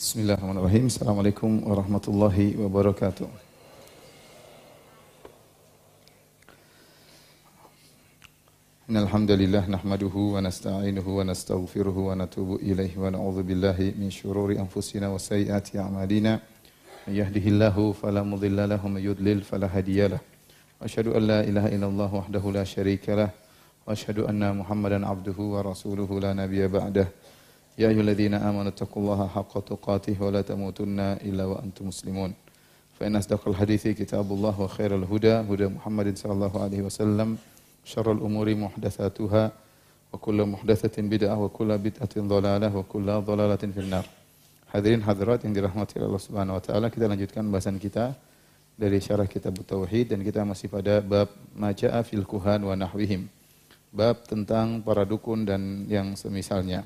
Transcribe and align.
Bismillahirrahmanirrahim. 0.00 0.88
Assalamualaikum 0.88 1.60
warahmatullahi 1.60 2.56
wabarakatuh. 2.56 3.28
Innal 8.88 9.04
hamdalillah 9.12 9.68
nahmaduhu 9.68 10.32
wa 10.32 10.40
nasta'inuhu 10.40 11.20
wa 11.20 11.28
nastaghfiruhu 11.28 12.08
wa 12.08 12.16
natubu 12.16 12.56
ilaihi 12.64 12.96
wa 12.96 13.12
na'udzu 13.12 13.44
billahi 13.44 13.92
min 14.00 14.08
shururi 14.08 14.56
anfusina 14.56 15.12
wa 15.12 15.20
sayyiati 15.20 15.76
a'malina. 15.76 16.40
May 17.04 17.20
yahdihillahu 17.20 17.92
fala 17.92 18.24
mudilla 18.24 18.64
lahu 18.64 18.88
wa 18.88 18.96
may 18.96 19.04
yudlil 19.04 19.44
fala 19.44 19.68
hadiyalah. 19.68 20.16
Wa 20.16 20.88
asyhadu 20.88 21.12
an 21.12 21.28
la 21.28 21.40
ilaha 21.44 21.68
illallah 21.68 22.08
wahdahu 22.08 22.56
la 22.56 22.64
syarika 22.64 23.20
lah 23.20 23.28
wa 23.84 23.92
asyhadu 23.92 24.24
anna 24.24 24.56
Muhammadan 24.56 25.04
abduhu 25.04 25.60
amanu 27.86 28.70
taqullaha 28.72 29.30
haqqa 29.32 29.62
tuqatih 29.64 30.18
wa 30.20 30.30
la 30.30 30.42
tamutunna 30.42 31.18
illa 31.24 31.48
wa 31.48 31.60
antum 31.62 31.86
muslimun. 31.86 32.34
Fa 32.98 33.06
inna 33.06 33.18
asdaqal 33.18 33.56
hadithi 33.56 33.94
kitabullah 33.94 34.52
wa 34.52 34.68
khairal 34.68 35.06
huda 35.08 35.44
huda 35.48 35.72
Muhammadin 35.72 36.16
sallallahu 36.16 36.60
alaihi 36.60 36.84
wasallam. 36.84 37.38
Syarrul 37.84 38.20
umuri 38.20 38.54
muhdatsatuha 38.54 39.42
wa 40.12 40.18
kullu 40.20 40.44
muhdatsatin 40.44 41.08
bid'ah 41.08 41.38
wa 41.38 41.48
kullu 41.48 41.78
bid'atin 41.80 42.28
dhalalah 42.28 42.68
wa 42.68 42.84
kullu 42.84 43.24
dhalalatin 43.24 43.72
finnar. 43.72 44.04
Hadirin 44.68 45.00
hadirat 45.00 45.42
yang 45.48 45.56
dirahmati 45.56 45.98
Allah 45.98 46.20
Subhanahu 46.20 46.60
wa 46.60 46.62
taala, 46.62 46.86
kita 46.92 47.08
lanjutkan 47.08 47.48
bahasan 47.48 47.80
kita 47.80 48.14
dari 48.76 49.00
syarah 49.00 49.26
kitab 49.26 49.56
tauhid 49.64 50.12
dan 50.12 50.20
kita 50.20 50.44
masih 50.44 50.68
pada 50.68 51.00
bab 51.00 51.32
majaa 51.56 52.04
fil 52.04 52.28
kuhan 52.28 52.60
wa 52.60 52.76
nahwihim. 52.76 53.26
Bab 53.90 54.28
tentang 54.28 54.84
para 54.84 55.08
dukun 55.08 55.48
dan 55.48 55.88
yang 55.88 56.14
semisalnya. 56.14 56.84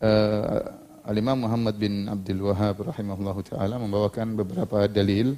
Uh, 0.00 0.64
Al-Imam 1.04 1.44
Muhammad 1.44 1.76
bin 1.76 2.08
Abdul 2.08 2.40
Wahab 2.48 2.88
rahimahullahu 2.88 3.44
taala 3.44 3.76
membawakan 3.76 4.32
beberapa 4.32 4.88
dalil 4.88 5.36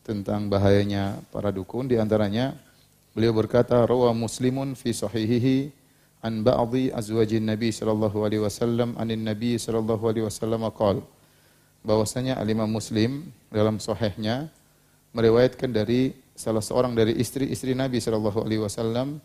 tentang 0.00 0.48
bahayanya 0.48 1.20
para 1.28 1.52
dukun 1.52 1.84
di 1.84 2.00
antaranya 2.00 2.56
Beliau 3.18 3.34
berkata, 3.34 3.82
"Rawa 3.82 4.14
Muslimun 4.14 4.78
fi 4.78 4.94
sahihihi 4.94 5.74
an 6.22 6.46
ba'dhi 6.46 6.94
azwajin 6.94 7.50
Nabi 7.50 7.74
sallallahu 7.74 8.22
alaihi 8.22 8.46
wasallam 8.46 8.94
anin 8.94 9.26
Nabi 9.26 9.58
sallallahu 9.58 10.06
alaihi 10.06 10.22
wasallam 10.22 10.62
qaal." 10.70 11.02
Bahwasanya 11.82 12.38
Al-Imam 12.38 12.70
Muslim 12.70 13.26
dalam 13.50 13.82
sahihnya 13.82 14.46
meriwayatkan 15.18 15.66
dari 15.66 16.14
salah 16.38 16.62
seorang 16.62 16.94
dari 16.94 17.18
istri-istri 17.18 17.74
Nabi 17.74 17.98
sallallahu 17.98 18.38
alaihi 18.46 18.62
wasallam 18.62 19.18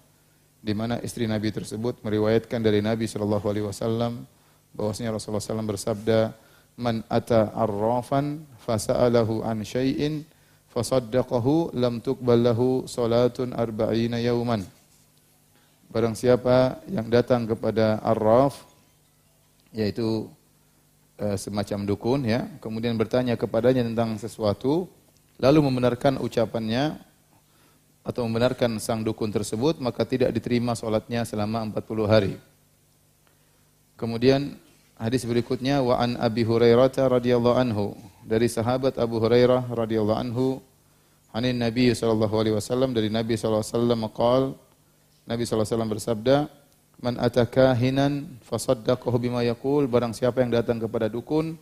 di 0.58 0.74
mana 0.74 0.98
istri 1.06 1.30
Nabi 1.30 1.54
tersebut 1.54 2.02
meriwayatkan 2.02 2.66
dari 2.66 2.82
Nabi 2.82 3.06
sallallahu 3.06 3.46
alaihi 3.46 3.70
wasallam 3.70 4.26
bahwasanya 4.74 5.16
Rasulullah 5.16 5.42
SAW 5.42 5.70
bersabda, 5.70 6.34
"Man 6.78 7.06
ata 7.10 7.54
arrafan 7.54 8.46
fasa'alahu 8.66 9.46
an 9.46 9.62
syai'in 9.62 10.26
fasaddaqahu 10.74 11.78
lam 11.78 12.02
tuqbal 12.02 12.42
lahu 12.42 12.90
salatun 12.90 13.54
arba'ina 13.54 14.18
yauman. 14.18 14.66
Barang 15.94 16.18
siapa 16.18 16.82
yang 16.90 17.06
datang 17.06 17.46
kepada 17.46 18.02
arraf 18.02 18.66
yaitu 19.70 20.26
e, 21.22 21.38
semacam 21.38 21.86
dukun 21.86 22.26
ya, 22.26 22.50
kemudian 22.58 22.98
bertanya 22.98 23.38
kepadanya 23.38 23.86
tentang 23.86 24.18
sesuatu, 24.18 24.90
lalu 25.38 25.70
membenarkan 25.70 26.18
ucapannya 26.18 26.98
atau 28.02 28.26
membenarkan 28.26 28.82
sang 28.82 29.06
dukun 29.06 29.30
tersebut, 29.30 29.78
maka 29.78 30.02
tidak 30.10 30.34
diterima 30.34 30.74
salatnya 30.74 31.22
selama 31.30 31.62
40 31.70 32.10
hari. 32.10 32.34
Kemudian 34.04 34.60
hadis 35.00 35.24
berikutnya 35.24 35.80
wa 35.80 35.96
an 35.96 36.20
Abi 36.20 36.44
Hurairah 36.44 36.92
radhiyallahu 36.92 37.56
anhu. 37.56 37.96
Dari 38.28 38.52
sahabat 38.52 39.00
Abu 39.00 39.16
Hurairah 39.24 39.72
radhiyallahu 39.72 40.20
anhu 40.20 40.60
anin 41.32 41.56
Nabi 41.56 41.96
sallallahu 41.96 42.36
alaihi 42.36 42.52
wasallam 42.60 42.92
dari 42.92 43.08
Nabi 43.08 43.40
sallallahu 43.40 43.64
alaihi 43.64 43.80
wasallam 43.80 44.02
qaal 44.12 44.44
Nabi 45.24 45.48
wasallam 45.48 45.88
bersabda 45.88 46.52
man 47.00 47.16
ataka 47.16 47.72
hinan 47.80 48.28
fasaddaqahu 48.44 49.16
bima 49.24 49.40
yaqul. 49.48 49.88
Barang 49.88 50.12
siapa 50.12 50.44
yang 50.44 50.52
datang 50.52 50.84
kepada 50.84 51.08
dukun 51.08 51.56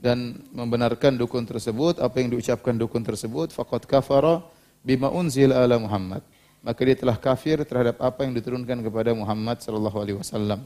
dan 0.00 0.40
membenarkan 0.56 1.20
dukun 1.20 1.44
tersebut 1.44 2.00
apa 2.00 2.24
yang 2.24 2.32
diucapkan 2.32 2.72
dukun 2.72 3.04
tersebut 3.04 3.52
faqad 3.52 3.84
kafara 3.84 4.40
bima 4.80 5.12
unzila 5.12 5.60
ala 5.60 5.76
Muhammad. 5.76 6.24
Maka 6.64 6.80
dia 6.88 6.96
telah 6.96 7.20
kafir 7.20 7.60
terhadap 7.68 8.00
apa 8.00 8.24
yang 8.24 8.32
diturunkan 8.32 8.80
kepada 8.80 9.12
Muhammad 9.12 9.60
sallallahu 9.60 10.00
alaihi 10.00 10.16
wasallam 10.24 10.64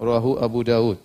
rawahu 0.00 0.38
Abu 0.42 0.60
Daud 0.66 0.98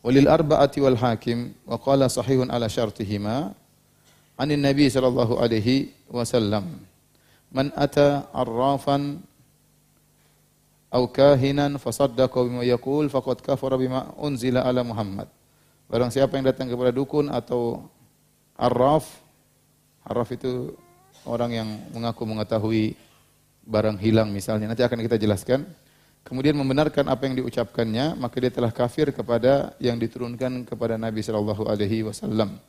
walil 0.00 0.28
arba'ati 0.28 0.78
wal 0.80 0.96
hakim 0.96 1.52
wa 1.68 1.76
qala 1.76 2.08
sahihun 2.08 2.48
ala 2.48 2.66
syartihima 2.70 3.52
anin 4.40 4.64
nabi 4.64 4.88
sallallahu 4.88 5.36
alaihi 5.36 5.92
wasallam. 6.08 6.64
Man 7.52 7.68
ata 7.76 8.24
arrafan 8.32 9.20
aw 10.88 11.02
kahinan 11.12 11.76
fasaddaqa 11.76 12.40
bima 12.48 12.64
yaqul 12.64 13.12
faqad 13.12 13.44
kafara 13.44 13.76
bima 13.76 14.08
unzila 14.16 14.64
ala 14.64 14.80
Muhammad. 14.80 15.28
Barang 15.92 16.08
siapa 16.08 16.40
yang 16.40 16.48
datang 16.48 16.72
kepada 16.72 16.94
dukun 16.94 17.28
atau 17.28 17.84
arraf 18.56 19.04
arraf 20.06 20.30
itu 20.32 20.72
orang 21.28 21.50
yang 21.52 21.68
mengaku 21.92 22.24
mengetahui 22.24 22.96
barang 23.68 24.00
hilang 24.00 24.32
misalnya. 24.32 24.72
Nanti 24.72 24.86
akan 24.86 25.04
kita 25.04 25.20
jelaskan 25.20 25.68
kemudian 26.26 26.56
membenarkan 26.56 27.08
apa 27.08 27.26
yang 27.26 27.40
diucapkannya, 27.40 28.16
maka 28.18 28.36
dia 28.40 28.52
telah 28.52 28.72
kafir 28.72 29.10
kepada 29.10 29.72
yang 29.82 29.96
diturunkan 29.96 30.64
kepada 30.68 31.00
Nabi 31.00 31.20
sallallahu 31.24 31.66
alaihi 31.66 32.06
wasallam. 32.06 32.60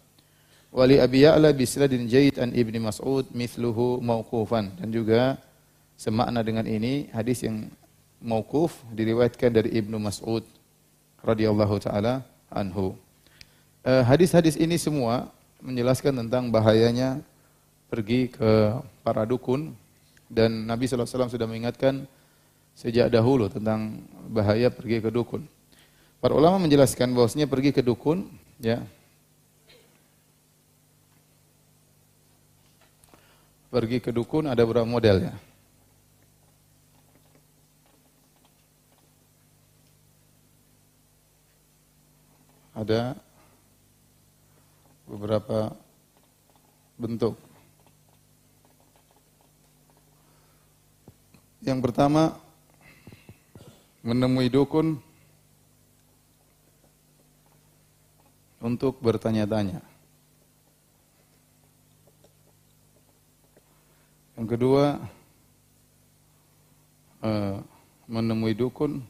Wali 0.72 1.04
Abi 1.04 1.28
Ya'la 1.28 1.52
bisnadin 1.52 2.08
jayyid 2.08 2.40
an 2.40 2.56
Ibni 2.56 2.80
Mas'ud 2.80 3.28
mithluhu 3.36 4.00
mauqufan 4.00 4.72
dan 4.80 4.88
juga 4.88 5.36
semakna 6.00 6.40
dengan 6.48 6.64
ini 6.64 7.12
hadis 7.12 7.44
yang 7.44 7.68
mauquf 8.24 8.80
diriwayatkan 8.96 9.52
dari 9.52 9.76
Ibnu 9.76 10.00
Mas'ud 10.00 10.48
radhiyallahu 11.20 11.76
taala 11.84 12.24
anhu. 12.48 12.96
Hadis-hadis 13.84 14.56
ini 14.56 14.80
semua 14.80 15.28
menjelaskan 15.60 16.24
tentang 16.24 16.48
bahayanya 16.48 17.20
pergi 17.92 18.32
ke 18.32 18.80
para 19.04 19.28
dukun 19.28 19.76
dan 20.32 20.70
Nabi 20.70 20.88
sallallahu 20.88 21.04
alaihi 21.04 21.18
wasallam 21.20 21.34
sudah 21.36 21.48
mengingatkan 21.52 21.94
sejak 22.76 23.12
dahulu 23.12 23.52
tentang 23.52 24.02
bahaya 24.32 24.72
pergi 24.72 25.04
ke 25.04 25.10
dukun. 25.12 25.46
Para 26.22 26.38
ulama 26.38 26.62
menjelaskan 26.62 27.12
bahwasanya 27.18 27.50
pergi 27.50 27.74
ke 27.74 27.82
dukun 27.82 28.30
ya 28.62 28.86
pergi 33.72 34.04
ke 34.04 34.12
dukun 34.12 34.52
ada 34.52 34.62
beberapa 34.68 34.86
model 34.86 35.32
ya. 35.32 35.36
Ada 42.76 43.16
beberapa 45.08 45.72
bentuk. 47.00 47.36
Yang 51.62 51.80
pertama 51.84 52.36
menemui 54.02 54.50
dukun 54.50 54.98
untuk 58.62 58.98
bertanya-tanya. 59.02 59.82
Yang 64.38 64.48
kedua, 64.58 64.98
uh, 67.22 67.62
menemui 68.10 68.58
dukun 68.58 69.06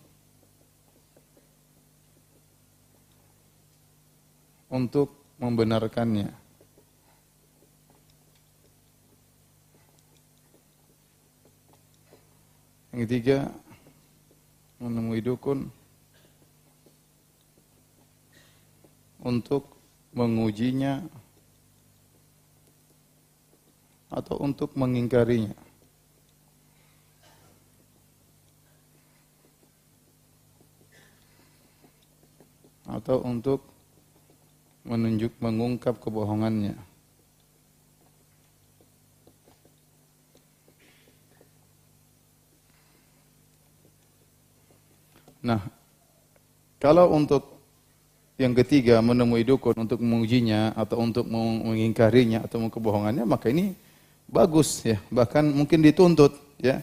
untuk 4.72 5.12
membenarkannya. 5.40 6.32
Yang 12.92 13.00
ketiga, 13.08 13.38
menemui 14.82 15.22
dukun 15.22 15.70
untuk 19.22 19.70
mengujinya 20.18 21.06
atau 24.10 24.42
untuk 24.42 24.74
mengingkarinya. 24.74 25.54
Atau 32.92 33.24
untuk 33.24 33.64
menunjuk 34.84 35.32
mengungkap 35.40 36.02
kebohongannya. 36.02 36.91
Nah, 45.42 45.62
kalau 46.78 47.10
untuk 47.18 47.52
yang 48.42 48.58
ketiga 48.58 49.02
menemui 49.06 49.46
dukun 49.46 49.78
untuk 49.86 50.02
mengujinya 50.02 50.74
atau 50.74 51.02
untuk 51.02 51.30
mengingkarinya 51.30 52.42
atau 52.46 52.62
kebohongannya 52.70 53.26
maka 53.26 53.54
ini 53.54 53.78
bagus 54.30 54.82
ya. 54.82 54.98
Bahkan 55.14 55.50
mungkin 55.50 55.86
dituntut 55.86 56.34
ya. 56.58 56.82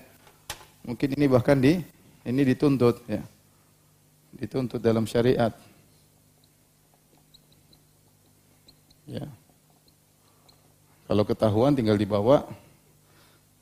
Mungkin 0.87 1.19
ini 1.19 1.27
bahkan 1.27 1.59
di 1.59 1.83
ini 2.23 2.43
dituntut 2.47 3.03
ya. 3.11 3.23
Dituntut 4.39 4.79
dalam 4.79 5.07
syariat. 5.07 5.51
Ya. 9.09 9.25
Kalau 11.09 11.25
ketahuan 11.25 11.73
tinggal 11.73 11.97
dibawa 11.97 12.45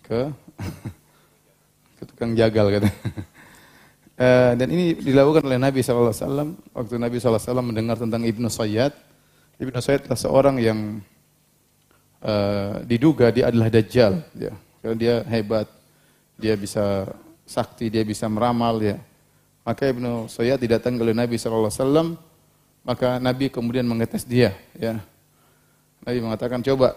ke 0.03 0.29
ke 1.97 2.03
tukang 2.05 2.35
jagal 2.35 2.67
kata 2.69 2.91
Uh, 4.17 4.57
dan 4.57 4.73
ini 4.73 4.97
dilakukan 4.97 5.45
oleh 5.45 5.61
Nabi 5.61 5.85
SAW 5.85 6.57
waktu 6.73 6.97
Nabi 6.97 7.21
SAW 7.21 7.61
mendengar 7.61 8.01
tentang 8.01 8.25
Ibnu 8.25 8.49
Sayyad. 8.49 8.97
Ibnu 9.61 9.77
Sayyad 9.77 10.09
adalah 10.09 10.21
seorang 10.21 10.57
yang 10.57 11.05
uh, 12.25 12.81
diduga 12.89 13.29
dia 13.29 13.53
adalah 13.53 13.69
Dajjal. 13.69 14.25
Ya. 14.33 14.57
Karena 14.81 14.97
dia 14.97 15.15
hebat, 15.29 15.69
dia 16.41 16.57
bisa 16.57 17.13
sakti, 17.45 17.93
dia 17.93 18.01
bisa 18.09 18.25
meramal. 18.33 18.81
Ya. 18.81 18.97
Maka 19.69 19.93
Ibnu 19.93 20.33
Sayyad 20.33 20.65
didatangi 20.65 20.97
oleh 20.97 21.13
Nabi 21.13 21.37
SAW, 21.37 22.17
maka 22.89 23.21
Nabi 23.21 23.53
kemudian 23.53 23.85
mengetes 23.85 24.25
dia. 24.25 24.57
Ya. 24.81 24.97
Nabi 26.01 26.25
mengatakan, 26.25 26.65
coba 26.65 26.97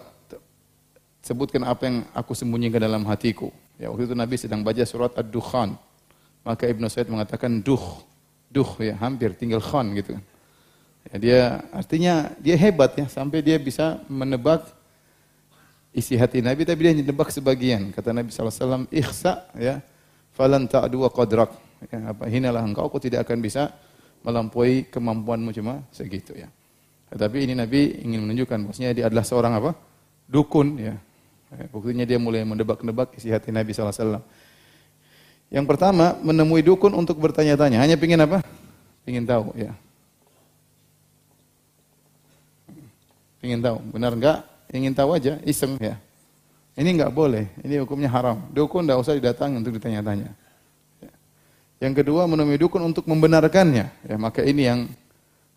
sebutkan 1.20 1.68
apa 1.68 1.84
yang 1.84 1.96
aku 2.16 2.32
sembunyikan 2.32 2.80
dalam 2.80 3.04
hatiku. 3.04 3.52
Ya, 3.76 3.92
waktu 3.92 4.08
itu 4.08 4.16
Nabi 4.16 4.36
sedang 4.40 4.64
baca 4.64 4.84
surat 4.88 5.12
Ad-Dukhan. 5.16 5.76
Maka 6.40 6.68
Ibnu 6.68 6.86
Said 6.88 7.08
mengatakan 7.12 7.60
duh, 7.60 7.80
duh 8.48 8.68
ya 8.80 8.96
hampir 8.96 9.36
tinggal 9.36 9.60
khan 9.60 9.92
gitu 9.96 10.16
kan. 10.16 10.24
Ya, 11.08 11.14
dia 11.16 11.40
artinya 11.72 12.14
dia 12.40 12.56
hebat 12.60 12.92
ya 12.96 13.08
sampai 13.08 13.40
dia 13.40 13.56
bisa 13.56 14.00
menebak 14.08 14.68
isi 15.96 16.14
hati 16.14 16.44
Nabi 16.44 16.68
tapi 16.68 16.80
dia 16.84 16.92
menebak 16.96 17.32
sebagian. 17.32 17.92
Kata 17.92 18.12
Nabi 18.12 18.28
SAW, 18.32 18.88
ikhsa 18.92 19.48
ya 19.56 19.80
falan 20.32 20.68
ta'du 20.68 21.04
qadrak. 21.08 21.52
Ya, 21.88 22.12
apa 22.12 22.28
hinalah 22.28 22.60
engkau 22.60 22.92
kau 22.92 23.00
tidak 23.00 23.24
akan 23.24 23.40
bisa 23.40 23.72
melampaui 24.20 24.84
kemampuanmu 24.92 25.48
cuma 25.56 25.80
segitu 25.88 26.36
ya. 26.36 26.48
Tetapi 27.08 27.48
ini 27.48 27.56
Nabi 27.56 28.04
ingin 28.04 28.20
menunjukkan 28.28 28.68
bahwasanya 28.68 28.92
dia 28.92 29.04
adalah 29.08 29.24
seorang 29.24 29.56
apa? 29.56 29.72
dukun 30.30 30.78
ya. 30.78 30.94
ya 31.50 31.66
buktinya 31.74 32.06
dia 32.06 32.22
mulai 32.22 32.46
menebak-nebak 32.46 33.18
isi 33.18 33.34
hati 33.34 33.50
Nabi 33.50 33.74
SAW. 33.74 34.22
Yang 35.50 35.66
pertama, 35.66 36.14
menemui 36.22 36.62
dukun 36.62 36.94
untuk 36.94 37.18
bertanya-tanya. 37.18 37.82
Hanya 37.82 37.98
ingin 37.98 38.22
apa? 38.22 38.38
Ingin 39.02 39.26
tahu, 39.26 39.50
ya. 39.58 39.74
Ingin 43.42 43.58
tahu, 43.58 43.82
benar 43.90 44.14
enggak? 44.14 44.38
Ingin 44.70 44.94
tahu 44.94 45.18
aja, 45.18 45.42
iseng 45.42 45.74
ya. 45.82 45.98
Ini 46.78 46.94
enggak 46.94 47.10
boleh, 47.10 47.50
ini 47.66 47.82
hukumnya 47.82 48.06
haram. 48.06 48.46
Dukun 48.54 48.86
enggak 48.86 49.02
usah 49.02 49.18
didatangi 49.18 49.58
untuk 49.58 49.74
ditanya-tanya. 49.74 50.30
Ya. 51.02 51.12
Yang 51.82 52.06
kedua, 52.06 52.30
menemui 52.30 52.54
dukun 52.54 52.86
untuk 52.86 53.02
membenarkannya. 53.10 53.90
Ya, 54.06 54.16
maka 54.22 54.46
ini 54.46 54.70
yang 54.70 54.86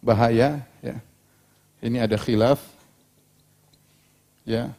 bahaya, 0.01 0.65
ya. 0.81 0.97
Ini 1.85 2.01
ada 2.01 2.17
khilaf, 2.17 2.63
ya, 4.41 4.73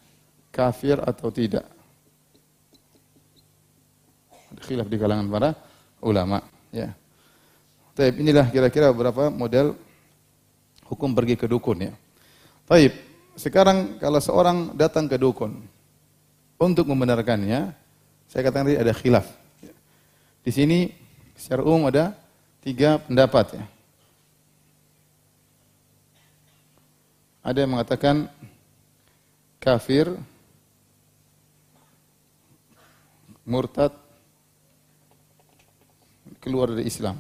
kafir 0.51 0.99
atau 0.99 1.29
tidak 1.31 1.74
khilaf 4.65 4.89
di 4.89 4.97
kalangan 4.97 5.29
para 5.29 5.51
ulama. 6.01 6.41
Ya. 6.73 6.97
Taib, 7.95 8.19
inilah 8.19 8.49
kira-kira 8.51 8.91
beberapa 8.91 9.31
model 9.31 9.77
hukum 10.89 11.15
pergi 11.15 11.39
ke 11.39 11.47
dukun 11.47 11.89
ya. 11.89 11.93
Taib, 12.67 12.93
sekarang 13.39 14.01
kalau 14.01 14.19
seorang 14.19 14.73
datang 14.75 15.07
ke 15.07 15.21
dukun 15.21 15.63
untuk 16.59 16.89
membenarkannya, 16.89 17.71
saya 18.27 18.43
katakan 18.43 18.73
tadi 18.73 18.81
ada 18.81 18.93
khilaf. 18.97 19.27
Di 20.45 20.51
sini 20.51 20.91
secara 21.37 21.63
umum 21.63 21.89
ada 21.89 22.17
tiga 22.65 22.99
pendapat 22.99 23.61
ya. 23.61 23.65
Ada 27.45 27.59
yang 27.61 27.77
mengatakan 27.77 28.17
kafir, 29.61 30.09
murtad, 33.45 33.93
keluar 36.45 36.69
dari 36.69 36.85
Islam. 36.85 37.17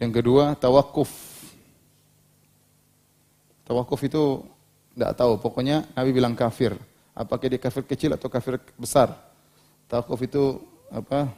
Yang 0.00 0.12
kedua, 0.24 0.56
tawakuf. 0.56 1.12
Tawakuf 3.68 4.00
itu 4.00 4.40
tidak 4.96 5.12
tahu, 5.20 5.32
pokoknya 5.36 5.84
Nabi 5.92 6.10
bilang 6.16 6.32
kafir. 6.32 6.72
Apakah 7.12 7.46
dia 7.46 7.60
kafir 7.60 7.84
kecil 7.84 8.16
atau 8.16 8.32
kafir 8.32 8.56
besar? 8.80 9.12
Tawakuf 9.86 10.24
itu 10.24 10.64
apa? 10.88 11.28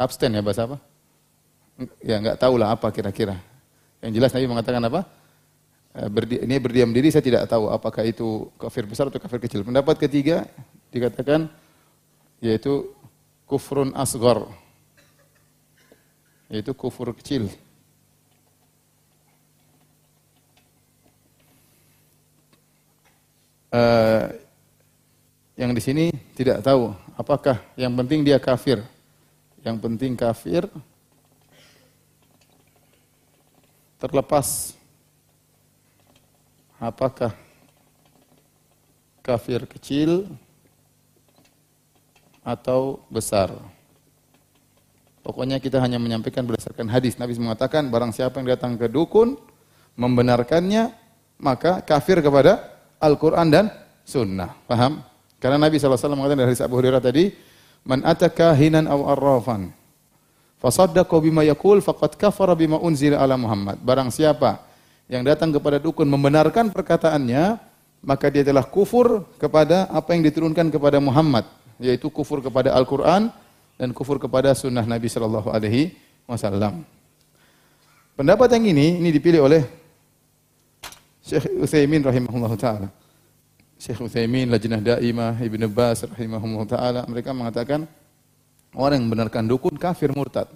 Abstain 0.00 0.32
ya 0.32 0.40
bahasa 0.40 0.64
apa? 0.64 0.80
Ya 2.00 2.16
nggak 2.18 2.40
tahu 2.40 2.56
lah 2.56 2.74
apa 2.74 2.88
kira-kira. 2.90 3.36
Yang 4.00 4.12
jelas 4.18 4.30
Nabi 4.34 4.46
mengatakan 4.50 4.82
apa? 4.88 5.00
Eh, 5.92 6.08
berdi 6.08 6.36
ini 6.40 6.56
berdiam 6.56 6.88
diri 6.88 7.12
saya 7.12 7.20
tidak 7.20 7.44
tahu 7.44 7.68
apakah 7.68 8.02
itu 8.02 8.48
kafir 8.56 8.88
besar 8.88 9.12
atau 9.12 9.20
kafir 9.20 9.38
kecil. 9.44 9.60
Pendapat 9.62 10.00
ketiga 10.00 10.48
dikatakan 10.90 11.46
yaitu 12.42 12.90
kufrun 13.46 13.94
asgar 13.94 14.42
yaitu 16.50 16.74
kufur 16.74 17.14
kecil. 17.14 17.48
Uh, 23.72 24.28
yang 25.56 25.72
di 25.72 25.80
sini 25.80 26.12
tidak 26.36 26.60
tahu 26.60 26.92
apakah 27.16 27.56
yang 27.78 27.94
penting 27.96 28.20
dia 28.20 28.36
kafir. 28.36 28.84
Yang 29.62 29.76
penting 29.78 30.12
kafir 30.18 30.66
terlepas 34.02 34.74
apakah 36.82 37.30
kafir 39.22 39.62
kecil 39.70 40.26
atau 42.42 43.02
besar. 43.06 43.54
Pokoknya 45.22 45.62
kita 45.62 45.78
hanya 45.78 46.02
menyampaikan 46.02 46.42
berdasarkan 46.42 46.90
hadis. 46.90 47.14
Nabi 47.14 47.38
mengatakan 47.38 47.86
barang 47.86 48.10
siapa 48.10 48.42
yang 48.42 48.58
datang 48.58 48.74
ke 48.74 48.90
dukun 48.90 49.38
membenarkannya 49.94 50.90
maka 51.38 51.78
kafir 51.82 52.18
kepada 52.18 52.58
Al-Quran 52.98 53.46
dan 53.50 53.64
Sunnah. 54.02 54.58
Paham? 54.66 55.02
Karena 55.38 55.58
Nabi 55.58 55.78
SAW 55.78 55.94
mengatakan 56.14 56.38
dari 56.42 56.50
hadis 56.54 56.62
Abu 56.62 56.78
Hurairah 56.78 57.02
tadi, 57.02 57.34
Man 57.82 58.06
ataka 58.06 58.54
hinan 58.54 58.86
aw 58.86 59.10
arrafan, 59.10 59.74
fasaddaqa 60.62 61.18
bima 61.18 61.42
yakul 61.42 61.82
faqad 61.82 62.14
kafara 62.14 62.54
bima 62.54 62.78
unzila 62.78 63.18
ala 63.18 63.34
Muhammad. 63.34 63.82
Barang 63.82 64.06
siapa 64.14 64.62
yang 65.10 65.26
datang 65.26 65.50
kepada 65.50 65.82
dukun 65.82 66.06
membenarkan 66.06 66.70
perkataannya, 66.70 67.58
maka 68.06 68.26
dia 68.30 68.46
telah 68.46 68.62
kufur 68.62 69.26
kepada 69.38 69.90
apa 69.90 70.14
yang 70.14 70.22
diturunkan 70.22 70.70
kepada 70.70 71.02
Muhammad 71.02 71.42
yaitu 71.78 72.08
kufur 72.12 72.40
kepada 72.44 72.72
Al-Quran 72.74 73.32
dan 73.76 73.88
kufur 73.96 74.20
kepada 74.20 74.52
sunnah 74.52 74.84
Nabi 74.84 75.08
Sallallahu 75.08 75.48
Alaihi 75.48 75.96
Wasallam. 76.28 76.84
Pendapat 78.12 78.52
yang 78.58 78.76
ini 78.76 79.00
ini 79.00 79.08
dipilih 79.08 79.48
oleh 79.48 79.62
Syekh 81.24 81.48
Utsaimin 81.56 82.04
rahimahullah 82.04 82.52
taala. 82.58 82.88
Syekh 83.80 83.98
Utsaimin, 84.04 84.50
Lajnah 84.52 84.82
Daimah, 84.82 85.38
Ibnu 85.40 85.66
Bas 85.72 86.04
rahimahullah 86.04 86.66
taala 86.68 87.00
mereka 87.08 87.32
mengatakan 87.32 87.88
orang 88.76 89.00
yang 89.00 89.06
membenarkan 89.08 89.48
dukun 89.48 89.74
kafir 89.80 90.12
murtad. 90.12 90.50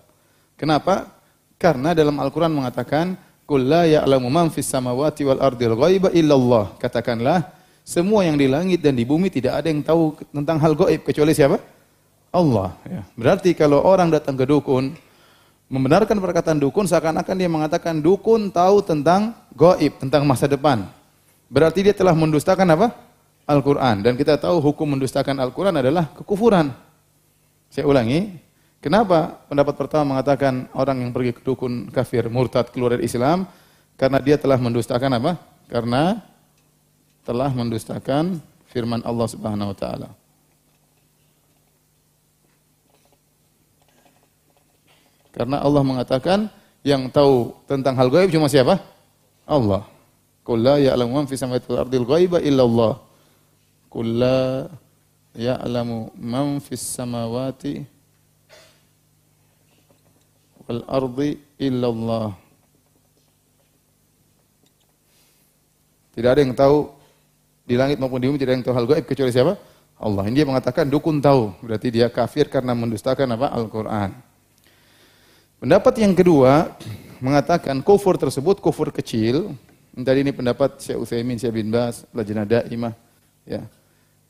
Kenapa? 0.58 1.08
Karena 1.56 1.96
dalam 1.96 2.14
Al-Qur'an 2.20 2.52
mengatakan 2.52 3.16
Qul 3.46 3.62
la 3.62 3.86
ya'lamu 3.86 4.26
man 4.26 4.50
fis 4.50 4.66
samawati 4.66 5.22
wal 5.22 5.38
ardil 5.38 5.78
ghaiba 5.78 6.10
illallah. 6.10 6.74
Katakanlah 6.82 7.46
semua 7.86 8.26
yang 8.26 8.34
di 8.34 8.50
langit 8.50 8.82
dan 8.82 8.98
di 8.98 9.06
bumi 9.06 9.30
tidak 9.30 9.62
ada 9.62 9.70
yang 9.70 9.78
tahu 9.78 10.18
tentang 10.34 10.58
hal 10.58 10.74
goib 10.74 11.06
kecuali 11.06 11.30
siapa? 11.30 11.62
Allah. 12.34 12.74
Ya. 12.82 13.06
Berarti 13.14 13.54
kalau 13.54 13.78
orang 13.78 14.10
datang 14.10 14.34
ke 14.34 14.42
dukun, 14.42 14.90
membenarkan 15.70 16.18
perkataan 16.18 16.58
dukun, 16.58 16.90
seakan-akan 16.90 17.36
dia 17.38 17.46
mengatakan 17.46 18.02
dukun 18.02 18.50
tahu 18.50 18.82
tentang 18.82 19.38
goib, 19.54 20.02
tentang 20.02 20.26
masa 20.26 20.50
depan. 20.50 20.82
Berarti 21.46 21.86
dia 21.86 21.94
telah 21.94 22.10
mendustakan 22.10 22.66
apa? 22.74 22.90
Al-Quran. 23.46 24.02
Dan 24.02 24.18
kita 24.18 24.34
tahu 24.34 24.58
hukum 24.58 24.98
mendustakan 24.98 25.38
Al-Quran 25.38 25.78
adalah 25.78 26.10
kekufuran. 26.10 26.74
Saya 27.70 27.86
ulangi, 27.86 28.34
kenapa 28.82 29.46
pendapat 29.46 29.78
pertama 29.78 30.18
mengatakan 30.18 30.66
orang 30.74 31.06
yang 31.06 31.14
pergi 31.14 31.38
ke 31.38 31.40
dukun 31.46 31.86
kafir, 31.94 32.26
murtad, 32.26 32.66
keluar 32.74 32.98
dari 32.98 33.06
Islam? 33.06 33.46
Karena 33.94 34.18
dia 34.18 34.34
telah 34.34 34.58
mendustakan 34.58 35.22
apa? 35.22 35.38
Karena 35.70 36.18
telah 37.26 37.50
mendustakan 37.50 38.38
firman 38.70 39.02
Allah 39.02 39.26
Subhanahu 39.26 39.74
wa 39.74 39.76
taala. 39.76 40.08
Karena 45.34 45.60
Allah 45.60 45.82
mengatakan 45.84 46.48
yang 46.80 47.10
tahu 47.12 47.52
tentang 47.68 47.98
hal 47.98 48.08
gaib 48.08 48.32
cuma 48.32 48.48
siapa? 48.48 48.80
Allah. 49.44 49.84
Qul 50.46 50.62
la 50.62 50.78
ya'lamu 50.78 51.12
man 51.12 51.26
fis 51.26 51.42
samawati 51.42 51.68
wal 51.68 51.82
ardil 51.84 52.06
ghaiba 52.06 52.38
illa 52.40 52.62
Allah. 52.62 52.94
Qul 53.90 54.06
la 54.16 54.40
ya'lamu 55.34 56.14
man 56.14 56.62
fis 56.62 56.80
samawati 56.80 57.84
wal 60.64 60.82
ardi 60.88 61.36
illa 61.60 61.86
Allah. 61.90 62.28
Tidak 66.16 66.30
ada 66.32 66.40
yang 66.40 66.56
tahu 66.56 66.95
di 67.66 67.74
langit 67.74 67.98
maupun 67.98 68.22
di 68.22 68.30
bumi 68.30 68.38
tidak 68.38 68.54
ada 68.54 68.56
yang 68.56 68.64
tahu 68.64 68.74
hal 68.78 68.86
gaib 68.86 69.04
kecuali 69.10 69.34
siapa? 69.34 69.58
Allah. 69.98 70.22
Ini 70.30 70.34
dia 70.38 70.46
mengatakan 70.46 70.86
dukun 70.86 71.18
tahu. 71.18 71.50
Berarti 71.66 71.88
dia 71.90 72.06
kafir 72.06 72.46
karena 72.46 72.78
mendustakan 72.78 73.26
apa? 73.34 73.50
Al-Qur'an. 73.50 74.14
Pendapat 75.58 75.98
yang 75.98 76.14
kedua 76.14 76.78
mengatakan 77.18 77.80
kufur 77.82 78.14
tersebut 78.14 78.62
kufur 78.62 78.94
kecil. 78.94 79.56
Tadi 79.96 80.20
ini 80.20 80.30
pendapat 80.30 80.78
Syekh 80.78 81.00
Utsaimin, 81.00 81.40
Syekh 81.40 81.56
bin 81.56 81.72
Bas, 81.72 82.04
Lajnah 82.12 82.44
Daimah, 82.44 82.92
ya. 83.48 83.64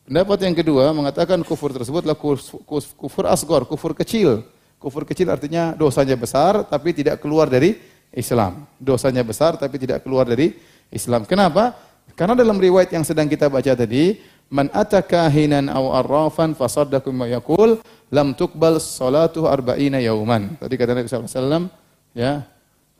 Pendapat 0.06 0.38
yang 0.46 0.54
kedua 0.54 0.94
mengatakan 0.94 1.42
kufur 1.42 1.74
tersebut 1.74 2.06
adalah 2.06 2.14
kufur 2.14 3.24
asgor, 3.26 3.66
kufur 3.66 3.90
kecil. 3.90 4.46
Kufur 4.78 5.02
kecil 5.02 5.26
artinya 5.26 5.74
dosanya 5.74 6.14
besar 6.14 6.62
tapi 6.62 6.94
tidak 6.94 7.18
keluar 7.18 7.50
dari 7.50 7.74
Islam. 8.14 8.70
Dosanya 8.78 9.26
besar 9.26 9.58
tapi 9.58 9.82
tidak 9.82 10.06
keluar 10.06 10.22
dari 10.22 10.54
Islam. 10.94 11.26
Kenapa? 11.26 11.74
Karena 12.16 12.32
dalam 12.32 12.56
riwayat 12.56 12.88
yang 12.96 13.04
sedang 13.04 13.28
kita 13.28 13.52
baca 13.52 13.76
tadi, 13.76 14.16
man 14.48 14.72
ataka 14.72 15.28
hinan 15.28 15.68
aw 15.68 16.00
arrafan 16.00 16.56
fasaddaqa 16.56 17.12
ma 17.12 17.28
yaqul 17.28 17.76
lam 18.08 18.32
tuqbal 18.32 18.80
salatu 18.80 19.44
arba'ina 19.44 20.00
yauman. 20.00 20.56
Tadi 20.56 20.74
kata 20.80 20.96
Nabi 20.96 21.12
SAW, 21.12 21.68
ya, 22.16 22.48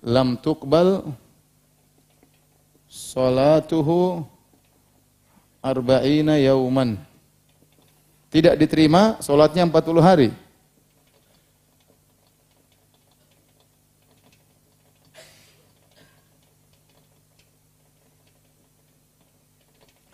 lam 0.05 0.37
tuqbal 0.37 1.09
salatuhu 2.93 4.21
arba'ina 5.65 6.37
yauman. 6.37 7.01
Tidak 8.29 8.53
diterima 8.61 9.17
solatnya 9.25 9.65
40 9.65 10.05
hari. 10.05 10.29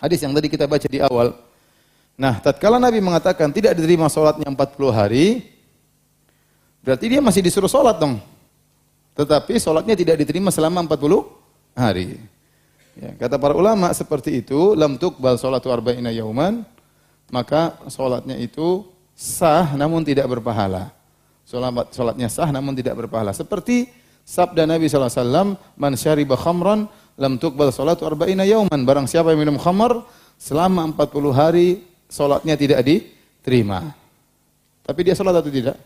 Hadis 0.02 0.18
yang 0.18 0.34
tadi 0.34 0.50
kita 0.50 0.66
baca 0.66 0.82
di 0.90 0.98
awal. 0.98 1.30
Nah, 2.18 2.42
tatkala 2.42 2.82
Nabi 2.82 2.98
mengatakan 2.98 3.54
tidak 3.54 3.78
diterima 3.78 4.10
solatnya 4.10 4.50
40 4.50 4.90
hari, 4.90 5.46
berarti 6.82 7.06
dia 7.06 7.22
masih 7.22 7.38
disuruh 7.38 7.70
solat 7.70 8.02
dong. 8.02 8.18
Tetapi 9.14 9.54
solatnya 9.62 9.94
tidak 9.94 10.18
diterima 10.18 10.50
selama 10.50 10.82
40 10.90 11.22
hari. 11.78 12.18
Ya, 12.98 13.14
kata 13.14 13.38
para 13.38 13.54
ulama 13.54 13.94
seperti 13.94 14.42
itu, 14.42 14.74
lam 14.74 14.98
tuqbal 14.98 15.38
salatu 15.38 15.70
arba'ina 15.70 16.10
yauman, 16.10 16.66
maka 17.30 17.78
salatnya 17.86 18.34
itu 18.42 18.84
sah 19.14 19.70
namun 19.78 20.02
tidak 20.02 20.26
berpahala. 20.26 20.90
Salat 21.46 21.94
salatnya 21.94 22.26
sah 22.26 22.50
namun 22.50 22.74
tidak 22.74 22.98
berpahala. 22.98 23.30
Seperti 23.30 23.86
sabda 24.26 24.66
Nabi 24.66 24.90
wasallam, 24.90 25.54
"Man 25.78 25.94
syariba 25.94 26.34
khamran 26.34 26.90
lam 27.22 27.38
tuqbal 27.38 27.70
salatu 27.70 28.02
arba'ina 28.02 28.42
yauman." 28.42 28.82
Barang 28.82 29.06
siapa 29.06 29.30
yang 29.30 29.46
minum 29.46 29.62
khamar 29.62 30.02
selama 30.34 30.90
40 30.90 31.30
hari 31.30 31.86
salatnya 32.10 32.58
tidak 32.58 32.82
diterima. 32.82 33.94
Tapi 34.82 35.00
dia 35.06 35.14
salat 35.14 35.38
atau 35.38 35.54
tidak? 35.54 35.78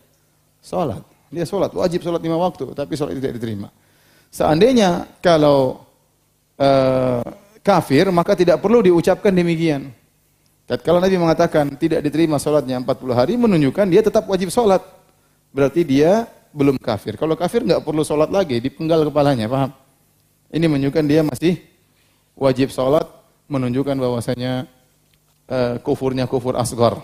Salat. 0.64 1.04
Dia 1.28 1.44
salat, 1.44 1.74
wajib 1.76 2.00
salat 2.00 2.24
lima 2.24 2.40
waktu, 2.40 2.72
tapi 2.72 2.96
salat 2.96 3.20
tidak 3.20 3.36
diterima. 3.36 3.68
Seandainya 4.32 5.04
kalau 5.20 5.84
uh, 6.56 7.22
kafir, 7.60 8.08
maka 8.14 8.38
tidak 8.38 8.62
perlu 8.62 8.82
diucapkan 8.82 9.34
demikian. 9.34 9.90
Kalau 10.66 10.98
Nabi 10.98 11.14
mengatakan 11.14 11.78
tidak 11.78 12.02
diterima 12.02 12.42
sholatnya 12.42 12.82
40 12.82 13.14
hari, 13.14 13.38
menunjukkan 13.38 13.86
dia 13.86 14.02
tetap 14.02 14.26
wajib 14.26 14.50
sholat. 14.50 14.82
Berarti 15.54 15.86
dia 15.86 16.26
belum 16.50 16.74
kafir. 16.74 17.14
Kalau 17.14 17.38
kafir 17.38 17.62
nggak 17.62 17.86
perlu 17.86 18.02
sholat 18.02 18.34
lagi, 18.34 18.58
dipenggal 18.58 19.06
kepalanya, 19.06 19.46
paham? 19.46 19.70
Ini 20.50 20.66
menunjukkan 20.70 21.04
dia 21.06 21.22
masih 21.26 21.58
wajib 22.38 22.70
sholat, 22.70 23.06
menunjukkan 23.50 23.96
bahwasanya 23.98 24.70
uh, 25.50 25.78
kufurnya 25.82 26.26
kufur 26.30 26.54
asgar. 26.54 26.98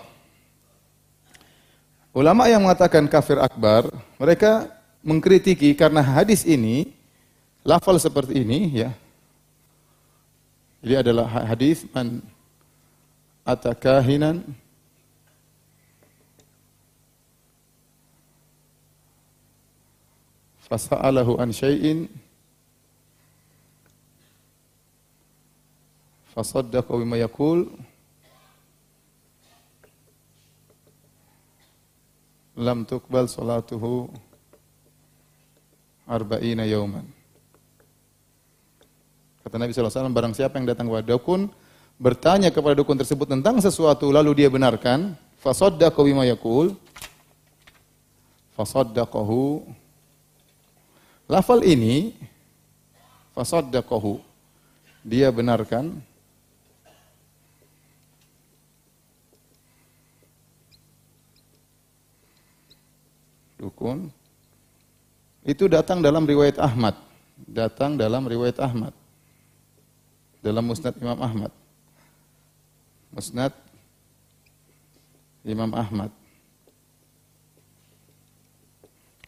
Ulama 2.13 2.45
yang 2.45 2.61
mengatakan 2.61 3.09
kafir 3.09 3.41
akbar, 3.41 3.89
mereka 4.21 4.69
mengkritiki 5.01 5.73
karena 5.73 5.99
hadis 5.99 6.45
ini, 6.45 6.93
lafal 7.65 7.97
seperti 7.97 8.45
ini, 8.45 8.85
ya, 8.85 8.93
jadi 10.83 10.99
adalah 10.99 11.47
hadis 11.47 11.87
man 11.95 12.19
atakahinan 13.47 14.43
fasa'alahu 20.67 21.39
an 21.39 21.55
syai'in 21.55 22.11
fasaddaqa 26.33 26.91
bima 26.97 27.17
yaqul 27.21 27.69
lam 32.57 32.85
tuqbal 32.85 33.29
salatuhu 33.29 34.09
arba'ina 36.09 36.65
yawman 36.65 37.05
Kata 39.43 39.59
Nabi 39.59 39.75
SAW, 39.75 40.07
barang 40.07 40.31
siapa 40.31 40.55
yang 40.55 40.71
datang 40.71 40.87
kepada 40.87 41.03
dukun, 41.03 41.51
bertanya 41.99 42.47
kepada 42.47 42.79
dukun 42.79 42.95
tersebut 42.95 43.27
tentang 43.27 43.59
sesuatu, 43.59 44.07
lalu 44.07 44.39
dia 44.39 44.47
benarkan, 44.47 45.19
fasaddaqa 45.43 45.99
bima 45.99 46.23
yaqul, 46.23 46.71
fasaddaqahu. 48.55 49.67
Lafal 51.27 51.67
ini, 51.67 52.15
fasaddaqahu, 53.35 54.23
dia 55.03 55.27
benarkan, 55.27 55.99
dukun, 63.63 64.11
itu 65.47 65.71
datang 65.71 66.03
dalam 66.03 66.27
riwayat 66.27 66.59
Ahmad. 66.59 66.99
Datang 67.47 67.95
dalam 67.95 68.27
riwayat 68.27 68.59
Ahmad 68.59 68.91
dalam 70.43 70.67
Musnad 70.67 70.91
Imam 70.99 71.19
Ahmad. 71.23 71.51
Musnad 73.15 73.55
Imam 75.47 75.71
Ahmad. 75.71 76.11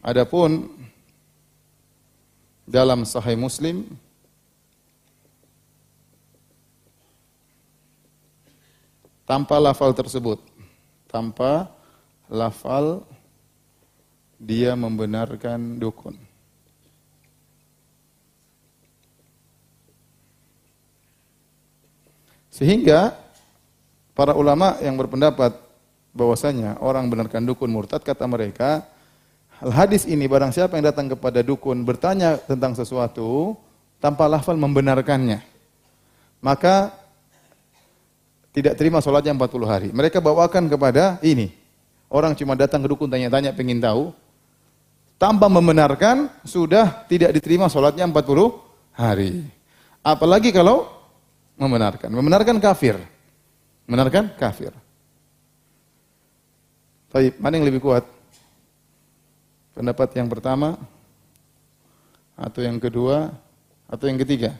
Adapun 0.04 0.68
dalam 2.68 3.02
Sahih 3.08 3.34
Muslim 3.34 3.88
tanpa 9.24 9.56
lafal 9.56 9.96
tersebut, 9.96 10.38
tanpa 11.08 11.72
lafal 12.28 13.02
dia 14.36 14.76
membenarkan 14.76 15.80
dukun. 15.80 16.16
Sehingga 22.52 23.12
para 24.16 24.32
ulama 24.32 24.80
yang 24.80 24.96
berpendapat 24.96 25.52
bahwasanya 26.16 26.80
orang 26.80 27.12
benarkan 27.12 27.44
dukun 27.44 27.68
murtad 27.68 28.00
kata 28.00 28.24
mereka 28.24 28.88
hal 29.60 29.68
hadis 29.68 30.08
ini 30.08 30.24
barang 30.24 30.56
siapa 30.56 30.80
yang 30.80 30.88
datang 30.88 31.12
kepada 31.12 31.44
dukun 31.44 31.84
bertanya 31.84 32.40
tentang 32.40 32.72
sesuatu 32.72 33.60
tanpa 34.00 34.24
lafal 34.24 34.56
membenarkannya 34.56 35.44
maka 36.40 36.96
tidak 38.56 38.72
terima 38.80 39.04
sholatnya 39.04 39.36
40 39.36 39.68
hari. 39.68 39.88
Mereka 39.92 40.16
bawakan 40.24 40.72
kepada 40.72 41.20
ini. 41.20 41.52
Orang 42.08 42.32
cuma 42.32 42.56
datang 42.56 42.80
ke 42.80 42.88
dukun 42.88 43.12
tanya-tanya 43.12 43.52
pengen 43.52 43.84
tahu. 43.84 44.16
Tanpa 45.16 45.48
membenarkan 45.48 46.28
sudah 46.44 47.08
tidak 47.08 47.32
diterima 47.32 47.72
sholatnya 47.72 48.04
40 48.04 48.52
hari. 48.92 49.48
Apalagi 50.04 50.52
kalau 50.52 50.84
membenarkan. 51.56 52.12
Membenarkan 52.12 52.60
kafir. 52.60 53.00
Membenarkan 53.88 54.36
kafir. 54.36 54.76
Baik, 57.08 57.40
mana 57.40 57.56
yang 57.56 57.66
lebih 57.66 57.80
kuat? 57.80 58.04
Pendapat 59.72 60.08
yang 60.16 60.28
pertama 60.28 60.76
atau 62.36 62.60
yang 62.60 62.76
kedua 62.76 63.32
atau 63.88 64.04
yang 64.04 64.20
ketiga? 64.20 64.52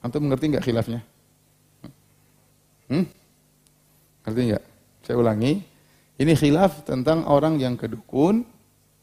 Antum 0.00 0.24
mengerti 0.24 0.48
nggak 0.48 0.64
khilafnya? 0.64 1.00
Hmm? 2.90 3.06
Ngerti 4.26 4.40
nggak? 4.52 4.64
Saya 5.06 5.16
ulangi. 5.16 5.71
Ini 6.22 6.38
khilaf 6.38 6.86
tentang 6.86 7.26
orang 7.26 7.58
yang 7.58 7.74
ke 7.74 7.90
dukun, 7.90 8.46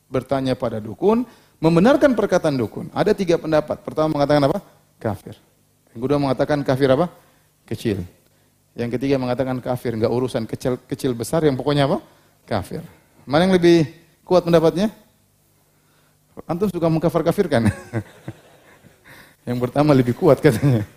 bertanya 0.07 0.55
pada 0.55 0.79
dukun, 0.79 1.27
membenarkan 1.59 2.15
perkataan 2.15 2.55
dukun. 2.55 2.87
Ada 2.95 3.11
tiga 3.11 3.35
pendapat. 3.35 3.83
Pertama 3.83 4.15
mengatakan 4.15 4.47
apa? 4.47 4.63
Kafir. 4.95 5.35
Yang 5.91 5.99
kedua 5.99 6.15
mengatakan 6.15 6.63
kafir 6.63 6.87
apa? 6.95 7.11
Kecil. 7.67 8.07
Yang 8.71 8.95
ketiga 8.95 9.19
mengatakan 9.19 9.59
kafir, 9.59 9.99
enggak 9.99 10.07
urusan 10.15 10.47
kecil 10.47 10.79
kecil 10.87 11.11
besar, 11.11 11.43
yang 11.43 11.59
pokoknya 11.59 11.91
apa? 11.91 11.99
Kafir. 12.47 12.87
Mana 13.27 13.51
yang 13.51 13.59
lebih 13.59 13.83
kuat 14.23 14.47
pendapatnya? 14.47 14.87
Antum 16.47 16.71
suka 16.71 16.87
mengkafir-kafirkan. 16.87 17.67
yang 19.49 19.59
pertama 19.59 19.91
lebih 19.91 20.15
kuat 20.15 20.39
katanya. 20.39 20.87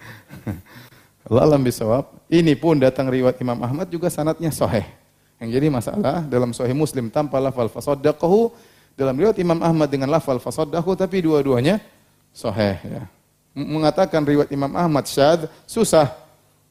Allah 1.27 1.59
bisawab. 1.59 2.15
Ini 2.31 2.55
pun 2.55 2.79
datang 2.79 3.11
riwayat 3.11 3.43
Imam 3.43 3.59
Ahmad 3.59 3.91
juga 3.91 4.07
sanatnya 4.07 4.55
sahih. 4.55 5.02
Yang 5.43 5.59
jadi 5.59 5.67
masalah 5.75 6.23
dalam 6.31 6.55
sahih 6.55 6.71
Muslim 6.71 7.11
tanpa 7.11 7.43
lafal 7.43 7.67
fasaddaqahu 7.67 8.55
dalam 8.95 9.19
riwayat 9.19 9.35
Imam 9.43 9.59
Ahmad 9.59 9.91
dengan 9.91 10.07
lafal 10.07 10.39
fasaddaqahu 10.39 10.95
tapi 10.95 11.19
dua-duanya 11.19 11.83
sahih 12.31 12.79
ya. 12.79 13.03
Mengatakan 13.51 14.23
riwayat 14.23 14.55
Imam 14.55 14.71
Ahmad 14.79 15.11
syad 15.11 15.51
susah 15.67 16.15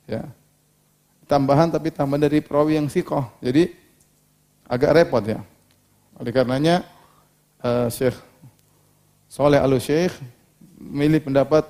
ya. 0.07 0.23
Tambahan 1.27 1.67
tapi 1.67 1.91
tambahan 1.91 2.31
dari 2.31 2.39
perawi 2.39 2.79
yang 2.79 2.87
sikoh. 2.87 3.27
Jadi 3.43 3.75
agak 4.63 5.03
repot 5.03 5.23
ya. 5.27 5.43
Oleh 6.15 6.31
karenanya 6.31 6.87
uh, 7.59 7.91
Syekh 7.91 8.15
Soleh 9.27 9.59
Al-Syekh 9.59 10.15
milih 10.79 11.27
pendapat 11.27 11.67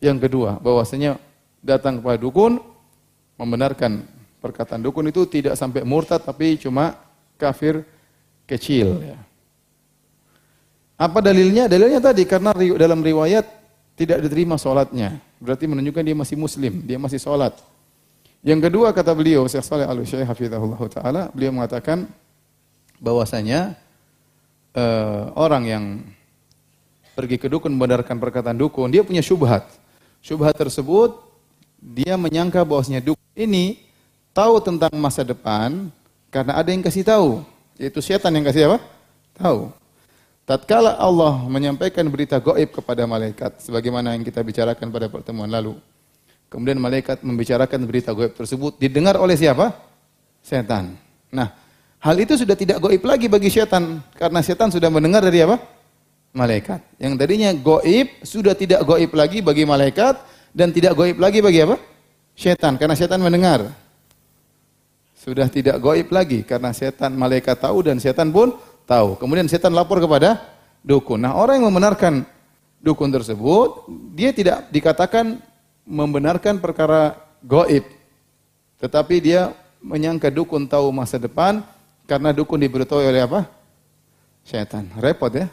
yang 0.00 0.16
kedua 0.16 0.56
bahwasanya 0.56 1.20
datang 1.60 2.00
kepada 2.00 2.16
dukun 2.16 2.64
membenarkan 3.36 4.08
perkataan 4.38 4.82
dukun 4.82 5.10
itu 5.10 5.26
tidak 5.26 5.58
sampai 5.58 5.82
murtad 5.82 6.22
tapi 6.22 6.58
cuma 6.58 6.94
kafir 7.38 7.82
kecil 8.46 9.02
ya. 9.02 9.18
Apa 10.98 11.22
dalilnya? 11.22 11.70
Dalilnya 11.70 12.02
tadi 12.02 12.26
karena 12.26 12.50
dalam 12.74 12.98
riwayat 12.98 13.46
tidak 13.94 14.18
diterima 14.18 14.58
sholatnya. 14.58 15.22
Berarti 15.38 15.70
menunjukkan 15.70 16.02
dia 16.02 16.16
masih 16.18 16.34
muslim, 16.34 16.82
dia 16.82 16.98
masih 16.98 17.22
sholat. 17.22 17.54
Yang 18.42 18.70
kedua 18.70 18.90
kata 18.90 19.14
beliau, 19.14 19.46
Syekh 19.46 19.62
Saleh 19.62 19.86
Al-Utsaimin 19.86 20.26
hafizahullah 20.26 20.80
taala, 20.90 21.22
beliau 21.30 21.54
mengatakan 21.54 22.10
bahwasanya 22.98 23.78
uh, 24.74 25.30
orang 25.38 25.62
yang 25.66 25.84
pergi 27.14 27.38
ke 27.38 27.46
dukun 27.46 27.74
membenarkan 27.74 28.18
perkataan 28.18 28.58
dukun, 28.58 28.90
dia 28.90 29.06
punya 29.06 29.22
syubhat. 29.22 29.66
Syubhat 30.18 30.58
tersebut 30.58 31.14
dia 31.78 32.18
menyangka 32.18 32.62
bahwasanya 32.66 33.02
dukun 33.02 33.30
ini 33.38 33.86
tahu 34.38 34.54
tentang 34.62 34.94
masa 34.94 35.26
depan 35.26 35.90
karena 36.30 36.54
ada 36.54 36.70
yang 36.70 36.78
kasih 36.78 37.02
tahu, 37.02 37.42
yaitu 37.74 37.98
setan 37.98 38.30
yang 38.30 38.46
kasih 38.46 38.70
apa? 38.70 38.78
Tahu. 39.34 39.74
Tatkala 40.46 40.94
Allah 40.96 41.42
menyampaikan 41.50 42.06
berita 42.06 42.38
gaib 42.38 42.70
kepada 42.70 43.02
malaikat 43.04 43.58
sebagaimana 43.58 44.14
yang 44.14 44.22
kita 44.22 44.40
bicarakan 44.40 44.94
pada 44.94 45.10
pertemuan 45.10 45.50
lalu. 45.50 45.74
Kemudian 46.48 46.80
malaikat 46.80 47.20
membicarakan 47.20 47.84
berita 47.84 48.14
gaib 48.14 48.32
tersebut 48.32 48.78
didengar 48.78 49.18
oleh 49.18 49.34
siapa? 49.34 49.74
Setan. 50.40 50.96
Nah, 51.28 51.52
hal 52.00 52.16
itu 52.16 52.38
sudah 52.38 52.56
tidak 52.56 52.80
gaib 52.80 53.02
lagi 53.04 53.26
bagi 53.28 53.50
setan 53.52 54.00
karena 54.16 54.40
setan 54.40 54.72
sudah 54.72 54.88
mendengar 54.88 55.20
dari 55.20 55.44
apa? 55.44 55.60
Malaikat. 56.32 56.80
Yang 56.96 57.12
tadinya 57.20 57.50
gaib 57.52 58.08
sudah 58.24 58.54
tidak 58.54 58.86
gaib 58.86 59.12
lagi 59.12 59.44
bagi 59.44 59.68
malaikat 59.68 60.16
dan 60.54 60.72
tidak 60.72 60.96
gaib 60.96 61.18
lagi 61.20 61.44
bagi 61.44 61.60
apa? 61.66 61.76
Setan 62.38 62.80
karena 62.80 62.96
setan 62.96 63.20
mendengar 63.20 63.87
sudah 65.28 65.44
tidak 65.52 65.76
goib 65.76 66.08
lagi 66.08 66.40
karena 66.40 66.72
setan 66.72 67.12
malaikat 67.12 67.60
tahu 67.60 67.84
dan 67.84 68.00
setan 68.00 68.32
pun 68.32 68.56
tahu. 68.88 69.20
Kemudian 69.20 69.44
setan 69.44 69.76
lapor 69.76 70.00
kepada 70.00 70.40
dukun. 70.80 71.20
Nah, 71.20 71.36
orang 71.36 71.60
yang 71.60 71.68
membenarkan 71.68 72.24
dukun 72.80 73.12
tersebut, 73.12 73.84
dia 74.16 74.32
tidak 74.32 74.72
dikatakan 74.72 75.36
membenarkan 75.84 76.56
perkara 76.56 77.12
goib. 77.44 77.84
Tetapi 78.80 79.14
dia 79.20 79.52
menyangka 79.84 80.32
dukun 80.32 80.64
tahu 80.64 80.88
masa 80.88 81.20
depan 81.20 81.60
karena 82.08 82.32
dukun 82.32 82.56
diberitahu 82.56 83.04
oleh 83.04 83.28
apa? 83.28 83.44
Setan. 84.48 84.88
Repot 84.96 85.28
ya. 85.28 85.44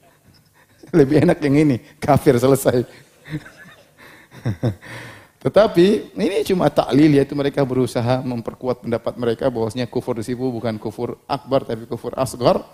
Lebih 0.96 1.28
enak 1.28 1.44
yang 1.44 1.60
ini, 1.60 1.76
kafir 2.00 2.40
selesai. 2.40 2.88
Tetapi 5.38 6.18
ini 6.18 6.42
cuma 6.42 6.66
taklil 6.66 7.14
yaitu 7.14 7.38
mereka 7.38 7.62
berusaha 7.62 8.18
memperkuat 8.26 8.82
pendapat 8.82 9.14
mereka 9.14 9.46
bahwasanya 9.46 9.86
kufur 9.86 10.18
disipu 10.18 10.50
bukan 10.50 10.74
kufur 10.82 11.14
akbar 11.30 11.62
tapi 11.62 11.86
kufur 11.86 12.10
asgar. 12.18 12.66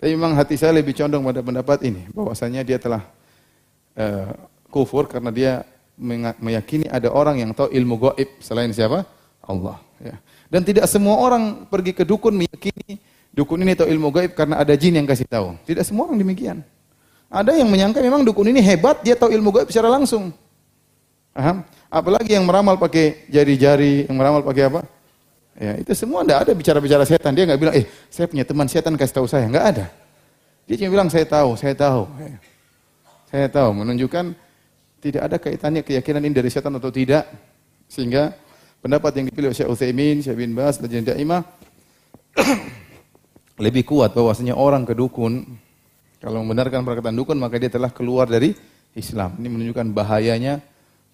Tapi 0.00 0.16
memang 0.16 0.36
hati 0.36 0.56
saya 0.56 0.72
lebih 0.72 0.96
condong 0.96 1.24
pada 1.24 1.40
pendapat 1.44 1.78
ini 1.84 2.08
bahwasanya 2.16 2.64
dia 2.64 2.80
telah 2.80 3.04
uh, 3.96 4.32
kufur 4.72 5.04
karena 5.04 5.28
dia 5.28 5.52
meyakini 6.40 6.88
ada 6.88 7.08
orang 7.12 7.40
yang 7.40 7.52
tahu 7.52 7.68
ilmu 7.72 7.96
gaib 8.08 8.40
selain 8.40 8.72
siapa? 8.72 9.04
Allah. 9.44 9.76
Ya. 10.00 10.16
Dan 10.48 10.64
tidak 10.64 10.88
semua 10.88 11.20
orang 11.20 11.68
pergi 11.68 11.92
ke 11.92 12.04
dukun 12.04 12.36
meyakini 12.36 13.00
dukun 13.36 13.60
ini 13.60 13.76
tahu 13.76 13.88
ilmu 13.92 14.08
gaib 14.16 14.32
karena 14.32 14.64
ada 14.64 14.72
jin 14.72 14.96
yang 14.96 15.04
kasih 15.04 15.28
tahu. 15.28 15.60
Tidak 15.68 15.84
semua 15.84 16.08
orang 16.08 16.16
demikian. 16.16 16.64
Ada 17.28 17.52
yang 17.60 17.68
menyangka 17.68 18.00
memang 18.00 18.24
dukun 18.24 18.48
ini 18.48 18.64
hebat, 18.64 19.04
dia 19.04 19.12
tahu 19.12 19.28
ilmu 19.28 19.52
gaib 19.52 19.68
secara 19.68 19.92
langsung. 19.92 20.32
Apalagi 21.92 22.32
yang 22.32 22.48
meramal 22.48 22.80
pakai 22.80 23.28
jari-jari, 23.28 24.08
yang 24.08 24.16
meramal 24.16 24.40
pakai 24.40 24.72
apa? 24.72 24.80
Ya, 25.56 25.72
itu 25.80 25.92
semua 25.96 26.20
tidak 26.24 26.48
ada 26.48 26.52
bicara-bicara 26.52 27.04
setan. 27.08 27.32
Dia 27.32 27.48
nggak 27.48 27.60
bilang, 27.60 27.74
eh, 27.76 27.88
saya 28.12 28.28
punya 28.28 28.44
teman 28.44 28.68
setan 28.68 28.92
kasih 28.96 29.14
tahu 29.20 29.26
saya. 29.28 29.48
Nggak 29.48 29.66
ada. 29.76 29.86
Dia 30.68 30.74
cuma 30.80 31.00
bilang, 31.00 31.08
saya 31.08 31.24
tahu, 31.24 31.56
saya 31.56 31.72
tahu. 31.72 32.04
Ya. 32.20 32.36
Saya 33.26 33.46
tahu, 33.48 33.70
menunjukkan 33.72 34.36
tidak 35.00 35.22
ada 35.22 35.36
kaitannya 35.40 35.82
keyakinan 35.84 36.22
ini 36.24 36.34
dari 36.36 36.50
setan 36.52 36.76
atau 36.76 36.92
tidak. 36.92 37.24
Sehingga 37.88 38.36
pendapat 38.82 39.16
yang 39.16 39.24
dipilih 39.30 39.52
oleh 39.52 39.56
Syekh 39.56 39.70
Utsaimin, 39.70 40.20
Syekh 40.20 40.36
bin 40.36 40.52
Bas, 40.52 40.76
dan 40.76 40.90
Daimah 40.90 41.40
lebih 43.64 43.88
kuat 43.88 44.12
bahwasanya 44.12 44.52
orang 44.58 44.84
kedukun 44.84 45.46
kalau 46.20 46.44
membenarkan 46.44 46.84
perkataan 46.84 47.16
dukun 47.16 47.38
maka 47.40 47.56
dia 47.56 47.72
telah 47.72 47.88
keluar 47.88 48.28
dari 48.28 48.52
Islam. 48.92 49.36
Ini 49.40 49.48
menunjukkan 49.48 49.96
bahayanya 49.96 50.60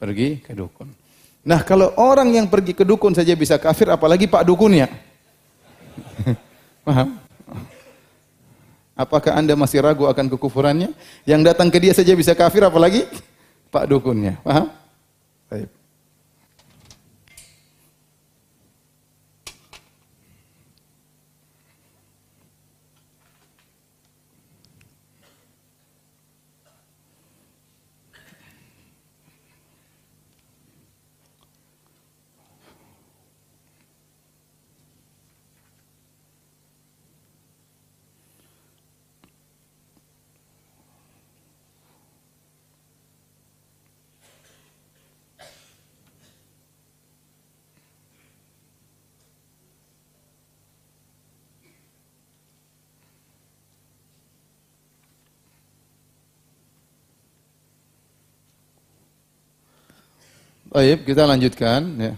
pergi 0.02 0.42
ke 0.42 0.50
dukun. 0.50 0.90
Nah, 1.46 1.62
kalau 1.62 1.94
orang 1.94 2.34
yang 2.34 2.50
pergi 2.50 2.74
ke 2.74 2.82
dukun 2.82 3.14
saja 3.14 3.38
bisa 3.38 3.54
kafir, 3.54 3.86
apalagi 3.86 4.26
Pak 4.26 4.42
dukunnya. 4.42 4.90
Paham? 6.86 7.22
Apakah 8.98 9.38
Anda 9.38 9.54
masih 9.54 9.78
ragu 9.78 10.10
akan 10.10 10.26
kekufurannya? 10.26 10.90
Yang 11.22 11.40
datang 11.54 11.70
ke 11.70 11.78
dia 11.78 11.94
saja 11.94 12.18
bisa 12.18 12.34
kafir, 12.34 12.66
apalagi 12.66 13.06
Pak 13.70 13.86
dukunnya. 13.86 14.42
Paham? 14.42 14.74
Baik. 15.46 15.70
Baik, 60.72 61.04
kita 61.04 61.28
lanjutkan 61.28 61.84
ya. 62.00 62.12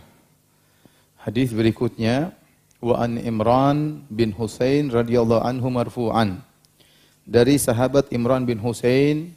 Hadis 1.18 1.50
berikutnya 1.50 2.30
wa 2.78 3.02
an 3.02 3.18
Imran 3.18 4.06
bin 4.06 4.30
Husain 4.30 4.94
radhiyallahu 4.94 5.42
anhu 5.42 5.74
marfu'an. 5.74 6.38
Dari 7.26 7.58
sahabat 7.58 8.14
Imran 8.14 8.46
bin 8.46 8.62
Husain 8.62 9.34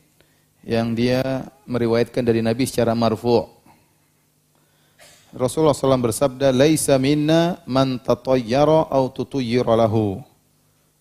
yang 0.62 0.94
dia 0.94 1.50
meriwayatkan 1.66 2.22
dari 2.22 2.46
Nabi 2.46 2.70
secara 2.70 2.94
marfu'. 2.94 3.50
Rasulullah 5.34 5.74
SAW 5.74 5.98
bersabda, 5.98 6.54
"Laisa 6.54 7.02
minna 7.02 7.58
man 7.66 7.98
tatayyara 7.98 8.86
au 8.94 9.10
tutuyyira 9.10 9.74
lahu." 9.74 10.22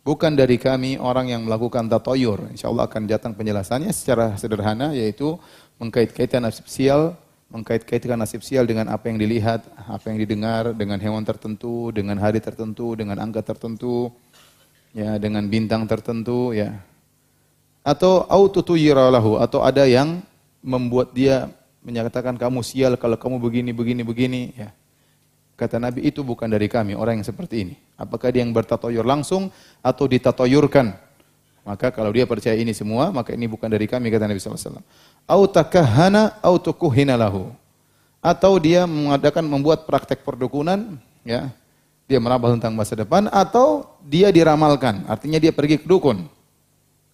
Bukan 0.01 0.33
dari 0.33 0.57
kami 0.57 0.97
orang 0.97 1.37
yang 1.37 1.45
melakukan 1.45 1.85
tatoyur. 1.85 2.49
Insyaallah 2.49 2.89
akan 2.89 3.13
datang 3.13 3.37
penjelasannya 3.37 3.93
secara 3.93 4.41
sederhana 4.41 4.97
yaitu 4.97 5.37
mengkait-kaitkan 5.77 6.49
spesial 6.49 7.13
mengkait-kaitkan 7.47 8.19
nasib 8.19 8.43
sial 8.43 8.67
dengan 8.67 8.91
apa 8.91 9.07
yang 9.07 9.19
dilihat, 9.23 9.63
apa 9.87 10.11
yang 10.11 10.19
didengar, 10.19 10.75
dengan 10.75 10.99
hewan 10.99 11.23
tertentu, 11.23 11.95
dengan 11.95 12.19
hari 12.19 12.43
tertentu, 12.43 12.99
dengan 12.99 13.23
angka 13.23 13.43
tertentu, 13.43 14.11
ya, 14.91 15.17
dengan 15.23 15.47
bintang 15.47 15.87
tertentu, 15.87 16.51
ya. 16.51 16.75
Atau 17.87 18.27
autotuyiralahu 18.27 19.39
atau 19.39 19.63
ada 19.63 19.87
yang 19.87 20.19
membuat 20.59 21.15
dia 21.15 21.47
menyatakan 21.87 22.35
kamu 22.35 22.67
sial 22.67 22.99
kalau 22.99 23.15
kamu 23.15 23.39
begini 23.39 23.71
begini 23.71 24.03
begini, 24.03 24.43
ya. 24.59 24.75
Kata 25.57 25.81
Nabi 25.81 26.05
itu 26.05 26.21
bukan 26.21 26.53
dari 26.53 26.69
kami 26.69 26.93
orang 26.93 27.23
yang 27.23 27.25
seperti 27.25 27.65
ini. 27.65 27.75
Apakah 27.97 28.29
dia 28.29 28.45
yang 28.45 28.53
bertatoyur 28.53 29.07
langsung 29.07 29.49
atau 29.81 30.05
ditatoyurkan? 30.05 31.06
Maka 31.67 31.91
kalau 31.91 32.15
dia 32.15 32.23
percaya 32.31 32.55
ini 32.55 32.71
semua, 32.71 33.11
maka 33.11 33.35
ini 33.35 33.51
bukan 33.51 33.67
dari 33.67 33.91
kami 33.91 34.07
kata 34.07 34.31
Nabi 34.31 34.39
SAW. 34.39 34.79
Au 35.27 35.51
takahana 35.51 36.39
lahu. 37.19 37.51
Atau 38.23 38.63
dia 38.63 38.87
mengadakan 38.87 39.43
membuat 39.51 39.83
praktek 39.83 40.23
perdukunan, 40.23 40.95
ya. 41.27 41.51
Dia 42.07 42.23
merabah 42.23 42.55
tentang 42.55 42.71
masa 42.71 42.95
depan 42.95 43.27
atau 43.35 43.83
dia 44.07 44.31
diramalkan, 44.31 45.03
artinya 45.11 45.43
dia 45.43 45.51
pergi 45.51 45.83
ke 45.83 45.91
dukun. 45.91 46.31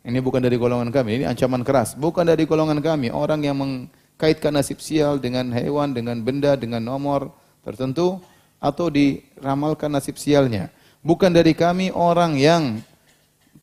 Ini 0.04 0.20
bukan 0.20 0.44
dari 0.44 0.60
golongan 0.60 0.92
kami, 0.92 1.16
ini 1.16 1.24
ancaman 1.24 1.64
keras. 1.64 1.96
Bukan 1.96 2.28
dari 2.28 2.44
golongan 2.44 2.76
kami, 2.84 3.08
orang 3.08 3.40
yang 3.40 3.56
mengkaitkan 3.56 4.52
nasib 4.52 4.84
sial 4.84 5.16
dengan 5.16 5.48
hewan, 5.48 5.96
dengan 5.96 6.20
benda, 6.20 6.60
dengan 6.60 6.84
nomor 6.84 7.32
tertentu, 7.64 8.20
atau 8.60 8.92
diramalkan 8.92 9.88
nasib 9.88 10.20
sialnya. 10.20 10.68
Bukan 11.00 11.32
dari 11.32 11.56
kami 11.56 11.88
orang 11.88 12.36
yang 12.36 12.84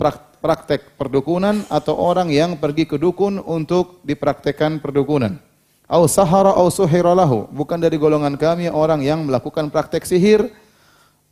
praktek 0.02 0.29
perdukunan 0.96 1.68
atau 1.68 1.96
orang 2.00 2.32
yang 2.32 2.56
pergi 2.56 2.88
ke 2.88 2.96
dukun 2.96 3.40
untuk 3.44 4.00
dipraktekkan 4.08 4.80
perdukunan. 4.80 5.38
Au 5.90 6.06
sahara 6.06 6.54
au 6.54 6.70
suhira 6.70 7.12
lahu. 7.18 7.50
Bukan 7.50 7.82
dari 7.82 7.98
golongan 7.98 8.38
kami 8.38 8.70
orang 8.70 9.02
yang 9.02 9.26
melakukan 9.26 9.74
praktek 9.74 10.06
sihir 10.06 10.54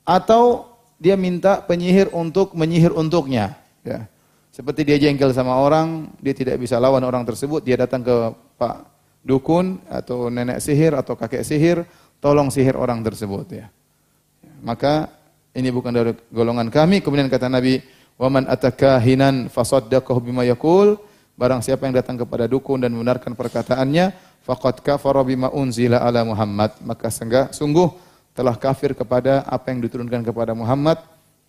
atau 0.01 0.73
dia 0.97 1.13
minta 1.13 1.61
penyihir 1.61 2.09
untuk 2.09 2.57
menyihir 2.57 2.89
untuknya. 2.91 3.53
Ya. 3.85 4.09
Seperti 4.49 4.81
dia 4.81 4.97
jengkel 4.97 5.29
sama 5.37 5.53
orang, 5.61 6.09
dia 6.17 6.33
tidak 6.33 6.57
bisa 6.57 6.81
lawan 6.81 7.05
orang 7.05 7.21
tersebut, 7.21 7.61
dia 7.61 7.77
datang 7.77 8.01
ke 8.01 8.15
Pak 8.57 8.89
Dukun 9.21 9.77
atau 9.85 10.33
nenek 10.33 10.57
sihir 10.57 10.97
atau 10.97 11.13
kakek 11.13 11.45
sihir, 11.45 11.85
tolong 12.17 12.49
sihir 12.49 12.73
orang 12.73 13.05
tersebut 13.05 13.45
ya. 13.53 13.69
Maka 14.65 15.13
ini 15.53 15.69
bukan 15.69 15.93
dari 15.93 16.17
golongan 16.33 16.73
kami. 16.73 17.05
Kemudian 17.05 17.29
kata 17.29 17.45
Nabi, 17.45 17.77
"Waman 18.17 18.49
atakahinan 18.49 19.49
fasaddaqahu 19.53 20.19
bima 20.19 20.43
yaqul." 20.43 20.97
Barang 21.37 21.61
siapa 21.61 21.85
yang 21.85 21.93
datang 21.93 22.17
kepada 22.17 22.49
dukun 22.49 22.81
dan 22.81 22.89
membenarkan 22.97 23.37
perkataannya, 23.37 24.09
faqad 24.41 24.81
kafara 24.81 25.21
bima 25.21 25.53
unzila 25.53 26.01
ala 26.01 26.25
Muhammad. 26.25 26.73
Maka 26.81 27.13
sungguh, 27.13 27.53
sungguh 27.53 27.93
telah 28.33 28.57
kafir 28.57 28.97
kepada 28.97 29.45
apa 29.45 29.69
yang 29.69 29.85
diturunkan 29.85 30.25
kepada 30.25 30.57
Muhammad, 30.57 30.97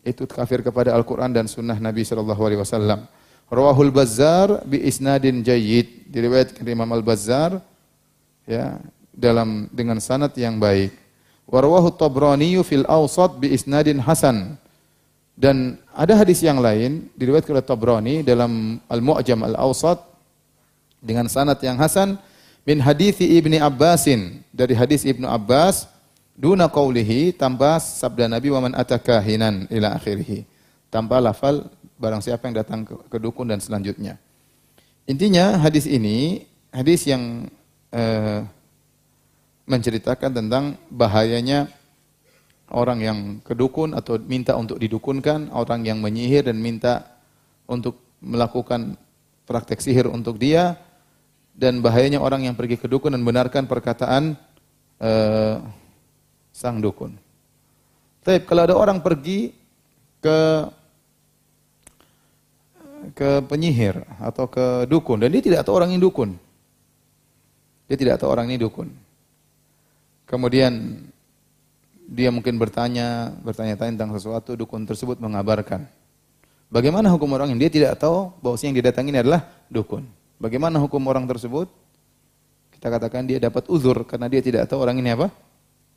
itu 0.04 0.28
kafir 0.28 0.60
kepada 0.60 0.92
Al-Qur'an 0.92 1.32
dan 1.32 1.48
sunnah 1.48 1.80
Nabi 1.80 2.04
sallallahu 2.04 2.42
alaihi 2.44 2.60
wasallam. 2.60 3.08
Rawahul 3.48 3.88
Bazzar 3.88 4.60
bi 4.68 4.84
isnadin 4.84 5.40
jayyid. 5.40 6.12
Diriwayatkan 6.12 6.64
Imam 6.68 6.88
Al-Bazzar 6.92 7.64
ya 8.44 8.76
dalam 9.08 9.72
dengan 9.72 9.96
sanad 10.04 10.36
yang 10.36 10.60
baik. 10.60 10.92
Warwahu 11.48 11.96
Tabrani 11.96 12.60
fil 12.60 12.84
Awsat 12.84 13.40
bi 13.40 13.56
isnadin 13.56 14.04
hasan. 14.04 14.60
Dan 15.38 15.78
ada 15.94 16.18
hadis 16.18 16.42
yang 16.42 16.58
lain 16.58 17.14
diriwayatkan 17.14 17.54
oleh 17.54 17.62
Tabrani 17.62 18.14
dalam 18.26 18.82
Al-Mu'jam 18.90 19.46
Al-Awsat 19.46 20.02
dengan 20.98 21.30
sanad 21.30 21.62
yang 21.62 21.78
hasan 21.78 22.18
min 22.66 22.82
hadithi 22.82 23.38
Ibni 23.38 23.62
Abbasin 23.62 24.42
dari 24.50 24.74
hadis 24.74 25.06
Ibnu 25.06 25.30
Abbas 25.30 25.86
duna 26.34 26.66
qaulihi 26.66 27.38
tanpa 27.38 27.78
sabda 27.78 28.26
Nabi 28.26 28.50
wa 28.50 28.66
man 28.66 28.74
atakahinan 28.74 29.70
ila 29.70 29.94
akhirih. 29.94 30.42
Tanpa 30.90 31.22
lafal 31.22 31.70
barang 32.02 32.18
siapa 32.18 32.50
yang 32.50 32.58
datang 32.58 32.82
ke, 32.82 32.98
ke 33.06 33.16
dukun 33.22 33.46
dan 33.46 33.62
selanjutnya. 33.62 34.18
Intinya 35.06 35.54
hadis 35.62 35.86
ini 35.86 36.50
hadis 36.74 37.06
yang 37.06 37.46
eh, 37.94 38.42
menceritakan 39.70 40.34
tentang 40.34 40.74
bahayanya 40.90 41.70
orang 42.72 42.98
yang 43.00 43.18
kedukun 43.40 43.96
atau 43.96 44.20
minta 44.20 44.56
untuk 44.56 44.76
didukunkan, 44.76 45.52
orang 45.52 45.84
yang 45.84 45.98
menyihir 46.04 46.44
dan 46.48 46.60
minta 46.60 47.08
untuk 47.64 48.00
melakukan 48.20 48.96
praktek 49.48 49.80
sihir 49.80 50.08
untuk 50.08 50.36
dia, 50.36 50.76
dan 51.58 51.82
bahayanya 51.82 52.22
orang 52.22 52.46
yang 52.46 52.54
pergi 52.54 52.78
ke 52.78 52.86
dukun 52.86 53.16
dan 53.16 53.24
benarkan 53.24 53.66
perkataan 53.66 54.38
uh, 55.02 55.56
sang 56.54 56.78
dukun. 56.78 57.18
Tapi 58.22 58.44
kalau 58.46 58.62
ada 58.68 58.76
orang 58.76 59.02
pergi 59.02 59.50
ke 60.22 60.38
ke 63.14 63.42
penyihir 63.46 64.02
atau 64.18 64.50
ke 64.50 64.84
dukun 64.90 65.22
dan 65.22 65.30
dia 65.30 65.42
tidak 65.42 65.64
tahu 65.66 65.74
orang 65.78 65.94
ini 65.94 66.02
dukun. 66.02 66.30
Dia 67.88 67.96
tidak 67.96 68.20
tahu 68.20 68.30
orang 68.30 68.52
ini 68.52 68.58
dukun. 68.60 68.90
Kemudian 70.28 71.00
dia 72.08 72.32
mungkin 72.32 72.56
bertanya, 72.56 73.36
bertanya-tanya 73.44 73.92
tentang 73.92 74.16
sesuatu, 74.16 74.56
dukun 74.56 74.88
tersebut 74.88 75.20
mengabarkan. 75.20 75.84
Bagaimana 76.72 77.12
hukum 77.12 77.28
orang 77.36 77.52
yang 77.52 77.60
dia 77.60 77.68
tidak 77.68 78.00
tahu 78.00 78.32
bahwa 78.40 78.56
yang 78.56 78.76
didatangi 78.76 79.12
ini 79.12 79.20
adalah 79.20 79.44
dukun. 79.68 80.08
Bagaimana 80.40 80.80
hukum 80.80 81.04
orang 81.04 81.28
tersebut? 81.28 81.68
Kita 82.72 82.88
katakan 82.88 83.28
dia 83.28 83.36
dapat 83.36 83.68
uzur 83.68 84.08
karena 84.08 84.24
dia 84.32 84.40
tidak 84.40 84.64
tahu 84.72 84.80
orang 84.80 84.96
ini 84.96 85.12
apa? 85.12 85.28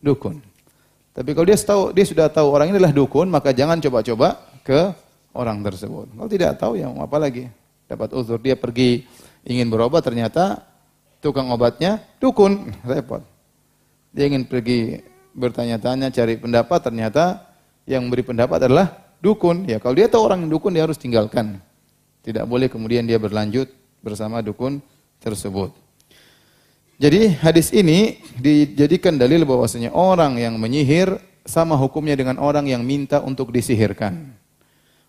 Dukun. 0.04 0.44
Tapi 1.12 1.30
kalau 1.32 1.48
dia 1.48 1.60
tahu, 1.60 1.92
dia 1.96 2.04
sudah 2.08 2.28
tahu 2.28 2.48
orang 2.52 2.72
ini 2.72 2.80
adalah 2.80 2.96
dukun, 2.96 3.28
maka 3.32 3.56
jangan 3.56 3.80
coba-coba 3.80 4.40
ke 4.64 4.92
orang 5.32 5.64
tersebut. 5.64 6.12
Kalau 6.12 6.30
tidak 6.32 6.52
tahu 6.60 6.80
ya 6.80 6.92
apa 6.92 7.18
lagi? 7.20 7.48
Dapat 7.88 8.16
uzur, 8.16 8.40
dia 8.40 8.56
pergi 8.56 9.04
ingin 9.44 9.68
berobat 9.68 10.04
ternyata 10.04 10.64
tukang 11.20 11.52
obatnya 11.52 12.00
dukun, 12.20 12.72
repot. 12.88 13.24
Dia 14.16 14.28
ingin 14.28 14.48
pergi 14.48 15.11
bertanya-tanya, 15.36 16.12
cari 16.12 16.38
pendapat, 16.38 16.80
ternyata 16.82 17.46
yang 17.88 18.08
memberi 18.08 18.24
pendapat 18.24 18.68
adalah 18.68 18.92
dukun. 19.20 19.66
Ya, 19.66 19.78
kalau 19.82 19.96
dia 19.96 20.08
tahu 20.08 20.24
orang 20.26 20.46
yang 20.46 20.52
dukun, 20.52 20.72
dia 20.76 20.84
harus 20.84 21.00
tinggalkan. 21.00 21.60
Tidak 22.22 22.46
boleh 22.46 22.70
kemudian 22.70 23.04
dia 23.08 23.18
berlanjut 23.18 23.70
bersama 24.02 24.42
dukun 24.46 24.82
tersebut. 25.22 25.74
Jadi 27.02 27.34
hadis 27.42 27.74
ini 27.74 28.22
dijadikan 28.38 29.18
dalil 29.18 29.42
bahwasanya 29.42 29.90
orang 29.90 30.38
yang 30.38 30.54
menyihir 30.62 31.18
sama 31.42 31.74
hukumnya 31.74 32.14
dengan 32.14 32.38
orang 32.38 32.70
yang 32.70 32.86
minta 32.86 33.18
untuk 33.26 33.50
disihirkan. 33.50 34.30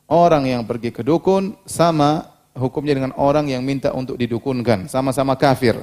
Orang 0.09 0.49
yang 0.49 0.65
pergi 0.65 0.89
ke 0.89 1.05
dukun 1.05 1.53
sama 1.69 2.33
hukumnya 2.57 2.97
dengan 2.97 3.13
orang 3.17 3.49
yang 3.49 3.61
minta 3.61 3.93
untuk 3.93 4.17
didukunkan, 4.17 4.89
sama-sama 4.89 5.37
kafir. 5.37 5.77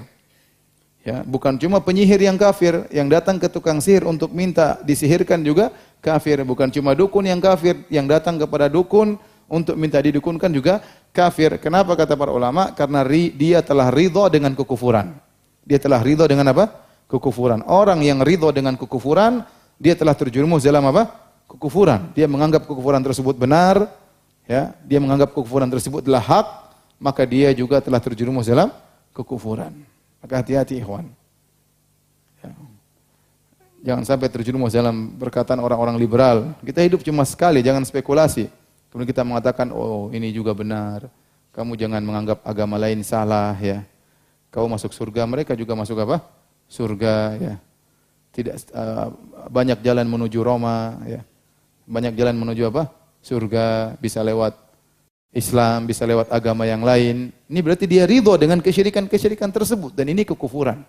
Ya, 1.00 1.24
bukan 1.24 1.56
cuma 1.56 1.80
penyihir 1.80 2.20
yang 2.20 2.36
kafir, 2.36 2.84
yang 2.92 3.08
datang 3.08 3.40
ke 3.40 3.48
tukang 3.48 3.80
sihir 3.80 4.04
untuk 4.04 4.36
minta 4.36 4.76
disihirkan 4.84 5.40
juga 5.40 5.72
kafir. 6.04 6.44
Bukan 6.44 6.68
cuma 6.76 6.92
dukun 6.92 7.24
yang 7.24 7.40
kafir, 7.40 7.88
yang 7.88 8.04
datang 8.04 8.36
kepada 8.36 8.68
dukun 8.68 9.16
untuk 9.48 9.80
minta 9.80 9.98
didukunkan 10.04 10.52
juga 10.52 10.84
kafir. 11.16 11.56
Kenapa 11.58 11.96
kata 11.96 12.20
para 12.20 12.36
ulama? 12.36 12.76
Karena 12.76 13.08
ri, 13.08 13.32
dia 13.32 13.64
telah 13.64 13.88
ridho 13.88 14.28
dengan 14.28 14.52
kekufuran. 14.54 15.16
Dia 15.64 15.80
telah 15.80 16.04
ridho 16.04 16.28
dengan 16.28 16.52
apa? 16.52 16.68
Kekufuran. 17.08 17.64
Orang 17.66 18.04
yang 18.04 18.20
ridho 18.22 18.52
dengan 18.52 18.76
kekufuran, 18.76 19.48
dia 19.80 19.96
telah 19.96 20.14
terjerumus 20.14 20.68
dalam 20.68 20.84
apa? 20.84 21.10
Kekufuran. 21.50 22.14
Dia 22.14 22.30
menganggap 22.30 22.70
kekufuran 22.70 23.02
tersebut 23.02 23.40
benar, 23.40 23.90
ya. 24.46 24.78
Dia 24.86 25.02
menganggap 25.02 25.34
kekufuran 25.34 25.72
tersebut 25.72 26.06
adalah 26.06 26.22
hak, 26.22 26.48
maka 27.02 27.26
dia 27.26 27.50
juga 27.56 27.82
telah 27.82 27.98
terjerumus 27.98 28.46
dalam 28.46 28.70
kekufuran. 29.16 29.89
Maka 30.20 30.44
hati-hati 30.44 30.80
ikhwan. 30.84 31.08
Ya. 32.44 32.52
Jangan 33.92 34.04
sampai 34.04 34.28
terjerumus 34.28 34.76
dalam 34.76 35.16
perkataan 35.16 35.64
orang-orang 35.64 35.96
liberal. 35.96 36.52
Kita 36.64 36.84
hidup 36.84 37.00
cuma 37.04 37.24
sekali, 37.24 37.64
jangan 37.64 37.88
spekulasi. 37.88 38.52
Kemudian 38.92 39.08
kita 39.08 39.24
mengatakan, 39.24 39.72
oh 39.72 40.12
ini 40.12 40.34
juga 40.36 40.52
benar. 40.52 41.08
Kamu 41.56 41.80
jangan 41.80 42.04
menganggap 42.04 42.44
agama 42.44 42.76
lain 42.76 43.02
salah 43.02 43.56
ya. 43.58 43.86
Kau 44.50 44.66
masuk 44.66 44.92
surga, 44.92 45.24
mereka 45.30 45.54
juga 45.54 45.78
masuk 45.78 45.98
apa? 46.02 46.26
Surga 46.66 47.38
ya. 47.38 47.56
Tidak 48.30 48.54
uh, 48.74 49.10
banyak 49.50 49.82
jalan 49.82 50.06
menuju 50.06 50.40
Roma 50.42 50.98
ya. 51.06 51.22
Banyak 51.90 52.14
jalan 52.14 52.38
menuju 52.38 52.70
apa? 52.70 52.90
Surga 53.22 53.98
bisa 53.98 54.22
lewat 54.22 54.58
Islam, 55.30 55.86
bisa 55.86 56.10
lewat 56.10 56.34
agama 56.34 56.66
yang 56.66 56.82
lain. 56.82 57.30
Ini 57.46 57.60
berarti 57.62 57.86
dia 57.86 58.10
ridho 58.10 58.34
dengan 58.34 58.58
kesyirikan-kesyirikan 58.58 59.54
tersebut. 59.54 59.94
Dan 59.94 60.10
ini 60.10 60.26
kekufuran. 60.26 60.82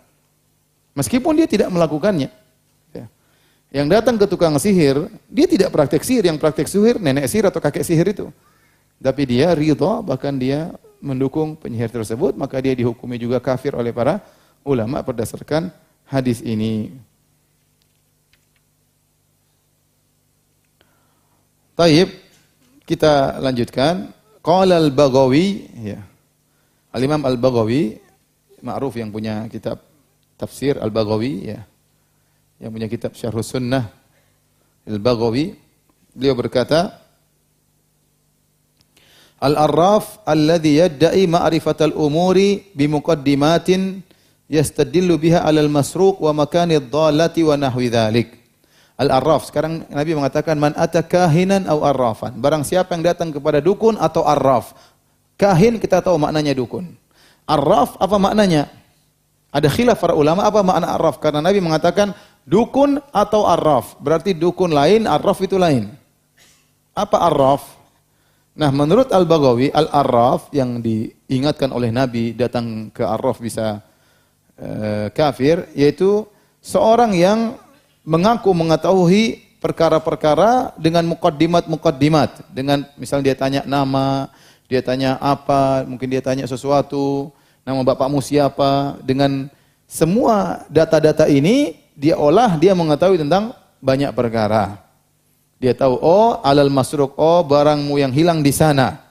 Meskipun 0.96 1.36
dia 1.36 1.44
tidak 1.44 1.68
melakukannya. 1.68 2.32
Ya. 2.96 3.06
Yang 3.68 3.86
datang 4.00 4.16
ke 4.16 4.24
tukang 4.24 4.56
sihir, 4.56 5.12
dia 5.28 5.44
tidak 5.44 5.68
praktek 5.68 6.00
sihir. 6.00 6.24
Yang 6.24 6.40
praktek 6.40 6.68
sihir, 6.72 6.96
nenek 6.96 7.28
sihir 7.28 7.52
atau 7.52 7.60
kakek 7.60 7.84
sihir 7.84 8.16
itu. 8.16 8.32
Tapi 8.96 9.22
dia 9.28 9.52
ridho, 9.52 10.00
bahkan 10.00 10.32
dia 10.32 10.72
mendukung 11.04 11.52
penyihir 11.52 11.92
tersebut. 11.92 12.32
Maka 12.32 12.64
dia 12.64 12.72
dihukumi 12.72 13.20
juga 13.20 13.44
kafir 13.44 13.76
oleh 13.76 13.92
para 13.92 14.24
ulama 14.64 15.04
berdasarkan 15.04 15.68
hadis 16.08 16.40
ini. 16.40 16.96
Taib, 21.76 22.08
kita 22.88 23.36
lanjutkan. 23.36 24.16
Qala 24.40 24.80
al-Baghawi, 24.80 25.46
ya. 25.84 26.00
Al-Imam 26.96 27.20
al-Baghawi, 27.28 28.00
ma'ruf 28.64 28.96
yang 28.96 29.12
punya 29.12 29.44
kitab 29.52 29.84
tafsir 30.40 30.80
al-Baghawi, 30.80 31.32
ya. 31.52 31.60
Yang 32.56 32.70
punya 32.72 32.88
kitab 32.88 33.12
Syarh 33.12 33.36
Sunnah 33.44 33.92
al-Baghawi, 34.88 35.60
beliau 36.16 36.32
berkata, 36.32 37.00
Al-Arraf 39.40 40.20
alladhi 40.28 40.80
yadda'i 40.84 41.24
ma'rifatal 41.24 41.96
umuri 41.96 42.68
bimuqaddimatin 42.76 44.04
yastadillu 44.48 45.16
biha 45.16 45.44
alal 45.44 45.72
masruq 45.72 46.20
wa 46.20 46.32
makani 46.32 46.76
dhalati 46.80 47.40
wa 47.44 47.56
nahwi 47.56 47.88
dhalik. 47.88 48.39
Al-Arraf. 49.00 49.48
Sekarang 49.48 49.88
Nabi 49.88 50.12
mengatakan 50.12 50.60
man 50.60 50.76
ata 50.76 51.00
kahinan 51.00 51.64
au 51.64 51.80
arrafan. 51.80 52.36
Barang 52.36 52.60
siapa 52.60 52.92
yang 52.92 53.00
datang 53.08 53.32
kepada 53.32 53.64
dukun 53.64 53.96
atau 53.96 54.28
arraf. 54.28 54.76
Kahin 55.40 55.80
kita 55.80 56.04
tahu 56.04 56.20
maknanya 56.20 56.52
dukun. 56.52 56.92
Arraf 57.48 57.96
apa 57.96 58.20
maknanya? 58.20 58.68
Ada 59.48 59.72
khilaf 59.72 59.98
para 59.98 60.12
ulama 60.12 60.44
apa 60.44 60.60
makna 60.60 60.92
arraf? 60.92 61.16
Karena 61.16 61.40
Nabi 61.40 61.64
mengatakan 61.64 62.12
dukun 62.44 63.00
atau 63.08 63.48
arraf. 63.48 63.96
Berarti 64.04 64.36
dukun 64.36 64.76
lain, 64.76 65.08
arraf 65.08 65.40
itu 65.40 65.56
lain. 65.56 65.90
Apa 66.92 67.24
arraf? 67.24 67.80
Nah, 68.50 68.68
menurut 68.68 69.08
Al-Baghawi, 69.08 69.72
Al-Arraf 69.72 70.52
yang 70.52 70.84
diingatkan 70.84 71.72
oleh 71.72 71.88
Nabi 71.88 72.36
datang 72.36 72.92
ke 72.92 73.00
Arraf 73.00 73.40
bisa 73.40 73.80
uh, 74.60 75.06
kafir, 75.16 75.70
yaitu 75.72 76.28
seorang 76.60 77.16
yang 77.16 77.56
mengaku 78.10 78.50
mengetahui 78.50 79.38
perkara-perkara 79.62 80.74
dengan 80.74 81.06
mukaddimat-mukaddimat. 81.14 82.42
Dengan 82.50 82.82
misalnya 82.98 83.30
dia 83.30 83.36
tanya 83.38 83.60
nama, 83.62 84.26
dia 84.66 84.82
tanya 84.82 85.14
apa, 85.22 85.86
mungkin 85.86 86.10
dia 86.10 86.18
tanya 86.18 86.42
sesuatu, 86.50 87.30
nama 87.62 87.78
bapakmu 87.86 88.18
siapa, 88.18 88.98
dengan 89.06 89.46
semua 89.86 90.66
data-data 90.66 91.30
ini 91.30 91.78
dia 91.94 92.18
olah, 92.18 92.58
dia 92.58 92.74
mengetahui 92.74 93.22
tentang 93.22 93.54
banyak 93.78 94.10
perkara. 94.10 94.82
Dia 95.62 95.76
tahu, 95.76 95.94
oh 96.02 96.42
alal 96.42 96.72
masruk, 96.72 97.14
oh 97.14 97.46
barangmu 97.46 97.94
yang 98.00 98.10
hilang 98.10 98.42
di 98.42 98.50
sana. 98.50 99.06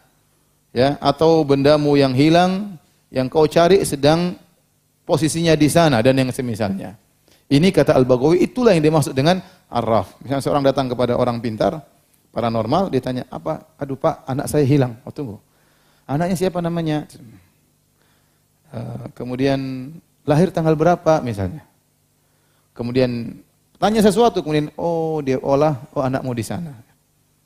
Ya, 0.76 1.00
atau 1.02 1.42
bendamu 1.48 1.98
yang 1.98 2.14
hilang 2.14 2.78
yang 3.10 3.26
kau 3.26 3.50
cari 3.50 3.82
sedang 3.88 4.38
posisinya 5.02 5.58
di 5.58 5.66
sana 5.66 5.98
dan 6.04 6.14
yang 6.14 6.30
semisalnya. 6.30 7.09
Ini 7.50 7.74
kata 7.74 7.98
Al-Baghawi 7.98 8.46
itulah 8.46 8.78
yang 8.78 8.86
dimaksud 8.86 9.18
dengan 9.18 9.42
arraf. 9.74 10.14
Misalnya 10.22 10.46
seorang 10.46 10.62
datang 10.62 10.86
kepada 10.86 11.18
orang 11.18 11.42
pintar, 11.42 11.82
paranormal, 12.30 12.94
dia 12.94 13.02
tanya, 13.02 13.26
apa? 13.34 13.74
Aduh 13.82 13.98
pak, 13.98 14.22
anak 14.30 14.46
saya 14.46 14.62
hilang. 14.70 15.02
Oh 15.02 15.10
tunggu. 15.10 15.42
Anaknya 16.06 16.38
siapa 16.38 16.62
namanya? 16.62 17.10
Uh, 18.70 19.10
kemudian 19.18 19.58
lahir 20.30 20.54
tanggal 20.54 20.78
berapa 20.78 21.26
misalnya. 21.26 21.66
Kemudian 22.78 23.42
tanya 23.82 24.02
sesuatu, 24.06 24.46
kemudian 24.46 24.70
oh 24.78 25.18
dia 25.26 25.42
olah, 25.42 25.90
oh 25.98 26.06
anakmu 26.06 26.38
di 26.38 26.46
sana. 26.46 26.70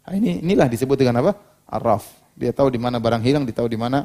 Nah, 0.04 0.14
ini 0.20 0.44
inilah 0.44 0.68
disebut 0.68 1.00
dengan 1.00 1.24
apa? 1.24 1.32
Arraf. 1.64 2.04
Dia 2.36 2.52
tahu 2.52 2.68
di 2.68 2.80
mana 2.82 3.00
barang 3.00 3.24
hilang, 3.24 3.48
dia 3.48 3.56
tahu 3.56 3.72
di 3.72 3.80
mana 3.80 4.04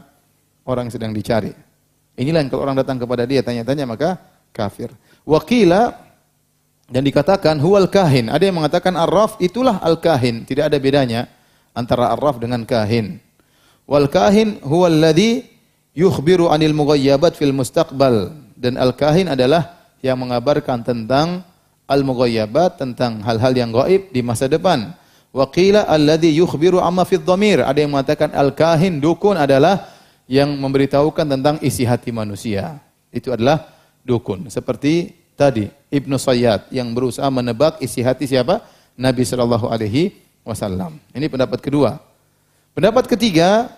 orang 0.63 0.95
sedang 0.95 1.11
dicari. 1.11 1.51
Inilah 2.15 2.39
yang 2.39 2.51
kalau 2.55 2.63
orang 2.71 2.79
datang 2.79 3.03
kepada 3.03 3.27
dia 3.27 3.43
tanya-tanya 3.43 3.83
maka 3.83 4.19
kafir. 4.55 4.95
Wakila 5.25 5.97
dan 6.89 7.03
dikatakan 7.05 7.61
huwal 7.61 7.89
kahin. 7.89 8.33
Ada 8.33 8.49
yang 8.49 8.57
mengatakan 8.59 8.97
arraf 8.97 9.37
itulah 9.39 9.79
al-kahin. 9.85 10.49
Tidak 10.49 10.69
ada 10.73 10.79
bedanya 10.81 11.29
antara 11.77 12.13
arraf 12.17 12.41
dengan 12.41 12.65
kahin. 12.65 13.21
Wal 13.85 14.09
kahin 14.09 14.61
huwal 14.65 14.97
ladhi 14.97 15.45
yukhbiru 15.93 16.49
anil 16.49 16.73
mughayyabat 16.73 17.37
fil 17.37 17.53
mustaqbal. 17.53 18.33
Dan 18.57 18.81
al-kahin 18.81 19.29
adalah 19.29 19.93
yang 20.01 20.17
mengabarkan 20.19 20.81
tentang 20.83 21.45
al-mughayyabat 21.89 22.81
tentang 22.81 23.21
hal-hal 23.25 23.53
yang 23.53 23.71
gaib 23.73 24.13
di 24.13 24.21
masa 24.25 24.49
depan. 24.49 24.93
Waqila 25.29 25.85
alladhi 25.85 26.41
yukhbiru 26.41 26.81
amma 26.81 27.05
fid 27.05 27.21
dhamir. 27.21 27.61
Ada 27.61 27.85
yang 27.85 27.93
mengatakan 27.93 28.33
al-kahin 28.33 28.97
dukun 28.97 29.37
adalah 29.37 29.93
yang 30.25 30.53
memberitahukan 30.57 31.25
tentang 31.25 31.57
isi 31.61 31.85
hati 31.85 32.13
manusia. 32.13 32.81
Itu 33.09 33.33
adalah 33.33 33.78
dukun. 34.07 34.47
Seperti 34.51 35.15
tadi 35.39 35.71
Ibnu 35.89 36.19
Sayyad 36.19 36.69
yang 36.75 36.91
berusaha 36.93 37.31
menebak 37.31 37.79
isi 37.79 38.03
hati 38.03 38.27
siapa? 38.27 38.63
Nabi 38.99 39.23
sallallahu 39.23 39.71
alaihi 39.71 40.11
wasallam. 40.43 40.99
Ini 41.15 41.31
pendapat 41.31 41.63
kedua. 41.63 42.03
Pendapat 42.75 43.07
ketiga 43.07 43.71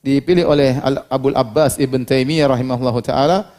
dipilih 0.00 0.48
oleh 0.48 0.76
Abu 1.08 1.32
Abbas 1.32 1.76
Ibn 1.80 2.04
Taimiyah 2.04 2.48
rahimahullahu 2.48 3.00
taala 3.04 3.52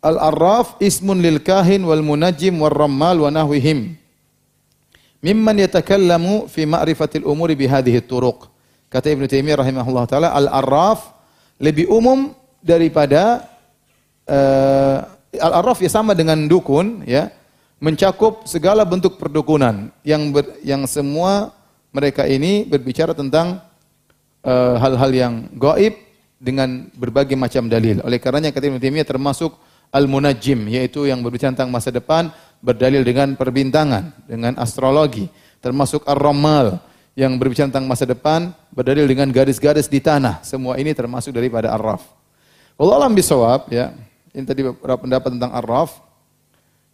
Al-Arraf 0.00 0.80
ismun 0.80 1.20
lil 1.20 1.44
kahin 1.44 1.84
wal 1.84 2.00
munajjim 2.00 2.56
wal 2.56 2.72
rammal 2.72 3.20
wa 3.20 3.28
nahwihim. 3.28 4.00
Mimman 5.20 5.60
yatakallamu 5.60 6.48
fi 6.48 6.64
ma'rifatil 6.64 7.28
umuri 7.28 7.52
bihadhihi 7.52 8.00
turuq. 8.08 8.48
Kata 8.88 9.12
Ibn 9.12 9.28
Taimiyah 9.28 9.60
rahimahullah 9.60 10.04
taala 10.08 10.28
Al-Arraf 10.32 11.12
lebih 11.60 11.92
umum 11.92 12.32
daripada 12.64 13.44
uh, 14.30 14.98
Al-Arraf 15.30 15.78
ya 15.82 15.90
sama 15.90 16.14
dengan 16.14 16.46
dukun 16.46 17.02
ya, 17.06 17.30
mencakup 17.78 18.44
segala 18.50 18.82
bentuk 18.82 19.16
perdukunan 19.16 19.94
yang 20.02 20.30
ber, 20.34 20.58
yang 20.66 20.84
semua 20.90 21.54
mereka 21.90 22.26
ini 22.26 22.62
berbicara 22.66 23.14
tentang 23.14 23.58
eh, 24.46 24.76
hal-hal 24.78 25.10
uh, 25.10 25.16
yang 25.26 25.34
gaib 25.58 25.94
dengan 26.38 26.86
berbagai 26.94 27.34
macam 27.34 27.66
dalil. 27.66 27.98
Oleh 28.06 28.22
karenanya 28.22 28.54
kata 28.54 28.70
Ibnu 28.70 29.02
termasuk 29.02 29.58
al-munajjim 29.90 30.70
yaitu 30.70 31.10
yang 31.10 31.18
berbicara 31.22 31.50
tentang 31.50 31.70
masa 31.70 31.90
depan 31.90 32.30
berdalil 32.62 33.02
dengan 33.02 33.34
perbintangan, 33.34 34.14
dengan 34.28 34.54
astrologi, 34.58 35.26
termasuk 35.58 36.06
ar-ramal 36.06 36.78
yang 37.18 37.38
berbicara 37.38 37.70
tentang 37.70 37.90
masa 37.90 38.06
depan 38.06 38.54
berdalil 38.70 39.08
dengan 39.08 39.30
garis-garis 39.34 39.90
di 39.90 39.98
tanah. 39.98 40.42
Semua 40.46 40.78
ini 40.78 40.94
termasuk 40.94 41.34
daripada 41.34 41.74
ar-raf. 41.74 42.06
Allah 42.78 42.96
alam 43.02 43.12
bisawab 43.14 43.66
ya. 43.70 44.09
Ini 44.30 44.44
tadi 44.46 44.62
beberapa 44.62 45.02
pendapat 45.02 45.30
tentang 45.34 45.50
Ar-Raf. 45.50 45.98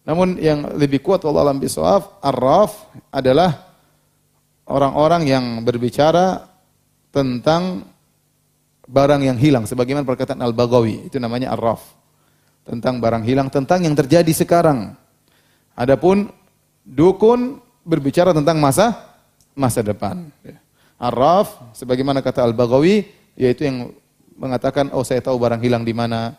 Namun 0.07 0.39
yang 0.41 0.65
lebih 0.73 1.03
kuat 1.03 1.21
Allah 1.27 1.51
alam 1.51 1.59
bisawab, 1.61 2.17
Ar-Raf 2.23 2.89
adalah 3.13 3.77
orang-orang 4.65 5.29
yang 5.29 5.45
berbicara 5.61 6.49
tentang 7.13 7.85
barang 8.87 9.21
yang 9.21 9.37
hilang 9.37 9.67
sebagaimana 9.67 10.07
perkataan 10.07 10.39
Al-Baghawi 10.41 11.11
itu 11.11 11.19
namanya 11.19 11.53
Ar-Raf. 11.53 11.83
Tentang 12.67 12.99
barang 12.99 13.23
hilang 13.23 13.47
tentang 13.47 13.83
yang 13.85 13.95
terjadi 13.95 14.31
sekarang. 14.33 14.95
Adapun 15.77 16.31
dukun 16.83 17.61
berbicara 17.85 18.35
tentang 18.35 18.59
masa 18.59 18.95
masa 19.53 19.85
depan. 19.85 20.27
Ar-Raf 20.97 21.75
sebagaimana 21.77 22.25
kata 22.25 22.41
Al-Baghawi 22.43 23.07
yaitu 23.37 23.69
yang 23.69 23.93
mengatakan 24.33 24.89
oh 24.91 25.05
saya 25.05 25.21
tahu 25.21 25.37
barang 25.37 25.61
hilang 25.61 25.85
di 25.85 25.93
mana 25.93 26.33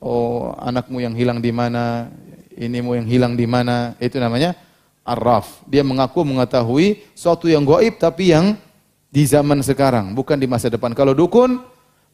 oh 0.00 0.52
anakmu 0.60 1.00
yang 1.00 1.14
hilang 1.16 1.38
di 1.40 1.52
mana, 1.52 2.10
inimu 2.56 2.96
yang 2.96 3.06
hilang 3.06 3.32
di 3.36 3.44
mana, 3.44 3.94
itu 4.00 4.16
namanya 4.16 4.56
arraf. 5.04 5.62
Dia 5.68 5.84
mengaku 5.86 6.24
mengetahui 6.26 7.04
sesuatu 7.14 7.46
yang 7.46 7.62
goib 7.62 8.00
tapi 8.00 8.32
yang 8.32 8.56
di 9.12 9.22
zaman 9.24 9.62
sekarang, 9.62 10.12
bukan 10.12 10.36
di 10.36 10.48
masa 10.48 10.68
depan. 10.68 10.92
Kalau 10.92 11.16
dukun 11.16 11.62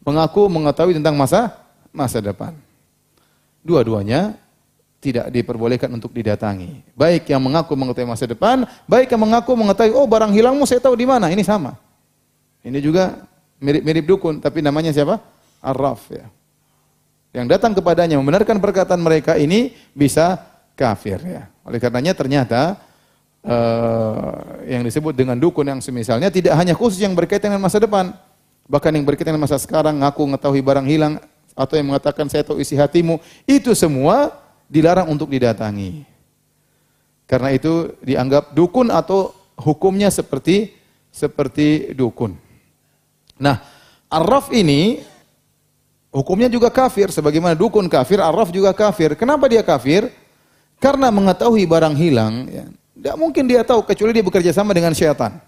mengaku 0.03 0.47
mengetahui 0.51 0.99
tentang 0.99 1.17
masa 1.17 1.55
masa 1.91 2.19
depan. 2.23 2.55
Dua-duanya 3.63 4.35
tidak 5.03 5.31
diperbolehkan 5.35 5.91
untuk 5.91 6.15
didatangi. 6.15 6.83
Baik 6.95 7.27
yang 7.31 7.43
mengaku 7.43 7.75
mengetahui 7.75 8.07
masa 8.07 8.27
depan, 8.27 8.67
baik 8.87 9.11
yang 9.11 9.23
mengaku 9.23 9.55
mengetahui 9.55 9.95
oh 9.95 10.07
barang 10.07 10.31
hilangmu 10.31 10.63
saya 10.67 10.83
tahu 10.83 10.95
di 10.95 11.07
mana. 11.07 11.31
Ini 11.31 11.43
sama. 11.43 11.75
Ini 12.63 12.79
juga 12.79 13.27
mirip-mirip 13.59 14.07
dukun 14.07 14.39
tapi 14.39 14.63
namanya 14.63 14.95
siapa? 14.95 15.19
Arraf 15.63 16.11
ya 16.11 16.27
yang 17.33 17.49
datang 17.49 17.73
kepadanya 17.73 18.21
membenarkan 18.21 18.61
perkataan 18.61 19.01
mereka 19.01 19.41
ini 19.41 19.73
bisa 19.97 20.37
kafir 20.77 21.17
ya. 21.25 21.49
Oleh 21.65 21.81
karenanya 21.81 22.13
ternyata 22.13 22.77
uh, 23.41 24.63
yang 24.69 24.85
disebut 24.85 25.17
dengan 25.17 25.41
dukun 25.41 25.65
yang 25.65 25.81
semisalnya 25.81 26.29
tidak 26.29 26.53
hanya 26.61 26.77
khusus 26.77 27.01
yang 27.01 27.17
berkaitan 27.17 27.57
dengan 27.57 27.65
masa 27.65 27.81
depan, 27.81 28.13
bahkan 28.69 28.93
yang 28.93 29.09
berkaitan 29.09 29.33
dengan 29.33 29.49
masa 29.49 29.57
sekarang 29.57 30.05
ngaku 30.05 30.23
mengetahui 30.29 30.61
barang 30.61 30.87
hilang 30.87 31.15
atau 31.57 31.75
yang 31.77 31.89
mengatakan 31.89 32.29
saya 32.29 32.45
tahu 32.45 32.61
isi 32.61 32.77
hatimu, 32.77 33.21
itu 33.49 33.73
semua 33.73 34.33
dilarang 34.69 35.09
untuk 35.09 35.29
didatangi. 35.33 36.05
Karena 37.25 37.49
itu 37.53 37.97
dianggap 38.05 38.53
dukun 38.53 38.93
atau 38.93 39.33
hukumnya 39.57 40.13
seperti 40.13 40.77
seperti 41.13 41.93
dukun. 41.97 42.37
Nah, 43.41 43.61
arraf 44.09 44.49
ini 44.53 45.01
Hukumnya 46.13 46.53
juga 46.53 46.69
kafir, 46.69 47.09
sebagaimana 47.09 47.57
dukun 47.57 47.89
kafir, 47.89 48.21
arraf 48.21 48.53
juga 48.53 48.77
kafir. 48.77 49.17
Kenapa 49.17 49.49
dia 49.49 49.65
kafir? 49.65 50.13
Karena 50.77 51.09
mengetahui 51.09 51.65
barang 51.65 51.97
hilang, 51.97 52.53
ya, 52.53 52.69
tidak 52.93 53.17
mungkin 53.17 53.49
dia 53.49 53.65
tahu 53.65 53.81
kecuali 53.81 54.13
dia 54.13 54.21
bekerja 54.21 54.53
sama 54.53 54.77
dengan 54.77 54.93
syaitan. 54.93 55.41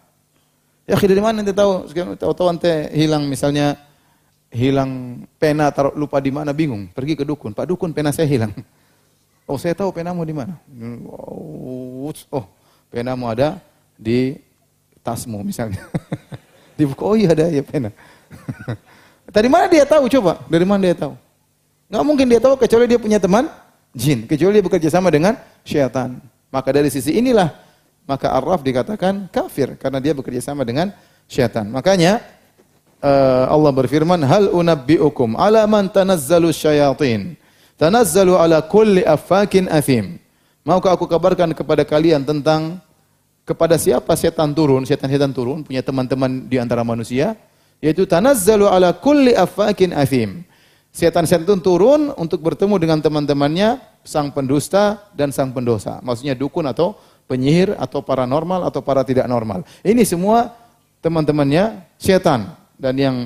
Ya 0.88 0.96
dari 0.96 1.20
mana 1.20 1.44
nanti 1.44 1.52
tahu? 1.52 1.84
Tahu-tahu 1.92 2.48
nanti 2.56 2.72
hilang 2.96 3.28
misalnya 3.28 3.76
hilang 4.52 5.24
pena 5.36 5.68
taruh 5.68 5.92
lupa 5.92 6.16
di 6.20 6.32
mana 6.32 6.56
bingung. 6.56 6.88
Pergi 6.92 7.12
ke 7.12 7.24
dukun, 7.28 7.52
Pak 7.52 7.68
dukun 7.68 7.92
pena 7.92 8.08
saya 8.08 8.24
hilang. 8.24 8.52
Oh 9.44 9.60
saya 9.60 9.76
tahu 9.76 9.92
penamu 9.92 10.24
di 10.24 10.32
mana. 10.32 10.56
Oh, 11.04 12.08
oh 12.08 12.44
penamu 12.88 13.28
ada 13.28 13.60
di 14.00 14.40
tasmu 15.04 15.44
misalnya. 15.44 15.84
di 16.80 16.88
buku, 16.88 17.02
oh 17.04 17.12
iya 17.12 17.36
ada 17.36 17.52
ya 17.52 17.60
pena. 17.60 17.92
Dari 19.28 19.48
mana 19.48 19.66
dia 19.68 19.84
tahu 19.88 20.08
coba? 20.08 20.44
Dari 20.48 20.66
mana 20.68 20.80
dia 20.84 20.96
tahu? 20.96 21.14
Nggak 21.88 22.04
mungkin 22.04 22.26
dia 22.28 22.40
tahu 22.40 22.54
kecuali 22.58 22.84
dia 22.88 23.00
punya 23.00 23.18
teman 23.20 23.48
jin, 23.94 24.26
kecuali 24.28 24.58
dia 24.58 24.64
bekerja 24.64 24.88
sama 24.90 25.08
dengan 25.08 25.38
syaitan. 25.62 26.18
Maka 26.50 26.68
dari 26.74 26.90
sisi 26.90 27.14
inilah 27.14 27.54
maka 28.04 28.32
Arraf 28.36 28.60
dikatakan 28.60 29.28
kafir 29.32 29.80
karena 29.80 29.98
dia 30.00 30.12
bekerja 30.12 30.40
sama 30.44 30.62
dengan 30.64 30.92
syaitan. 31.24 31.64
Makanya 31.68 32.20
uh, 33.00 33.48
Allah 33.48 33.72
berfirman, 33.72 34.20
"Hal 34.24 34.52
unabbiukum 34.52 35.40
ala 35.40 35.64
man 35.64 35.88
tanazzalu 35.88 36.52
syayatin?" 36.52 37.36
Tanazzalu 37.74 38.38
ala 38.38 38.62
kulli 38.62 39.02
affakin 39.02 39.66
athim. 39.66 40.22
Maukah 40.62 40.94
aku 40.94 41.10
kabarkan 41.10 41.50
kepada 41.52 41.82
kalian 41.82 42.22
tentang 42.22 42.78
kepada 43.44 43.76
siapa 43.76 44.14
setan 44.16 44.56
turun, 44.56 44.88
setan-setan 44.88 45.34
turun, 45.34 45.60
punya 45.60 45.84
teman-teman 45.84 46.48
di 46.48 46.56
antara 46.56 46.80
manusia, 46.80 47.36
yaitu 47.84 48.08
tanazzalu 48.08 48.64
ala 48.64 48.96
kulli 48.96 49.36
affakin 49.36 49.92
athim. 49.92 50.40
Setan-setan 50.88 51.44
itu 51.44 51.52
turun 51.60 52.16
untuk 52.16 52.40
bertemu 52.40 52.80
dengan 52.80 52.98
teman-temannya, 53.04 53.76
sang 54.00 54.32
pendusta 54.32 55.04
dan 55.12 55.28
sang 55.28 55.52
pendosa. 55.52 56.00
Maksudnya 56.00 56.32
dukun 56.32 56.64
atau 56.64 56.96
penyihir 57.28 57.76
atau 57.76 58.00
paranormal 58.00 58.64
atau 58.72 58.80
para 58.80 59.04
tidak 59.04 59.28
normal. 59.28 59.68
Ini 59.84 60.00
semua 60.08 60.54
teman-temannya 61.04 61.84
setan 62.00 62.56
dan 62.80 62.94
yang 62.96 63.16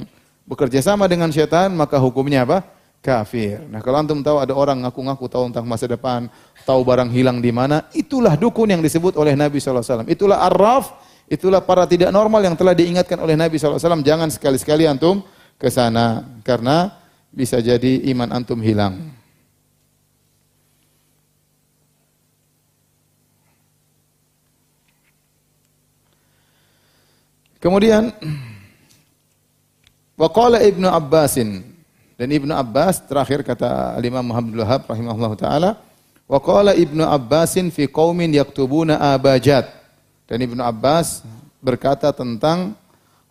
bekerja 0.48 0.82
sama 0.82 1.06
dengan 1.06 1.30
setan 1.30 1.76
maka 1.78 2.00
hukumnya 2.00 2.42
apa? 2.42 2.64
Kafir. 2.98 3.62
Nah 3.70 3.78
kalau 3.78 4.02
antum 4.02 4.18
tahu 4.26 4.42
ada 4.42 4.50
orang 4.58 4.82
ngaku-ngaku 4.82 5.30
tahu 5.30 5.54
tentang 5.54 5.68
masa 5.70 5.86
depan, 5.86 6.26
tahu 6.66 6.82
barang 6.82 7.14
hilang 7.14 7.38
di 7.38 7.54
mana, 7.54 7.86
itulah 7.94 8.34
dukun 8.34 8.74
yang 8.74 8.82
disebut 8.82 9.14
oleh 9.14 9.38
Nabi 9.38 9.62
SAW. 9.62 10.02
Itulah 10.10 10.42
arraf, 10.50 10.98
itulah 11.28 11.60
para 11.60 11.84
tidak 11.84 12.08
normal 12.10 12.40
yang 12.42 12.56
telah 12.56 12.72
diingatkan 12.72 13.20
oleh 13.20 13.36
Nabi 13.36 13.60
SAW. 13.60 14.00
Jangan 14.00 14.32
sekali-sekali 14.32 14.88
antum 14.88 15.22
ke 15.60 15.68
sana 15.68 16.24
karena 16.42 16.96
bisa 17.28 17.60
jadi 17.60 18.08
iman 18.10 18.32
antum 18.32 18.58
hilang. 18.64 19.14
Kemudian 27.58 28.14
Waqala 30.20 30.62
Ibnu 30.62 30.86
Abbasin 30.86 31.62
dan 32.18 32.28
Ibnu 32.30 32.50
Abbas 32.54 33.02
terakhir 33.06 33.42
kata 33.42 33.98
Imam 34.02 34.30
Muhammad 34.30 34.62
Wahab 34.62 34.82
rahimahullah 34.86 35.32
taala 35.34 35.70
Waqala 36.30 36.74
Ibnu 36.74 37.02
Abbasin 37.02 37.70
fi 37.74 37.90
qaumin 37.90 38.30
yaktubuna 38.30 38.98
abajat 39.14 39.66
dan 40.28 40.38
Ibnu 40.44 40.60
Abbas 40.60 41.24
berkata 41.64 42.12
tentang 42.12 42.76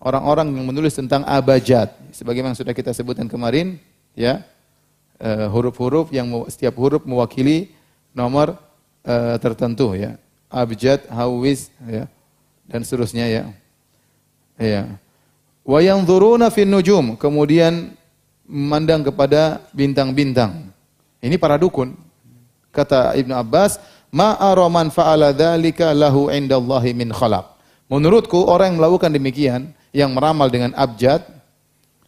orang-orang 0.02 0.52
yang 0.52 0.66
menulis 0.68 0.98
tentang 0.98 1.24
abajat 1.24 1.94
sebagaimana 2.12 2.58
sudah 2.58 2.74
kita 2.74 2.92
sebutkan 2.92 3.30
kemarin 3.30 3.78
ya 4.18 4.42
eh, 5.22 5.48
huruf-huruf 5.48 6.10
yang 6.12 6.28
setiap 6.50 6.76
huruf 6.76 7.06
mewakili 7.06 7.72
nomor 8.18 8.58
uh, 9.06 9.38
tertentu 9.38 9.94
ya 9.94 10.18
abjad 10.50 11.06
hawis 11.06 11.70
ya 11.86 12.10
dan 12.66 12.82
seterusnya 12.82 13.30
ya 13.30 13.44
ya 14.58 14.82
Wa 15.68 15.84
yanzuruna 15.84 16.48
fin 16.48 16.72
nujum, 16.72 17.20
kemudian 17.20 17.92
memandang 18.48 19.04
kepada 19.04 19.60
bintang-bintang. 19.76 20.72
Ini 21.20 21.36
para 21.36 21.60
dukun. 21.60 21.92
Kata 22.72 23.12
Ibnu 23.20 23.36
Abbas, 23.36 23.76
ma 24.12 24.36
ara 24.40 24.68
man 24.72 24.92
fa'ala 24.94 25.36
dzalika 25.36 25.92
lahu 25.92 26.32
indallahi 26.32 26.96
min 26.96 27.12
khalaq. 27.12 27.58
Menurutku 27.88 28.48
orang 28.48 28.76
yang 28.76 28.78
melakukan 28.84 29.12
demikian, 29.16 29.72
yang 29.96 30.12
meramal 30.12 30.52
dengan 30.52 30.76
abjad, 30.76 31.24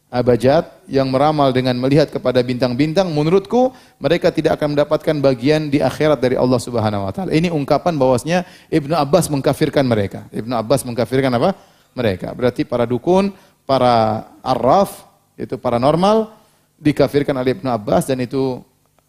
abajat, 0.09 0.67
yang 0.89 1.07
meramal 1.07 1.53
dengan 1.55 1.77
melihat 1.77 2.11
kepada 2.11 2.41
bintang-bintang, 2.43 3.13
menurutku 3.13 3.71
mereka 4.01 4.33
tidak 4.33 4.59
akan 4.59 4.75
mendapatkan 4.75 5.15
bagian 5.21 5.71
di 5.71 5.79
akhirat 5.79 6.19
dari 6.19 6.35
Allah 6.35 6.59
Subhanahu 6.59 7.07
wa 7.07 7.13
taala. 7.13 7.31
Ini 7.31 7.53
ungkapan 7.53 7.95
bahwasanya 7.95 8.43
Ibnu 8.67 8.91
Abbas 8.97 9.31
mengkafirkan 9.31 9.85
mereka. 9.87 10.27
Ibnu 10.33 10.51
Abbas 10.51 10.83
mengkafirkan 10.83 11.31
apa? 11.31 11.55
Mereka. 11.95 12.35
Berarti 12.35 12.67
para 12.67 12.83
dukun 12.83 13.31
para 13.69 14.25
arraf, 14.41 15.05
itu 15.37 15.53
paranormal, 15.61 16.33
dikafirkan 16.81 17.37
oleh 17.37 17.53
Ibnu 17.53 17.69
Abbas 17.69 18.09
dan 18.09 18.17
itu 18.17 18.65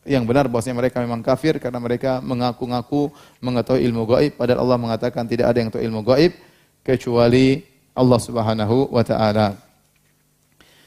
yang 0.09 0.25
benar 0.25 0.49
bahwasanya 0.49 0.81
mereka 0.81 0.97
memang 1.05 1.21
kafir 1.21 1.61
karena 1.61 1.77
mereka 1.77 2.25
mengaku-ngaku 2.25 3.13
mengetahui 3.45 3.85
ilmu 3.85 4.09
gaib 4.09 4.33
padahal 4.41 4.65
Allah 4.65 4.79
mengatakan 4.81 5.29
tidak 5.29 5.53
ada 5.53 5.59
yang 5.61 5.69
tahu 5.69 5.85
ilmu 5.85 6.01
gaib 6.09 6.33
kecuali 6.81 7.61
Allah 7.93 8.21
Subhanahu 8.21 8.97
wa 8.97 9.05
taala. 9.05 9.61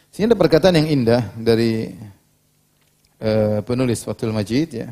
Sini 0.09 0.29
ada 0.29 0.37
perkataan 0.37 0.77
yang 0.81 0.89
indah 0.89 1.29
dari 1.37 1.93
uh, 3.21 3.61
penulis 3.65 4.01
Fathul 4.01 4.33
Majid 4.33 4.69
ya. 4.81 4.89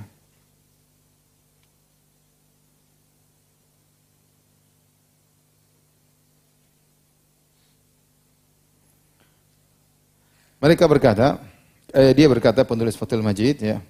Mereka 10.61 10.85
berkata, 10.85 11.41
eh, 11.89 12.13
dia 12.13 12.29
berkata 12.29 12.61
penulis 12.61 12.93
Fathul 12.93 13.25
Majid 13.25 13.65
ya. 13.65 13.81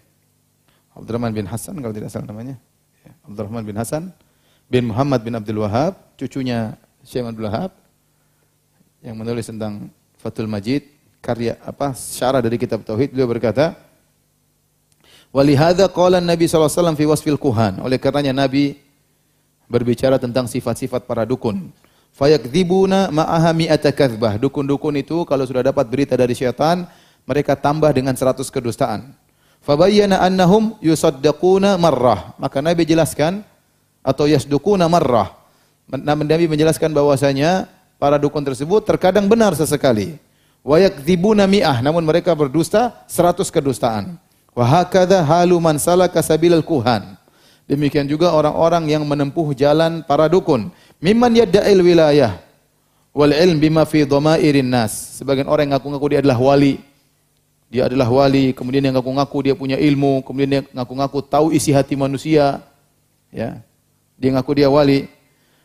Abdurrahman 0.95 1.31
bin 1.31 1.47
Hasan 1.47 1.79
kalau 1.79 1.95
tidak 1.95 2.11
salah 2.11 2.27
namanya. 2.27 2.59
Ya, 3.01 3.13
Abdurrahman 3.25 3.63
bin 3.63 3.75
Hasan 3.79 4.11
bin 4.71 4.87
Muhammad 4.87 5.23
bin 5.23 5.35
Abdul 5.35 5.63
Wahab, 5.63 5.99
cucunya 6.15 6.79
Syekh 7.03 7.27
Abdul 7.27 7.47
Wahab 7.47 7.71
yang 9.01 9.17
menulis 9.17 9.49
tentang 9.49 9.89
Fathul 10.21 10.47
Majid, 10.47 10.85
karya 11.19 11.57
apa 11.65 11.91
syarah 11.97 12.41
dari 12.41 12.57
kitab 12.57 12.85
tauhid 12.85 13.13
beliau 13.13 13.29
berkata 13.29 13.77
Walihada 15.31 15.87
qala 15.87 16.19
Nabi 16.19 16.43
SAW 16.43 16.91
fi 16.91 17.07
wasfil 17.07 17.39
kuhan. 17.39 17.79
Oleh 17.79 17.95
karenanya 17.95 18.43
Nabi 18.43 18.75
berbicara 19.71 20.19
tentang 20.19 20.43
sifat-sifat 20.43 21.07
para 21.07 21.23
dukun. 21.23 21.71
Fayakdzibuna 22.11 23.07
ma'aha 23.07 23.55
mi'ata 23.55 23.95
kadzbah. 23.95 24.35
Dukun-dukun 24.35 24.99
itu 24.99 25.23
kalau 25.23 25.47
sudah 25.47 25.63
dapat 25.63 25.87
berita 25.87 26.19
dari 26.19 26.35
syaitan, 26.35 26.83
mereka 27.23 27.55
tambah 27.55 27.87
dengan 27.95 28.11
seratus 28.11 28.51
kedustaan. 28.51 29.15
Fabayyana 29.61 30.17
annahum 30.25 30.73
yusaddaquna 30.81 31.77
marrah. 31.77 32.33
Maka 32.41 32.65
Nabi 32.65 32.81
jelaskan 32.81 33.45
atau 34.01 34.25
yasdukuna 34.25 34.89
marrah. 34.89 35.37
Nabi 35.91 36.49
menjelaskan 36.49 36.89
bahwasanya 36.89 37.69
para 38.01 38.17
dukun 38.17 38.41
tersebut 38.41 38.81
terkadang 38.81 39.29
benar 39.29 39.53
sesekali. 39.53 40.17
Wa 40.61 40.77
yakdzibuna 40.77 41.45
mi'ah, 41.49 41.81
namun 41.81 42.05
mereka 42.05 42.33
berdusta 42.33 43.05
seratus 43.05 43.49
kedustaan. 43.53 44.17
Wa 44.53 44.65
hakadha 44.65 45.21
halu 45.21 45.57
man 45.61 45.77
salaka 45.77 46.21
sabilal 46.21 46.65
kuhan. 46.65 47.17
Demikian 47.69 48.09
juga 48.09 48.33
orang-orang 48.33 48.89
yang 48.89 49.05
menempuh 49.05 49.53
jalan 49.53 50.01
para 50.03 50.25
dukun. 50.27 50.73
Mimman 50.97 51.37
yadda'il 51.37 51.81
wilayah 51.81 52.41
wal 53.13 53.31
ilm 53.31 53.61
bima 53.61 53.85
fi 53.85 54.03
dhamairin 54.03 54.67
nas. 54.67 55.21
Sebagian 55.21 55.47
orang 55.47 55.69
yang 55.69 55.77
ngaku-ngaku 55.77 56.05
dia 56.11 56.19
adalah 56.19 56.41
wali. 56.41 56.81
Dia 57.71 57.87
adalah 57.87 58.11
wali, 58.11 58.51
kemudian 58.51 58.83
yang 58.83 58.99
ngaku-ngaku 58.99 59.47
dia 59.47 59.55
punya 59.55 59.79
ilmu, 59.79 60.19
kemudian 60.27 60.49
dia 60.51 60.61
ngaku-ngaku 60.75 61.23
tahu 61.23 61.55
isi 61.55 61.71
hati 61.71 61.95
manusia. 61.95 62.59
Ya. 63.31 63.63
Dia 64.19 64.29
ngaku 64.35 64.59
dia 64.59 64.67
wali. 64.67 65.07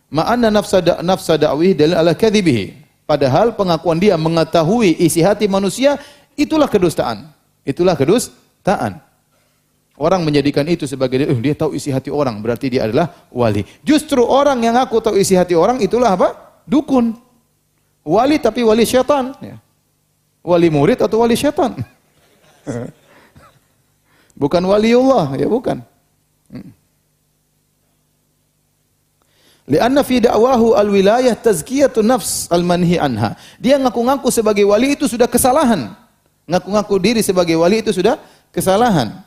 Ma'anna 0.07 0.55
nafsa 0.55 0.79
da, 0.79 1.03
nafsa 1.03 1.35
da'wih 1.35 1.75
dalil 1.75 1.99
ala 1.99 2.15
kadhibihi. 2.15 2.79
Padahal 3.11 3.59
pengakuan 3.59 3.99
dia 3.99 4.15
mengetahui 4.15 5.03
isi 5.03 5.19
hati 5.19 5.51
manusia 5.51 5.99
itulah 6.39 6.71
kedustaan. 6.71 7.27
Itulah 7.67 7.99
kedustaan. 7.99 9.03
Orang 9.99 10.23
menjadikan 10.23 10.63
itu 10.71 10.87
sebagai 10.87 11.27
eh, 11.27 11.41
dia 11.43 11.59
tahu 11.59 11.75
isi 11.75 11.91
hati 11.91 12.15
orang, 12.15 12.39
berarti 12.39 12.71
dia 12.71 12.87
adalah 12.87 13.27
wali. 13.35 13.67
Justru 13.83 14.23
orang 14.23 14.63
yang 14.63 14.79
aku 14.79 15.03
tahu 15.03 15.19
isi 15.19 15.35
hati 15.35 15.59
orang 15.59 15.83
itulah 15.83 16.15
apa? 16.15 16.63
Dukun. 16.71 17.19
Wali 18.07 18.39
tapi 18.39 18.63
wali 18.63 18.87
syaitan. 18.87 19.35
Ya. 19.43 19.59
Wali 20.47 20.71
murid 20.71 21.03
atau 21.03 21.27
wali 21.27 21.35
syaitan? 21.35 21.75
bukan 24.43 24.63
waliullah, 24.67 25.39
ya 25.39 25.47
bukan. 25.47 25.81
Hmm. 26.51 26.71
Lianna 29.67 30.07
fi 30.07 30.23
da'wahu 30.23 30.79
al-wilayah 30.79 31.35
tazkiyatun 31.35 32.07
nafs 32.07 32.47
al-manhi 32.55 33.03
anha. 33.03 33.35
Dia 33.59 33.83
ngaku-ngaku 33.83 34.31
sebagai 34.31 34.63
wali 34.63 34.95
itu 34.95 35.11
sudah 35.11 35.27
kesalahan. 35.27 35.91
Ngaku-ngaku 36.47 36.95
diri 37.03 37.21
sebagai 37.27 37.59
wali 37.59 37.83
itu 37.83 37.91
sudah 37.91 38.15
kesalahan. 38.55 39.27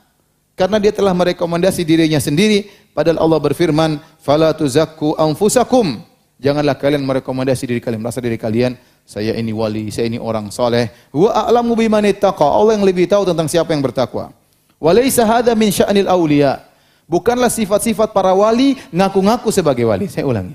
Karena 0.55 0.79
dia 0.79 0.95
telah 0.95 1.11
merekomendasi 1.11 1.83
dirinya 1.83 2.19
sendiri 2.23 2.71
padahal 2.95 3.19
Allah 3.19 3.39
berfirman, 3.39 3.99
"Fala 4.23 4.55
tuzakku 4.55 5.19
anfusakum." 5.19 6.07
Janganlah 6.39 6.79
kalian 6.79 7.03
merekomendasi 7.03 7.67
diri 7.67 7.83
kalian, 7.83 7.99
merasa 7.99 8.23
diri 8.23 8.39
kalian 8.39 8.79
saya 9.09 9.33
ini 9.33 9.49
wali, 9.49 9.89
saya 9.89 10.05
ini 10.05 10.21
orang 10.21 10.53
soleh. 10.53 10.93
Wa 11.09 11.49
a'lamu 11.49 11.73
biman 11.73 12.05
Allah 12.05 12.77
yang 12.77 12.85
lebih 12.85 13.09
tahu 13.09 13.25
tentang 13.25 13.49
siapa 13.49 13.73
yang 13.73 13.81
bertakwa. 13.81 14.29
Walaysa 14.77 15.25
hadha 15.25 15.57
min 15.57 15.73
sya'nil 15.73 16.05
awliya. 16.05 16.61
Bukanlah 17.09 17.49
sifat-sifat 17.49 18.13
para 18.13 18.37
wali 18.37 18.77
ngaku-ngaku 18.93 19.49
sebagai 19.49 19.81
wali. 19.89 20.05
Saya 20.13 20.29
ulangi. 20.29 20.53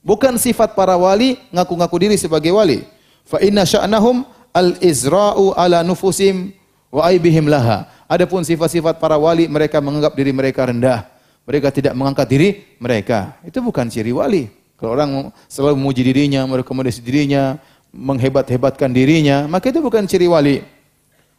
Bukan 0.00 0.40
sifat 0.40 0.72
para 0.72 0.96
wali 0.96 1.36
ngaku-ngaku 1.52 1.96
diri 2.00 2.16
sebagai 2.16 2.48
wali. 2.56 2.88
Fa 3.28 3.36
inna 3.44 3.68
sya'nahum 3.68 4.24
al-izra'u 4.56 5.52
ala 5.52 5.84
nufusim 5.84 6.56
wa 6.88 7.04
aibihim 7.04 7.52
laha. 7.52 7.84
Adapun 8.08 8.48
sifat-sifat 8.48 8.96
para 8.96 9.20
wali 9.20 9.44
mereka 9.44 9.76
menganggap 9.84 10.16
diri 10.16 10.32
mereka 10.32 10.64
rendah. 10.64 11.04
Mereka 11.44 11.68
tidak 11.68 11.92
mengangkat 11.92 12.32
diri 12.32 12.48
mereka. 12.80 13.36
Itu 13.44 13.60
bukan 13.60 13.92
ciri 13.92 14.08
wali. 14.08 14.48
Kalau 14.80 14.96
orang 14.96 15.28
selalu 15.44 15.76
memuji 15.76 16.00
dirinya, 16.00 16.40
merekomendasi 16.48 17.04
dirinya, 17.04 17.60
menghebat-hebatkan 17.90 18.90
dirinya, 18.90 19.46
maka 19.50 19.70
itu 19.70 19.82
bukan 19.82 20.06
ciri 20.06 20.30
wali. 20.30 20.62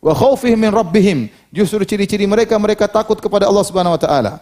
Wa 0.03 0.11
khaufihim 0.11 0.59
min 0.59 0.71
rabbihim. 0.73 1.19
Justru 1.53 1.83
ciri-ciri 1.87 2.25
mereka 2.27 2.57
mereka 2.59 2.87
takut 2.89 3.19
kepada 3.19 3.47
Allah 3.47 3.63
Subhanahu 3.63 3.95
wa 3.95 4.01
taala. 4.01 4.33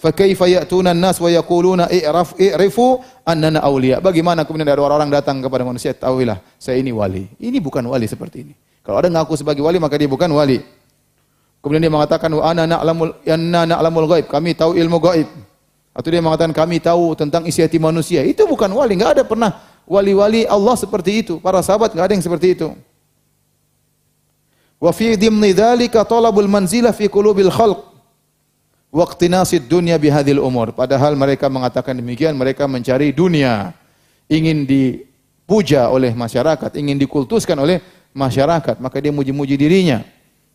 Fa 0.00 0.16
kaifa 0.16 0.48
ya'tuna 0.48 0.96
an-nas 0.96 1.20
wa 1.20 1.28
yaquluna 1.28 1.92
i'raf 1.92 2.32
i'rifu 2.40 3.04
annana 3.26 3.60
awliya. 3.60 4.00
Bagaimana 4.00 4.48
kemudian 4.48 4.64
ada 4.64 4.80
orang-orang 4.80 5.12
datang 5.12 5.44
kepada 5.44 5.60
manusia, 5.60 5.92
tahuilah 5.92 6.40
saya 6.56 6.80
ini 6.80 6.88
wali. 6.88 7.28
Ini 7.36 7.60
bukan 7.60 7.84
wali 7.84 8.08
seperti 8.08 8.48
ini. 8.48 8.54
Kalau 8.80 8.96
ada 8.96 9.12
ngaku 9.12 9.36
sebagai 9.36 9.60
wali 9.60 9.76
maka 9.76 10.00
dia 10.00 10.08
bukan 10.08 10.32
wali. 10.32 10.64
Kemudian 11.60 11.84
dia 11.84 11.92
mengatakan 11.92 12.32
wa 12.32 12.40
ana 12.40 12.64
na'lamul 12.64 13.12
yanna 13.28 13.68
na'lamul 13.68 14.08
ghaib. 14.08 14.26
Kami 14.32 14.56
tahu 14.56 14.72
ilmu 14.80 14.96
gaib. 15.04 15.28
Atau 15.92 16.08
dia 16.08 16.24
mengatakan 16.24 16.56
kami 16.56 16.80
tahu 16.80 17.12
tentang 17.12 17.44
isi 17.44 17.60
hati 17.60 17.76
manusia. 17.76 18.24
Itu 18.24 18.48
bukan 18.48 18.72
wali, 18.72 18.96
enggak 18.96 19.20
ada 19.20 19.24
pernah 19.26 19.52
wali-wali 19.90 20.46
Allah 20.46 20.78
seperti 20.78 21.26
itu. 21.26 21.42
Para 21.42 21.58
sahabat 21.66 21.90
enggak 21.90 22.06
ada 22.06 22.14
yang 22.14 22.22
seperti 22.22 22.54
itu. 22.54 22.70
Wa 24.78 24.94
fi 24.94 25.18
dhimni 25.18 25.50
dzalika 25.50 26.06
talabul 26.06 26.46
manzilah 26.46 26.94
fi 26.94 27.10
qulubil 27.10 27.50
khalq 27.50 27.90
wa 28.94 29.02
iqtinasid 29.02 29.66
dunya 29.66 29.98
bihadhil 29.98 30.38
umur. 30.38 30.70
Padahal 30.70 31.18
mereka 31.18 31.50
mengatakan 31.50 31.98
demikian, 31.98 32.38
mereka 32.38 32.70
mencari 32.70 33.10
dunia, 33.10 33.74
ingin 34.30 34.62
dipuja 34.62 35.90
oleh 35.90 36.14
masyarakat, 36.14 36.70
ingin 36.78 36.96
dikultuskan 36.96 37.58
oleh 37.58 37.82
masyarakat, 38.14 38.78
maka 38.78 38.96
dia 39.02 39.10
muji-muji 39.10 39.58
dirinya 39.58 40.06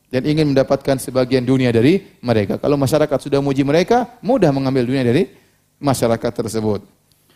dan 0.09 0.23
ingin 0.25 0.47
mendapatkan 0.55 0.95
sebagian 0.97 1.43
dunia 1.43 1.69
dari 1.69 2.07
mereka. 2.23 2.55
Kalau 2.57 2.79
masyarakat 2.79 3.19
sudah 3.19 3.43
muji 3.43 3.61
mereka, 3.67 4.09
mudah 4.23 4.49
mengambil 4.49 4.87
dunia 4.89 5.03
dari 5.05 5.29
masyarakat 5.77 6.31
tersebut. 6.33 6.94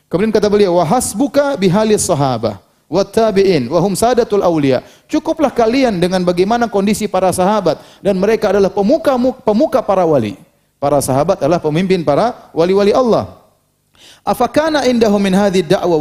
Kemudian 0.09 0.33
kata 0.33 0.49
beliau, 0.49 0.81
wa 0.81 0.85
hasbuka 0.85 1.53
bihalis 1.55 2.09
sahabah 2.09 2.57
wa 2.89 3.05
tabi'in 3.05 3.69
wa 3.69 3.77
hum 3.77 3.93
sadatul 3.93 4.41
aulia. 4.41 4.81
Cukuplah 5.05 5.53
kalian 5.53 6.01
dengan 6.01 6.25
bagaimana 6.25 6.65
kondisi 6.65 7.05
para 7.05 7.29
sahabat 7.29 7.77
dan 8.01 8.17
mereka 8.17 8.49
adalah 8.49 8.73
pemuka 8.73 9.13
pemuka 9.45 9.79
para 9.85 10.03
wali. 10.03 10.35
Para 10.81 10.97
sahabat 10.97 11.37
adalah 11.39 11.61
pemimpin 11.61 12.01
para 12.01 12.49
wali-wali 12.51 12.89
Allah. 12.89 13.37
Afakana 14.25 14.87
indahum 14.89 15.21
min 15.21 15.35
hadhihi 15.35 15.75
da'wa 15.77 15.95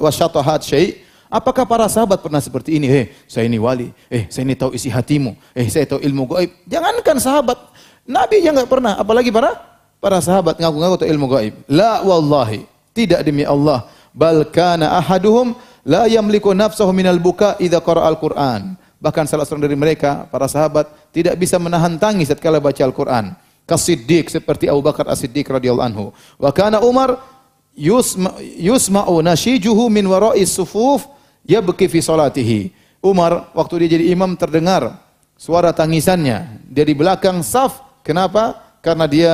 wa 0.00 0.10
syatahat 0.10 0.60
syai' 0.66 1.06
Apakah 1.26 1.66
para 1.66 1.86
sahabat 1.90 2.22
pernah 2.22 2.38
seperti 2.38 2.78
ini? 2.78 2.86
Eh, 2.86 3.06
saya 3.26 3.50
ini 3.50 3.58
wali. 3.58 3.90
Eh, 4.06 4.30
saya 4.30 4.46
ini 4.46 4.54
tahu 4.54 4.70
isi 4.78 4.86
hatimu. 4.86 5.34
Eh, 5.58 5.66
saya 5.66 5.82
tahu 5.82 5.98
ilmu 5.98 6.22
gaib. 6.30 6.50
Jangankan 6.70 7.18
sahabat, 7.18 7.58
Nabi 8.06 8.46
yang 8.46 8.54
enggak 8.54 8.70
pernah, 8.70 8.94
apalagi 8.94 9.34
para 9.34 9.58
para 9.98 10.22
sahabat 10.22 10.54
ngaku-ngaku 10.62 10.96
tahu 11.02 11.08
ilmu 11.10 11.26
gaib. 11.26 11.54
La 11.66 11.98
wallahi, 12.06 12.62
tidak 12.96 13.20
demi 13.20 13.44
Allah. 13.44 13.84
Bal 14.16 14.48
kana 14.48 14.96
ahaduhum 14.96 15.52
la 15.84 16.08
yamliku 16.08 16.56
nafsahu 16.56 16.88
minal 16.96 17.20
buka 17.20 17.60
idza 17.60 17.84
qara'al 17.84 18.16
Qur'an. 18.16 18.80
Bahkan 18.96 19.28
salah 19.28 19.44
seorang 19.44 19.68
dari 19.68 19.76
mereka, 19.76 20.24
para 20.32 20.48
sahabat, 20.48 20.88
tidak 21.12 21.36
bisa 21.36 21.60
menahan 21.60 22.00
tangis 22.00 22.32
tatkala 22.32 22.56
baca 22.56 22.80
Al-Qur'an. 22.80 23.36
Kasiddiq 23.68 24.32
seperti 24.32 24.72
Abu 24.72 24.80
Bakar 24.80 25.04
As-Siddiq 25.10 25.44
radhiyallahu 25.44 25.86
anhu. 25.86 26.04
Wa 26.40 26.48
kana 26.48 26.80
Umar 26.80 27.20
yusma, 27.76 28.40
yusma'u 28.40 29.20
nashijuhu 29.20 29.92
min 29.92 30.08
wara'i 30.08 30.48
sufuf 30.48 31.04
yabki 31.44 31.92
fi 31.92 32.00
salatihi. 32.00 32.60
Umar 33.04 33.52
waktu 33.52 33.84
dia 33.84 34.00
jadi 34.00 34.16
imam 34.16 34.32
terdengar 34.32 34.96
suara 35.36 35.76
tangisannya. 35.76 36.64
Dia 36.64 36.88
di 36.88 36.96
belakang 36.96 37.44
saf. 37.44 37.84
Kenapa? 38.00 38.56
Karena 38.80 39.04
dia 39.04 39.32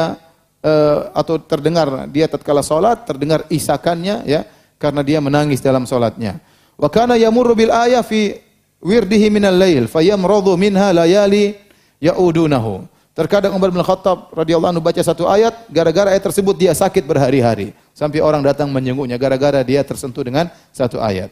uh, 0.62 1.10
atau 1.12 1.36
terdengar 1.42 2.06
dia 2.08 2.30
tatkala 2.30 2.62
salat 2.64 3.02
terdengar 3.04 3.44
isakannya 3.52 4.24
ya 4.24 4.46
karena 4.78 5.02
dia 5.04 5.18
menangis 5.22 5.62
dalam 5.62 5.84
salatnya. 5.84 6.38
Wa 6.78 6.88
kana 6.88 7.14
yamurru 7.20 7.54
bil 7.54 7.70
ayah 7.70 8.02
fi 8.02 8.40
wirdihi 8.82 9.30
minal 9.30 9.54
lail 9.54 9.86
fayamradu 9.86 10.54
minha 10.58 10.90
layali 10.90 11.54
yaudunahu. 12.02 12.90
Terkadang 13.12 13.52
Umar 13.52 13.68
bin 13.68 13.84
Khattab 13.84 14.32
radhiyallahu 14.32 14.72
anhu 14.72 14.80
baca 14.80 15.04
satu 15.04 15.28
ayat, 15.28 15.68
gara-gara 15.68 16.16
ayat 16.16 16.24
tersebut 16.24 16.56
dia 16.56 16.72
sakit 16.72 17.04
berhari-hari. 17.04 17.76
Sampai 17.92 18.24
orang 18.24 18.40
datang 18.40 18.72
menjenguknya 18.72 19.20
gara-gara 19.20 19.60
dia 19.60 19.84
tersentuh 19.84 20.24
dengan 20.24 20.48
satu 20.72 20.96
ayat. 20.96 21.28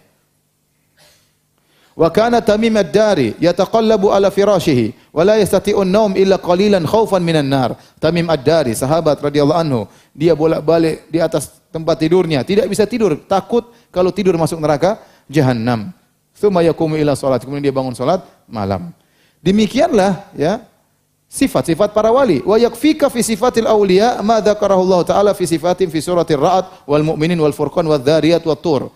Wa 2.01 2.09
kana 2.09 2.41
Tamim 2.41 2.73
ad-Dari 2.81 3.37
yataqallabu 3.37 4.09
ala 4.09 4.33
firashihi 4.33 5.13
wa 5.13 5.21
la 5.21 5.37
yastati'u 5.37 5.85
an-nawm 5.85 6.17
illa 6.17 6.41
qalilan 6.41 6.81
khaufan 6.89 7.21
minan 7.21 7.45
nar. 7.45 7.77
Tamim 8.01 8.25
ad-Dari, 8.25 8.73
sahabat 8.73 9.21
radhiyallahu 9.21 9.61
anhu, 9.61 9.85
dia 10.17 10.33
bolak-balik 10.33 11.13
di 11.13 11.21
atas 11.21 11.61
tempat 11.69 12.01
tidurnya, 12.01 12.41
tidak 12.41 12.73
bisa 12.73 12.89
tidur, 12.89 13.21
takut 13.29 13.69
kalau 13.93 14.09
tidur 14.17 14.33
masuk 14.41 14.57
neraka 14.65 14.97
jahanam. 15.29 15.93
Tsumma 16.33 16.65
yaqumu 16.65 16.97
ila 16.97 17.13
salat, 17.13 17.45
kemudian 17.45 17.69
dia 17.69 17.75
bangun 17.77 17.93
salat 17.93 18.25
malam. 18.49 18.97
Demikianlah 19.45 20.33
ya 20.33 20.65
sifat-sifat 21.29 21.93
para 21.93 22.09
wali. 22.09 22.41
Wa 22.41 22.57
yakfika 22.57 23.13
fi 23.13 23.21
sifatil 23.21 23.69
awliya 23.69 24.25
ma 24.25 24.41
dzakarahu 24.41 24.89
Allah 24.89 25.01
taala 25.05 25.31
fi 25.37 25.45
sifatin 25.45 25.93
fi 25.93 26.01
suratir 26.01 26.41
Ra'd 26.41 26.89
wal 26.89 27.05
mu'minin 27.05 27.37
wal 27.37 27.53
furqan 27.53 27.85
wal 27.85 28.01
dzariyat 28.01 28.41
wat 28.49 28.65
tur. 28.65 28.89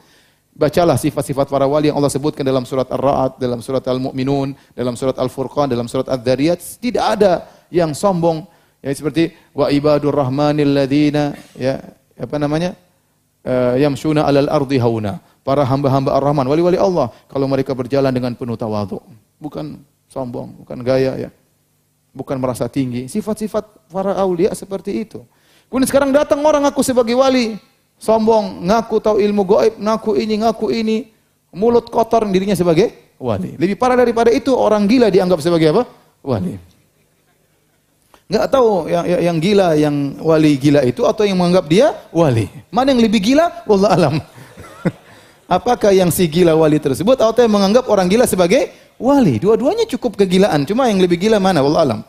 Bacalah 0.55 0.94
sifat-sifat 0.94 1.50
para 1.50 1.66
wali 1.66 1.90
yang 1.90 1.98
Allah 1.98 2.14
sebutkan 2.14 2.46
dalam 2.46 2.62
surat 2.62 2.86
Ar-Ra'd, 2.86 3.42
dalam 3.42 3.59
surat 3.59 3.82
Al-Mu'minun, 3.90 4.55
dalam 4.70 4.94
surat 4.94 5.18
Al-Furqan, 5.18 5.66
dalam 5.66 5.90
surat 5.90 6.07
Ad-Dhariyat. 6.07 6.78
Tidak 6.78 7.02
ada 7.02 7.50
yang 7.74 7.90
sombong. 7.90 8.46
Ya, 8.78 8.94
seperti 8.94 9.34
wa 9.50 9.66
ibadur 9.66 10.14
rahmanil 10.14 10.70
ladina 10.70 11.34
ya 11.59 11.82
apa 12.14 12.38
namanya? 12.38 12.78
Uh, 13.42 13.74
yamshuna 13.82 14.30
alal 14.30 14.46
ardi 14.46 14.78
hauna. 14.78 15.18
Para 15.42 15.66
hamba-hamba 15.66 16.14
Ar-Rahman, 16.16 16.46
wali-wali 16.46 16.78
Allah 16.78 17.11
kalau 17.26 17.50
mereka 17.50 17.74
berjalan 17.74 18.14
dengan 18.14 18.32
penuh 18.38 18.55
tawadhu. 18.55 19.02
Bukan 19.42 19.82
sombong, 20.07 20.55
bukan 20.62 20.86
gaya 20.86 21.18
ya. 21.18 21.30
Bukan 22.14 22.38
merasa 22.38 22.70
tinggi. 22.70 23.11
Sifat-sifat 23.11 23.90
para 23.90 24.14
aulia 24.22 24.55
seperti 24.55 25.02
itu. 25.02 25.26
Kemudian 25.66 25.90
sekarang 25.90 26.14
datang 26.14 26.38
orang 26.46 26.62
aku 26.62 26.86
sebagai 26.86 27.18
wali, 27.18 27.59
sombong, 27.99 28.64
ngaku 28.66 28.97
tahu 29.01 29.16
ilmu 29.20 29.42
goib, 29.47 29.74
ngaku 29.78 30.18
ini, 30.18 30.34
ngaku 30.42 30.66
ini, 30.70 30.97
mulut 31.55 31.86
kotor 31.88 32.26
dirinya 32.28 32.59
sebagai 32.59 33.16
wali. 33.16 33.55
Lebih 33.57 33.78
parah 33.78 33.97
daripada 33.97 34.28
itu 34.34 34.51
orang 34.53 34.84
gila 34.84 35.09
dianggap 35.09 35.38
sebagai 35.40 35.70
apa? 35.70 35.82
Wali. 36.20 36.74
Enggak 38.24 38.47
tahu 38.51 38.88
yang, 38.88 39.05
yang 39.05 39.36
gila, 39.36 39.68
yang 39.76 39.97
wali 40.16 40.57
gila 40.57 40.80
itu 40.80 41.05
atau 41.05 41.28
yang 41.28 41.36
menganggap 41.36 41.68
dia 41.68 41.92
wali. 42.09 42.49
Mana 42.72 42.97
yang 42.97 43.05
lebih 43.05 43.20
gila? 43.20 43.62
Wallah 43.68 43.90
alam. 43.92 44.14
Apakah 45.57 45.92
yang 45.92 46.09
si 46.09 46.24
gila 46.24 46.57
wali 46.57 46.80
tersebut 46.80 47.20
atau 47.20 47.40
yang 47.45 47.53
menganggap 47.53 47.84
orang 47.84 48.09
gila 48.09 48.24
sebagai 48.24 48.72
wali? 48.97 49.36
Dua-duanya 49.36 49.84
cukup 49.84 50.16
kegilaan. 50.16 50.64
Cuma 50.64 50.88
yang 50.88 51.05
lebih 51.05 51.20
gila 51.20 51.36
mana? 51.36 51.61
Wallah 51.61 51.82
alam. 51.84 52.01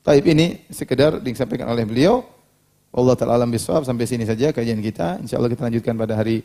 Taib 0.00 0.24
ini 0.24 0.64
sekedar 0.72 1.20
disampaikan 1.20 1.68
oleh 1.68 1.84
beliau. 1.84 2.24
Allah 2.90 3.14
Ta'ala 3.14 3.36
alam 3.38 3.52
biswab. 3.52 3.84
Sampai 3.84 4.08
sini 4.08 4.24
saja 4.24 4.50
kajian 4.50 4.80
kita. 4.80 5.20
Insya 5.20 5.36
Allah 5.36 5.52
kita 5.52 5.68
lanjutkan 5.68 5.94
pada 5.94 6.16
hari 6.16 6.42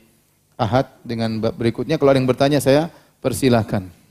Ahad 0.55 0.87
dengan 1.03 1.39
berikutnya. 1.39 1.95
Kalau 1.95 2.11
ada 2.11 2.19
yang 2.19 2.29
bertanya 2.29 2.59
saya 2.59 2.91
persilahkan. 3.19 4.04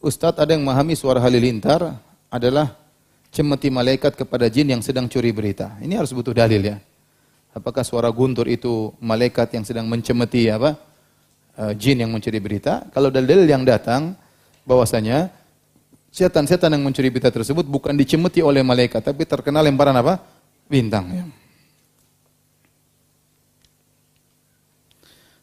Ustadz 0.00 0.40
ada 0.40 0.56
yang 0.56 0.64
memahami 0.64 0.96
suara 0.96 1.20
halilintar 1.20 1.92
adalah 2.32 2.72
cemeti 3.28 3.68
malaikat 3.68 4.16
kepada 4.16 4.48
jin 4.48 4.72
yang 4.72 4.80
sedang 4.80 5.04
curi 5.04 5.28
berita. 5.28 5.76
Ini 5.76 6.00
harus 6.00 6.16
butuh 6.16 6.32
dalil 6.32 6.72
ya. 6.72 6.80
Apakah 7.52 7.84
suara 7.84 8.08
guntur 8.08 8.48
itu 8.48 8.96
malaikat 8.96 9.52
yang 9.60 9.64
sedang 9.68 9.84
mencemeti 9.84 10.48
apa? 10.48 10.72
Uh, 11.52 11.76
jin 11.76 12.00
yang 12.00 12.08
mencuri 12.08 12.40
berita? 12.40 12.88
Kalau 12.96 13.12
dalil 13.12 13.44
yang 13.44 13.60
datang 13.60 14.16
bahwasanya 14.64 15.28
setan-setan 16.08 16.72
yang 16.72 16.80
mencuri 16.80 17.12
berita 17.12 17.28
tersebut 17.28 17.68
bukan 17.68 17.92
dicemeti 17.92 18.40
oleh 18.40 18.64
malaikat 18.64 19.04
tapi 19.04 19.28
terkena 19.28 19.60
lemparan 19.60 20.00
apa? 20.00 20.16
bintang 20.70 21.06
ya. 21.10 21.24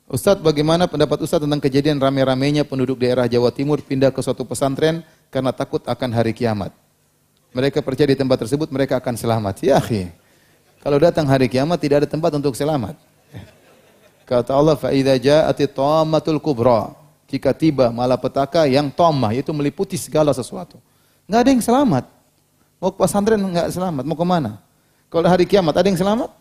Ustadz, 0.08 0.40
bagaimana 0.40 0.88
pendapat 0.88 1.20
Ustadz 1.20 1.44
tentang 1.44 1.60
kejadian 1.60 2.00
rame-ramenya 2.00 2.64
penduduk 2.64 3.04
daerah 3.04 3.28
Jawa 3.28 3.52
Timur 3.52 3.84
pindah 3.84 4.08
ke 4.08 4.24
suatu 4.24 4.48
pesantren 4.48 5.04
karena 5.28 5.52
takut 5.52 5.84
akan 5.84 6.10
hari 6.16 6.32
kiamat? 6.32 6.72
Mereka 7.52 7.84
percaya 7.84 8.16
di 8.16 8.16
tempat 8.16 8.40
tersebut 8.40 8.72
mereka 8.72 9.04
akan 9.04 9.20
selamat. 9.20 9.60
Ya, 9.68 9.76
akhi. 9.76 10.08
Kalau 10.80 10.96
datang 10.96 11.28
hari 11.28 11.52
kiamat 11.52 11.76
tidak 11.84 12.04
ada 12.04 12.08
tempat 12.08 12.32
untuk 12.40 12.56
selamat. 12.56 12.96
Kata 14.24 14.56
Allah, 14.56 14.80
"Fa 14.80 14.96
idza 14.96 15.20
ja'ati 15.20 15.68
tammatul 15.68 16.40
kubra." 16.40 16.96
Jika 17.28 17.52
tiba 17.52 17.92
malapetaka 17.92 18.64
yang 18.64 18.88
tomah, 18.88 19.36
yaitu 19.36 19.52
meliputi 19.52 20.00
segala 20.00 20.32
sesuatu. 20.32 20.80
Enggak 21.28 21.40
ada 21.44 21.50
yang 21.52 21.64
selamat. 21.64 22.04
Mau 22.80 22.96
ke 22.96 22.98
pesantren 23.04 23.44
enggak 23.44 23.68
selamat, 23.76 24.08
mau 24.08 24.16
ke 24.16 24.24
mana? 24.24 24.64
Kalau 25.12 25.28
hari 25.28 25.44
kiamat 25.44 25.76
ada 25.76 25.88
yang 25.92 26.00
selamat? 26.00 26.32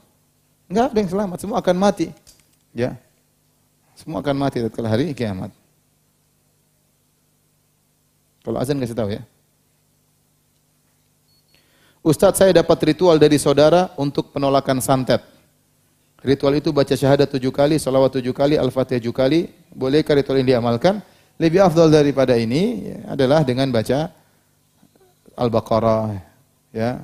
Enggak 0.71 0.85
ada 0.95 0.99
yang 1.03 1.11
selamat, 1.11 1.37
semua 1.43 1.59
akan 1.59 1.75
mati. 1.75 2.15
Ya. 2.71 2.95
Semua 3.97 4.21
akan 4.21 4.37
mati 4.37 4.61
tatkala 4.61 4.93
hari 4.93 5.17
kiamat. 5.17 5.49
Kalau 8.45 8.61
azan 8.61 8.77
kasih 8.77 8.95
tahu 8.95 9.11
ya. 9.17 9.25
Ustadz 12.05 12.39
saya 12.39 12.55
dapat 12.55 12.95
ritual 12.95 13.19
dari 13.19 13.41
saudara 13.41 13.91
untuk 13.99 14.31
penolakan 14.31 14.79
santet. 14.79 15.25
Ritual 16.23 16.55
itu 16.61 16.71
baca 16.71 16.95
syahadat 16.95 17.27
tujuh 17.33 17.51
kali, 17.51 17.81
salawat 17.83 18.15
tujuh 18.21 18.31
kali, 18.31 18.55
al-fatihah 18.55 19.03
tujuh 19.03 19.17
kali. 19.17 19.51
Bolehkah 19.75 20.15
ritual 20.15 20.39
ini 20.39 20.55
diamalkan? 20.55 21.03
Lebih 21.41 21.67
afdal 21.67 21.91
daripada 21.91 22.39
ini 22.39 22.95
adalah 23.11 23.43
dengan 23.43 23.69
baca 23.75 24.13
Al-Baqarah, 25.37 26.17
ya, 26.73 27.03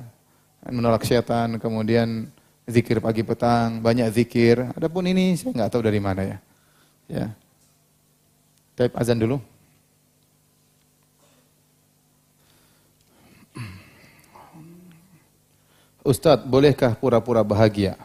menolak 0.71 1.05
setan, 1.05 1.61
kemudian 1.61 2.31
zikir 2.65 2.97
pagi 2.97 3.21
petang, 3.21 3.83
banyak 3.83 4.09
zikir. 4.09 4.71
Adapun 4.73 5.05
ini 5.05 5.35
saya 5.35 5.51
nggak 5.53 5.69
tahu 5.69 5.83
dari 5.85 5.99
mana 5.99 6.21
ya. 6.23 6.37
Ya. 7.13 7.29
Taib 8.73 8.97
azan 8.97 9.21
dulu. 9.21 9.37
Ustadz, 16.03 16.43
bolehkah 16.43 16.97
pura-pura 16.97 17.45
bahagia? 17.45 17.95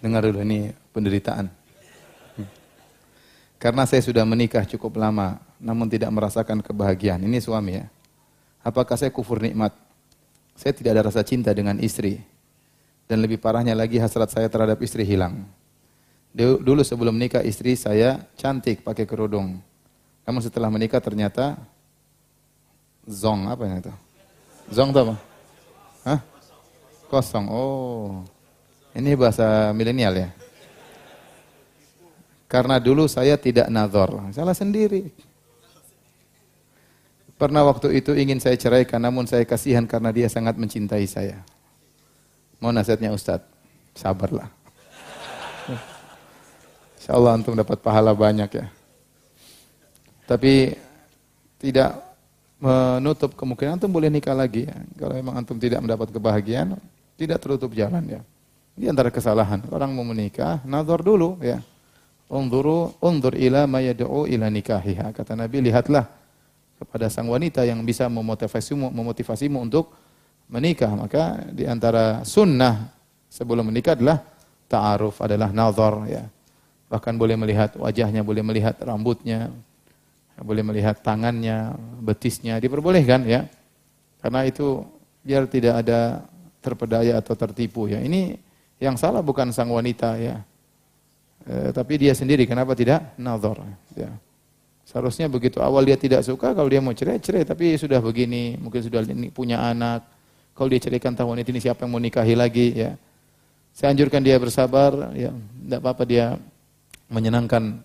Dengar 0.00 0.24
dulu 0.24 0.40
ini 0.40 0.72
penderitaan. 0.96 1.50
Karena 3.60 3.84
saya 3.84 4.00
sudah 4.00 4.24
menikah 4.24 4.64
cukup 4.64 4.96
lama, 4.96 5.36
namun 5.60 5.84
tidak 5.84 6.08
merasakan 6.08 6.64
kebahagiaan. 6.64 7.20
Ini 7.20 7.36
suami 7.44 7.84
ya. 7.84 7.86
Apakah 8.64 8.96
saya 8.96 9.12
kufur 9.12 9.36
nikmat? 9.44 9.76
Saya 10.56 10.72
tidak 10.72 10.96
ada 10.96 11.12
rasa 11.12 11.20
cinta 11.20 11.52
dengan 11.52 11.76
istri. 11.76 12.24
Dan 13.04 13.20
lebih 13.20 13.36
parahnya 13.36 13.76
lagi 13.76 14.00
hasrat 14.00 14.32
saya 14.32 14.48
terhadap 14.48 14.80
istri 14.80 15.04
hilang. 15.04 15.44
Dulu 16.36 16.86
sebelum 16.86 17.18
menikah 17.18 17.42
istri 17.42 17.74
saya 17.74 18.22
cantik 18.38 18.86
pakai 18.86 19.02
kerudung. 19.02 19.58
Namun 20.22 20.40
setelah 20.44 20.70
menikah 20.70 21.02
ternyata 21.02 21.58
zong 23.02 23.50
apa 23.50 23.62
yang 23.66 23.82
itu? 23.82 23.92
Zong 24.70 24.94
apa? 24.94 25.18
Hah? 26.06 26.20
Kosong. 27.10 27.50
Oh. 27.50 28.22
Ini 28.94 29.18
bahasa 29.18 29.74
milenial 29.74 30.14
ya. 30.14 30.30
Karena 32.46 32.78
dulu 32.78 33.10
saya 33.10 33.34
tidak 33.34 33.66
nazar. 33.70 34.10
Salah 34.30 34.54
sendiri. 34.54 35.10
Pernah 37.34 37.64
waktu 37.66 37.98
itu 37.98 38.12
ingin 38.12 38.36
saya 38.36 38.54
ceraikan, 38.54 39.00
namun 39.00 39.24
saya 39.24 39.42
kasihan 39.48 39.88
karena 39.88 40.12
dia 40.12 40.28
sangat 40.28 40.60
mencintai 40.60 41.06
saya. 41.08 41.40
Mau 42.60 42.68
nasihatnya 42.68 43.10
Ustadz? 43.16 43.48
Sabarlah. 43.96 44.59
Insya 47.10 47.18
Allah 47.18 47.42
antum 47.42 47.58
dapat 47.58 47.82
pahala 47.82 48.14
banyak 48.14 48.46
ya. 48.54 48.70
Tapi 50.30 50.78
tidak 51.58 51.98
menutup 52.62 53.34
kemungkinan 53.34 53.82
antum 53.82 53.90
boleh 53.90 54.06
nikah 54.06 54.30
lagi 54.30 54.70
ya. 54.70 54.78
Kalau 54.94 55.18
memang 55.18 55.34
antum 55.42 55.58
tidak 55.58 55.82
mendapat 55.82 56.06
kebahagiaan, 56.14 56.78
tidak 57.18 57.42
tertutup 57.42 57.74
jalan 57.74 58.06
ya. 58.06 58.22
Ini 58.78 58.94
antara 58.94 59.10
kesalahan. 59.10 59.58
Orang 59.74 59.90
mau 59.90 60.06
menikah, 60.06 60.62
nazar 60.62 61.02
dulu 61.02 61.34
ya. 61.42 61.58
Unduru, 62.30 62.94
undur 63.02 63.34
ila 63.34 63.66
ma 63.66 63.82
yad'u 63.82 64.30
ila 64.30 64.46
nikahiha. 64.46 65.10
Kata 65.10 65.34
Nabi, 65.34 65.66
lihatlah 65.66 66.06
kepada 66.78 67.10
sang 67.10 67.26
wanita 67.26 67.66
yang 67.66 67.82
bisa 67.82 68.06
memotivasimu, 68.06 68.86
memotivasimu 68.86 69.58
untuk 69.58 69.90
menikah. 70.46 70.94
Maka 70.94 71.42
di 71.50 71.66
antara 71.66 72.22
sunnah 72.22 72.86
sebelum 73.26 73.66
menikah 73.66 73.98
adalah 73.98 74.22
ta'aruf, 74.70 75.18
adalah 75.26 75.50
nazar 75.50 76.06
ya 76.06 76.22
bahkan 76.90 77.14
boleh 77.14 77.38
melihat 77.38 77.78
wajahnya, 77.78 78.26
boleh 78.26 78.42
melihat 78.42 78.74
rambutnya, 78.82 79.54
boleh 80.42 80.66
melihat 80.66 80.98
tangannya, 80.98 81.78
betisnya, 82.02 82.58
diperbolehkan 82.58 83.22
ya. 83.30 83.46
Karena 84.18 84.42
itu 84.42 84.82
biar 85.22 85.46
tidak 85.46 85.86
ada 85.86 86.26
terpedaya 86.58 87.22
atau 87.22 87.38
tertipu 87.38 87.86
ya. 87.86 88.02
Ini 88.02 88.36
yang 88.82 88.98
salah 88.98 89.22
bukan 89.22 89.54
sang 89.54 89.70
wanita 89.70 90.18
ya. 90.18 90.42
E, 91.46 91.72
tapi 91.72 91.96
dia 91.96 92.12
sendiri 92.12 92.44
kenapa 92.44 92.74
tidak 92.74 93.14
nazar 93.16 93.56
ya. 93.96 94.10
Seharusnya 94.84 95.30
begitu 95.30 95.62
awal 95.62 95.86
dia 95.86 95.94
tidak 95.94 96.26
suka 96.26 96.50
kalau 96.50 96.66
dia 96.66 96.82
mau 96.82 96.90
cerai 96.90 97.22
cerai 97.22 97.46
tapi 97.46 97.78
sudah 97.78 98.02
begini 98.02 98.58
mungkin 98.58 98.82
sudah 98.82 99.06
punya 99.30 99.62
anak 99.62 100.02
kalau 100.52 100.66
dia 100.66 100.82
ceraikan 100.82 101.14
tahun 101.14 101.46
ini 101.46 101.62
siapa 101.62 101.86
yang 101.86 101.92
mau 101.94 102.02
nikahi 102.02 102.34
lagi 102.34 102.66
ya. 102.74 102.92
Saya 103.70 103.94
anjurkan 103.94 104.20
dia 104.20 104.36
bersabar 104.36 105.14
ya 105.14 105.30
tidak 105.30 105.78
apa-apa 105.80 106.04
dia 106.04 106.36
menyenangkan 107.10 107.82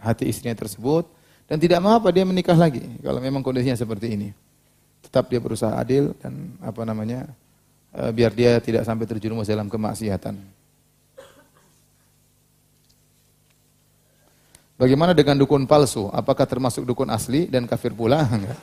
hati 0.00 0.26
istrinya 0.26 0.56
tersebut 0.56 1.06
dan 1.46 1.60
tidak 1.60 1.78
mengapa 1.84 2.08
dia 2.10 2.24
menikah 2.24 2.56
lagi 2.56 2.82
kalau 3.04 3.20
memang 3.20 3.44
kondisinya 3.44 3.76
seperti 3.76 4.16
ini. 4.16 4.28
Tetap 5.04 5.28
dia 5.28 5.38
berusaha 5.38 5.76
adil 5.76 6.16
dan 6.18 6.56
apa 6.64 6.82
namanya 6.82 7.28
e, 7.92 8.08
biar 8.10 8.32
dia 8.32 8.56
tidak 8.58 8.88
sampai 8.88 9.04
terjerumus 9.04 9.46
dalam 9.46 9.68
kemaksiatan. 9.68 10.40
Bagaimana 14.80 15.14
dengan 15.14 15.38
dukun 15.38 15.62
palsu? 15.62 16.10
Apakah 16.10 16.42
termasuk 16.42 16.82
dukun 16.82 17.06
asli 17.12 17.46
dan 17.46 17.70
kafir 17.70 17.94
pula? 17.94 18.26
Enggak. 18.34 18.58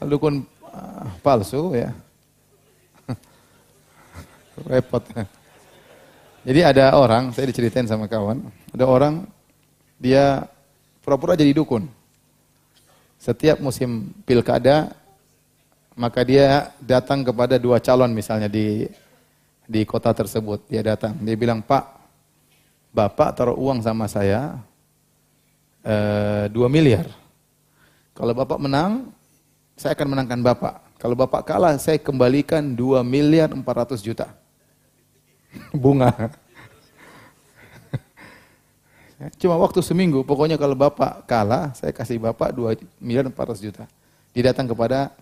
dukun 0.00 0.40
uh, 0.64 1.06
palsu 1.20 1.76
ya 1.76 1.92
repot. 4.72 5.04
Jadi 6.40 6.60
ada 6.64 6.96
orang, 6.96 7.36
saya 7.36 7.52
diceritain 7.52 7.84
sama 7.84 8.08
kawan, 8.08 8.40
ada 8.72 8.84
orang 8.88 9.28
dia 10.00 10.48
pura-pura 11.04 11.36
jadi 11.36 11.52
dukun. 11.52 11.84
Setiap 13.20 13.60
musim 13.60 14.08
pilkada, 14.24 14.96
maka 15.92 16.24
dia 16.24 16.72
datang 16.80 17.20
kepada 17.20 17.60
dua 17.60 17.76
calon 17.76 18.08
misalnya 18.16 18.48
di 18.48 18.88
di 19.68 19.84
kota 19.84 20.16
tersebut. 20.16 20.64
Dia 20.64 20.80
datang, 20.80 21.12
dia 21.20 21.36
bilang, 21.36 21.60
Pak, 21.60 21.84
Bapak 22.88 23.36
taruh 23.36 23.60
uang 23.60 23.84
sama 23.84 24.08
saya 24.08 24.56
eh, 25.84 26.48
2 26.48 26.56
miliar. 26.72 27.04
Kalau 28.16 28.32
Bapak 28.32 28.56
menang, 28.56 29.12
saya 29.76 29.92
akan 29.92 30.16
menangkan 30.16 30.40
Bapak. 30.40 30.74
Kalau 30.96 31.12
Bapak 31.20 31.44
kalah, 31.44 31.76
saya 31.76 32.00
kembalikan 32.00 32.64
2 32.72 33.04
miliar 33.04 33.52
400 33.52 34.00
juta 34.00 34.40
bunga. 35.74 36.10
Cuma 39.36 39.60
waktu 39.60 39.84
seminggu, 39.84 40.24
pokoknya 40.24 40.56
kalau 40.56 40.72
Bapak 40.72 41.28
kalah, 41.28 41.76
saya 41.76 41.92
kasih 41.92 42.16
Bapak 42.16 42.56
2 42.56 42.80
miliar 42.96 43.28
400 43.28 43.60
juta. 43.60 43.84
Dia 44.32 44.48
datang 44.48 44.64
kepada 44.64 45.12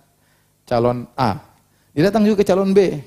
calon 0.63 1.03
A. 1.19 1.43
Dia 1.91 2.07
datang 2.07 2.23
juga 2.23 2.39
ke 2.39 2.47
calon 2.47 2.71
B. 2.71 3.03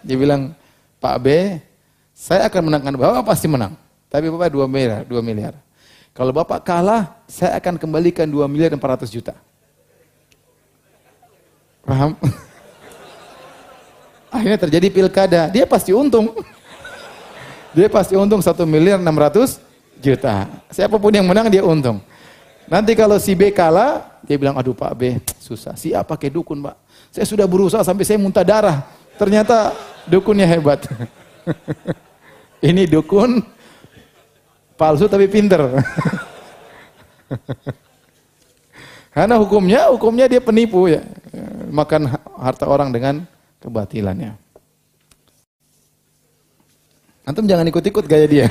Dia 0.00 0.16
bilang, 0.16 0.56
Pak 0.96 1.16
B, 1.20 1.26
saya 2.16 2.48
akan 2.48 2.72
menangkan 2.72 2.96
Bapak 2.96 3.28
pasti 3.28 3.44
menang. 3.44 3.76
Tapi 4.08 4.32
Bapak 4.32 4.48
2 4.48 4.64
miliar, 4.64 5.04
2 5.04 5.20
miliar. 5.20 5.52
Kalau 6.16 6.32
Bapak 6.32 6.64
kalah, 6.64 7.20
saya 7.28 7.60
akan 7.60 7.76
kembalikan 7.76 8.24
2 8.24 8.48
miliar 8.48 8.72
400 8.72 9.08
juta. 9.12 9.36
Paham? 11.84 12.16
Akhirnya 14.32 14.56
terjadi 14.56 14.88
pilkada. 14.88 15.52
Dia 15.52 15.68
pasti 15.68 15.92
untung. 15.92 16.32
Dia 17.76 17.92
pasti 17.92 18.16
untung 18.16 18.40
satu 18.40 18.64
miliar 18.64 18.96
enam 18.96 19.12
ratus 19.12 19.60
juta. 20.00 20.48
Siapa 20.72 20.96
pun 20.96 21.12
yang 21.12 21.28
menang 21.28 21.52
dia 21.52 21.60
untung. 21.60 22.00
Nanti 22.64 22.96
kalau 22.96 23.20
si 23.20 23.36
B 23.36 23.52
kalah, 23.52 24.00
dia 24.24 24.40
bilang, 24.40 24.56
aduh 24.56 24.72
Pak 24.72 24.92
B, 24.96 25.20
susah. 25.36 25.76
Si 25.76 25.92
A 25.92 26.00
pakai 26.00 26.32
dukun 26.32 26.64
Pak. 26.64 26.76
Saya 27.12 27.28
sudah 27.28 27.44
berusaha 27.44 27.84
sampai 27.84 28.08
saya 28.08 28.16
muntah 28.16 28.40
darah. 28.40 28.88
Ternyata 29.20 29.76
dukunnya 30.08 30.48
hebat. 30.48 30.88
Ini 32.72 32.88
dukun 32.88 33.44
palsu 34.80 35.04
tapi 35.12 35.28
pinter. 35.28 35.60
Karena 39.12 39.36
hukumnya, 39.36 39.92
hukumnya 39.92 40.24
dia 40.24 40.40
penipu 40.40 40.88
ya. 40.88 41.04
Makan 41.68 42.16
harta 42.40 42.64
orang 42.64 42.88
dengan 42.88 43.28
kebatilannya. 43.62 44.34
Antum 47.22 47.46
jangan 47.46 47.70
ikut-ikut 47.70 48.04
gaya 48.10 48.26
dia. 48.26 48.50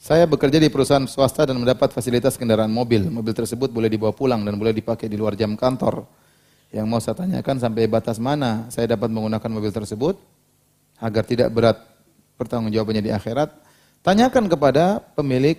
Saya 0.00 0.26
bekerja 0.26 0.58
di 0.58 0.66
perusahaan 0.66 1.06
swasta 1.06 1.46
dan 1.46 1.54
mendapat 1.54 1.94
fasilitas 1.94 2.34
kendaraan 2.34 2.72
mobil. 2.72 3.06
Mobil 3.06 3.30
tersebut 3.30 3.70
boleh 3.70 3.86
dibawa 3.86 4.10
pulang 4.10 4.42
dan 4.42 4.58
boleh 4.58 4.74
dipakai 4.74 5.06
di 5.06 5.14
luar 5.14 5.38
jam 5.38 5.54
kantor. 5.54 6.02
Yang 6.70 6.86
mau 6.86 7.02
saya 7.02 7.18
tanyakan 7.18 7.58
sampai 7.58 7.90
batas 7.90 8.22
mana 8.22 8.70
saya 8.70 8.94
dapat 8.94 9.10
menggunakan 9.10 9.50
mobil 9.50 9.74
tersebut 9.74 10.14
agar 11.02 11.26
tidak 11.26 11.50
berat 11.50 11.78
pertanggungjawabannya 12.38 13.10
di 13.10 13.12
akhirat, 13.12 13.50
tanyakan 14.06 14.46
kepada 14.46 15.02
pemilik 15.18 15.58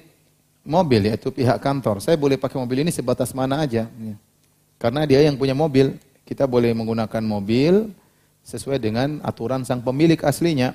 mobil 0.64 1.12
yaitu 1.12 1.30
pihak 1.30 1.59
kantor. 1.62 1.99
Saya 1.99 2.16
boleh 2.16 2.39
pakai 2.39 2.57
mobil 2.57 2.88
ini 2.88 2.91
sebatas 2.93 3.36
mana 3.36 3.62
aja? 3.62 3.89
Karena 4.82 5.05
dia 5.05 5.22
yang 5.22 5.38
punya 5.38 5.53
mobil, 5.53 5.93
kita 6.26 6.47
boleh 6.49 6.74
menggunakan 6.74 7.22
mobil 7.22 7.91
sesuai 8.41 8.82
dengan 8.82 9.22
aturan 9.22 9.62
sang 9.62 9.84
pemilik 9.86 10.18
aslinya. 10.26 10.74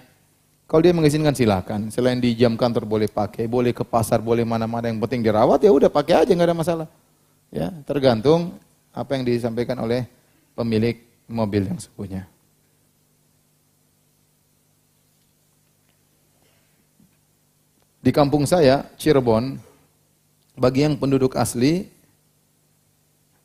Kalau 0.67 0.83
dia 0.83 0.91
mengizinkan 0.91 1.31
silakan. 1.31 1.95
Selain 1.95 2.19
di 2.19 2.35
jam 2.35 2.59
kantor 2.59 2.87
boleh 2.87 3.07
pakai, 3.07 3.47
boleh 3.47 3.71
ke 3.71 3.87
pasar, 3.87 4.19
boleh 4.19 4.43
mana-mana 4.43 4.91
yang 4.91 4.99
penting 4.99 5.23
dirawat 5.23 5.63
ya 5.63 5.71
udah 5.71 5.87
pakai 5.87 6.27
aja 6.27 6.31
nggak 6.35 6.49
ada 6.51 6.59
masalah. 6.59 6.89
Ya, 7.55 7.71
tergantung 7.87 8.59
apa 8.91 9.15
yang 9.15 9.23
disampaikan 9.23 9.79
oleh 9.79 10.11
pemilik 10.57 10.97
mobil 11.29 11.69
yang 11.69 11.77
sepunya. 11.77 12.25
Di 18.01 18.15
kampung 18.15 18.47
saya, 18.47 18.87
Cirebon, 18.97 19.59
bagi 20.57 20.87
yang 20.87 20.97
penduduk 20.97 21.37
asli, 21.37 21.91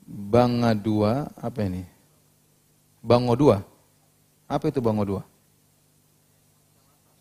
Banga 0.05 0.78
dua, 0.78 1.28
apa 1.39 1.66
ini? 1.66 1.84
Bango 3.01 3.34
dua. 3.34 3.66
Apa 4.45 4.70
itu 4.70 4.78
Bango 4.78 5.01
dua? 5.01 5.26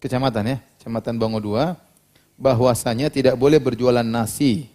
Kecamatan 0.02 0.52
ya, 0.52 0.58
Kecamatan 0.76 1.16
Bango 1.16 1.40
dua. 1.40 1.80
Bahwasanya 2.36 3.08
tidak 3.08 3.40
boleh 3.40 3.56
berjualan 3.56 4.04
nasi, 4.04 4.68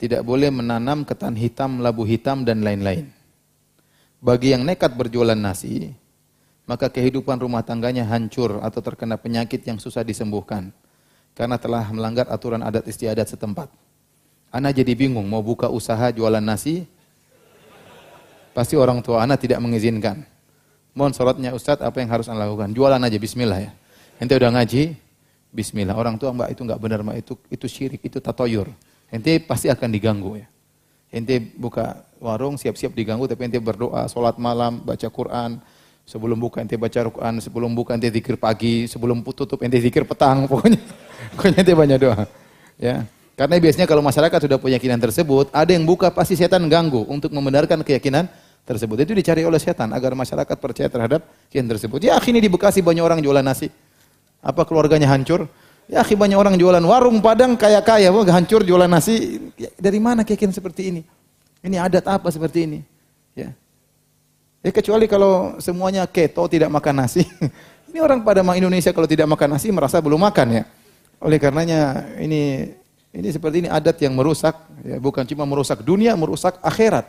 tidak 0.00 0.24
boleh 0.24 0.48
menanam 0.48 1.04
ketan 1.04 1.36
hitam, 1.36 1.84
labu 1.84 2.06
hitam, 2.08 2.48
dan 2.48 2.64
lain-lain. 2.64 3.17
Bagi 4.18 4.50
yang 4.50 4.66
nekat 4.66 4.98
berjualan 4.98 5.38
nasi, 5.38 5.94
maka 6.66 6.90
kehidupan 6.90 7.38
rumah 7.38 7.62
tangganya 7.62 8.02
hancur 8.02 8.58
atau 8.60 8.82
terkena 8.82 9.14
penyakit 9.14 9.62
yang 9.62 9.78
susah 9.78 10.02
disembuhkan 10.02 10.74
karena 11.38 11.54
telah 11.54 11.86
melanggar 11.94 12.26
aturan 12.26 12.60
adat 12.66 12.82
istiadat 12.90 13.30
setempat. 13.30 13.70
Ana 14.50 14.74
jadi 14.74 14.90
bingung 14.98 15.22
mau 15.30 15.38
buka 15.38 15.70
usaha 15.70 16.10
jualan 16.10 16.42
nasi, 16.42 16.82
pasti 18.50 18.74
orang 18.74 18.98
tua 19.06 19.22
ana 19.22 19.38
tidak 19.38 19.62
mengizinkan. 19.62 20.26
Mohon 20.98 21.12
sholatnya 21.14 21.54
Ustadz, 21.54 21.86
apa 21.86 22.02
yang 22.02 22.10
harus 22.10 22.26
anda 22.26 22.42
lakukan? 22.42 22.74
Jualan 22.74 22.98
aja, 22.98 23.18
Bismillah 23.22 23.60
ya. 23.62 23.70
Ente 24.18 24.34
udah 24.34 24.50
ngaji, 24.50 24.98
Bismillah. 25.54 25.94
Orang 25.94 26.18
tua 26.18 26.34
mbak 26.34 26.58
itu 26.58 26.66
nggak 26.66 26.80
benar 26.82 27.06
mbak 27.06 27.22
itu 27.22 27.38
itu 27.54 27.66
syirik, 27.70 28.02
itu 28.02 28.18
tatoyur. 28.18 28.66
Ente 29.14 29.38
pasti 29.38 29.70
akan 29.70 29.88
diganggu 29.94 30.42
ya. 30.42 30.50
Ente 31.14 31.38
buka 31.38 32.02
warung 32.18 32.58
siap-siap 32.58 32.92
diganggu, 32.92 33.26
tapi 33.30 33.46
ente 33.48 33.58
berdoa, 33.62 34.06
sholat 34.10 34.36
malam, 34.36 34.82
baca 34.82 35.08
Quran, 35.08 35.62
Sebelum 36.08 36.40
buka 36.40 36.64
ente 36.64 36.72
baca 36.80 37.04
Quran, 37.04 37.36
sebelum 37.36 37.76
buka 37.76 37.92
ente 37.92 38.08
zikir 38.08 38.40
pagi, 38.40 38.88
sebelum 38.88 39.20
tutup 39.28 39.60
ente 39.60 39.76
zikir 39.76 40.08
petang, 40.08 40.44
pokoknya 40.50 40.80
pokoknya 41.36 41.60
ente 41.60 41.74
banyak 41.76 41.98
doa. 42.00 42.24
Ya. 42.80 43.04
Karena 43.36 43.60
biasanya 43.60 43.84
kalau 43.84 44.00
masyarakat 44.00 44.38
sudah 44.48 44.56
punya 44.56 44.80
keyakinan 44.80 45.04
tersebut, 45.04 45.52
ada 45.52 45.68
yang 45.68 45.84
buka 45.84 46.08
pasti 46.08 46.32
setan 46.32 46.64
ganggu 46.72 47.04
untuk 47.12 47.28
membenarkan 47.28 47.84
keyakinan 47.84 48.24
tersebut. 48.64 49.04
Itu 49.04 49.12
dicari 49.12 49.44
oleh 49.44 49.60
setan 49.60 49.92
agar 49.92 50.16
masyarakat 50.16 50.56
percaya 50.56 50.88
terhadap 50.88 51.28
keyakinan 51.52 51.76
tersebut. 51.76 52.00
Ya 52.00 52.16
akhirnya 52.16 52.40
di 52.40 52.48
Bekasi 52.48 52.80
banyak 52.80 53.04
orang 53.04 53.20
jualan 53.20 53.44
nasi. 53.44 53.68
Apa 54.40 54.64
keluarganya 54.64 55.12
hancur? 55.12 55.44
Ya 55.92 56.00
akhirnya 56.00 56.24
banyak 56.24 56.38
orang 56.40 56.54
jualan 56.56 56.84
warung 56.88 57.20
Padang 57.20 57.52
kaya-kaya, 57.52 58.08
wah 58.08 58.24
hancur 58.32 58.64
jualan 58.64 58.88
nasi. 58.88 59.44
Ya, 59.60 59.68
dari 59.76 60.00
mana 60.00 60.24
keyakinan 60.24 60.56
seperti 60.56 60.88
ini? 60.88 61.04
Ini 61.62 61.76
adat 61.82 62.04
apa 62.06 62.28
seperti 62.30 62.64
ini? 62.66 62.80
Ya. 63.34 63.50
Ya 64.62 64.70
kecuali 64.74 65.06
kalau 65.06 65.58
semuanya 65.62 66.06
keto 66.06 66.46
tidak 66.50 66.70
makan 66.70 67.06
nasi. 67.06 67.22
Ini 67.88 68.04
orang 68.04 68.20
pada 68.20 68.44
Indonesia 68.44 68.92
kalau 68.92 69.08
tidak 69.08 69.24
makan 69.24 69.56
nasi 69.56 69.72
merasa 69.72 69.96
belum 69.96 70.20
makan 70.20 70.60
ya. 70.60 70.64
Oleh 71.24 71.40
karenanya 71.40 72.04
ini 72.20 72.68
ini 73.16 73.28
seperti 73.32 73.64
ini 73.64 73.68
adat 73.72 73.96
yang 74.04 74.12
merusak 74.12 74.54
ya, 74.84 75.00
bukan 75.00 75.24
cuma 75.24 75.48
merusak 75.48 75.80
dunia, 75.80 76.12
merusak 76.12 76.60
akhirat. 76.60 77.08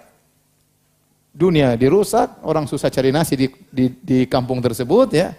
Dunia 1.36 1.76
dirusak, 1.76 2.42
orang 2.42 2.66
susah 2.66 2.90
cari 2.90 3.12
nasi 3.12 3.38
di, 3.38 3.48
di, 3.70 3.86
di 4.02 4.18
kampung 4.26 4.64
tersebut 4.64 5.14
ya. 5.14 5.36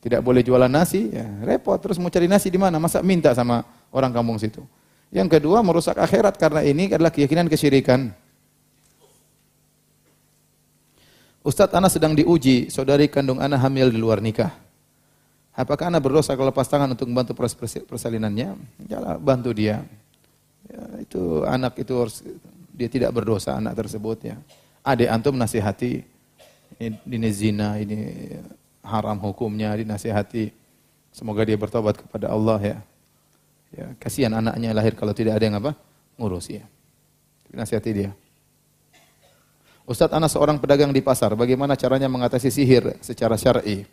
Tidak 0.00 0.20
boleh 0.20 0.44
jualan 0.44 0.68
nasi, 0.68 1.10
ya, 1.10 1.26
repot. 1.42 1.80
Terus 1.80 1.96
mau 1.96 2.12
cari 2.12 2.28
nasi 2.28 2.52
di 2.52 2.60
mana? 2.60 2.78
Masa 2.78 3.00
minta 3.00 3.32
sama 3.34 3.64
orang 3.90 4.12
kampung 4.12 4.36
situ. 4.40 4.62
Yang 5.12 5.36
kedua 5.40 5.60
merusak 5.60 5.96
akhirat 5.96 6.36
karena 6.38 6.60
ini 6.64 6.92
adalah 6.92 7.12
keyakinan 7.12 7.50
kesyirikan. 7.50 8.14
Ustadz 11.44 11.76
Ana 11.76 11.92
sedang 11.92 12.16
diuji, 12.16 12.72
saudari 12.72 13.04
kandung 13.04 13.36
Ana 13.36 13.60
hamil 13.60 13.92
di 13.92 14.00
luar 14.00 14.24
nikah. 14.24 14.48
Apakah 15.52 15.92
Ana 15.92 16.00
berdosa 16.00 16.32
kalau 16.32 16.48
lepas 16.48 16.64
tangan 16.64 16.96
untuk 16.96 17.04
membantu 17.04 17.36
proses 17.36 17.60
persalinannya? 17.84 18.56
Ya 18.88 18.98
bantu 19.20 19.52
dia. 19.52 19.84
Ya, 20.64 20.82
itu 21.04 21.44
anak 21.44 21.76
itu 21.76 21.92
harus, 22.00 22.24
dia 22.72 22.88
tidak 22.88 23.12
berdosa 23.12 23.60
anak 23.60 23.76
tersebut 23.76 24.32
ya. 24.32 24.40
Adik 24.80 25.12
antum 25.12 25.36
nasihati 25.36 26.00
ini, 26.80 26.96
ini 27.04 27.28
zina, 27.28 27.76
ini 27.76 28.32
haram 28.80 29.20
hukumnya, 29.20 29.76
dinasihati. 29.76 30.48
Semoga 31.12 31.44
dia 31.44 31.60
bertobat 31.60 32.00
kepada 32.00 32.32
Allah 32.32 32.58
ya. 32.58 32.76
Ya, 33.76 33.86
kasihan 34.00 34.32
anaknya 34.32 34.72
lahir 34.72 34.96
kalau 34.96 35.12
tidak 35.12 35.36
ada 35.36 35.44
yang 35.44 35.60
apa? 35.60 35.76
ngurus 36.16 36.48
ya. 36.48 36.64
Nasihati 37.52 37.90
dia. 37.92 38.10
Ustadz 39.84 40.16
Anas 40.16 40.32
seorang 40.32 40.56
pedagang 40.56 40.88
di 40.96 41.04
pasar, 41.04 41.36
bagaimana 41.36 41.76
caranya 41.76 42.08
mengatasi 42.08 42.48
sihir 42.48 42.96
secara 43.04 43.36
syar'i? 43.36 43.84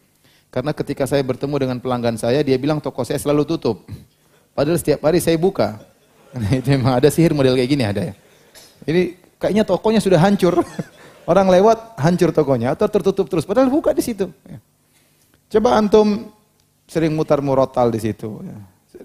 Karena 0.48 0.72
ketika 0.72 1.04
saya 1.04 1.20
bertemu 1.24 1.56
dengan 1.68 1.78
pelanggan 1.84 2.16
saya, 2.16 2.39
dia 2.44 2.56
bilang 2.56 2.80
toko 2.80 3.04
saya 3.04 3.20
selalu 3.20 3.44
tutup. 3.44 3.84
Padahal 4.56 4.80
setiap 4.80 5.04
hari 5.04 5.20
saya 5.24 5.39
buka. 5.39 5.80
Nah, 6.32 6.48
itu 6.48 6.72
memang 6.72 6.96
ada 6.96 7.12
sihir 7.12 7.36
model 7.36 7.60
kayak 7.60 7.68
gini 7.68 7.84
ada 7.84 8.08
ya. 8.08 8.14
Ini 8.88 9.20
kayaknya 9.36 9.68
tokonya 9.68 10.00
sudah 10.00 10.16
hancur. 10.16 10.64
Orang 11.32 11.52
lewat 11.52 12.00
hancur 12.00 12.32
tokonya 12.32 12.72
atau 12.72 12.88
tertutup 12.88 13.28
terus. 13.28 13.44
Padahal 13.44 13.68
buka 13.68 13.92
di 13.92 14.00
situ. 14.00 14.32
Ya. 14.48 14.64
Coba 15.52 15.76
antum 15.76 16.32
sering 16.88 17.12
mutar 17.20 17.44
murotal 17.44 17.92
di 17.92 18.00
situ. 18.00 18.39
Ya. 18.48 18.56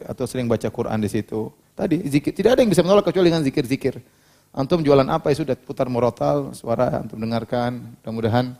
Atau 0.07 0.30
sering 0.30 0.47
baca 0.47 0.70
Quran 0.70 1.03
di 1.03 1.11
situ. 1.11 1.51
Tadi 1.74 2.07
zikir. 2.07 2.30
Tidak 2.30 2.51
ada 2.55 2.62
yang 2.62 2.70
bisa 2.70 2.87
menolak 2.87 3.11
kecuali 3.11 3.26
dengan 3.26 3.43
zikir-zikir. 3.43 3.99
Antum 4.57 4.80
jualan 4.80 5.04
apa 5.12 5.28
ya 5.28 5.44
sudah 5.44 5.52
putar 5.52 5.84
murotal, 5.92 6.57
suara 6.57 7.04
antum 7.04 7.20
dengarkan. 7.20 7.76
Mudah-mudahan 8.00 8.57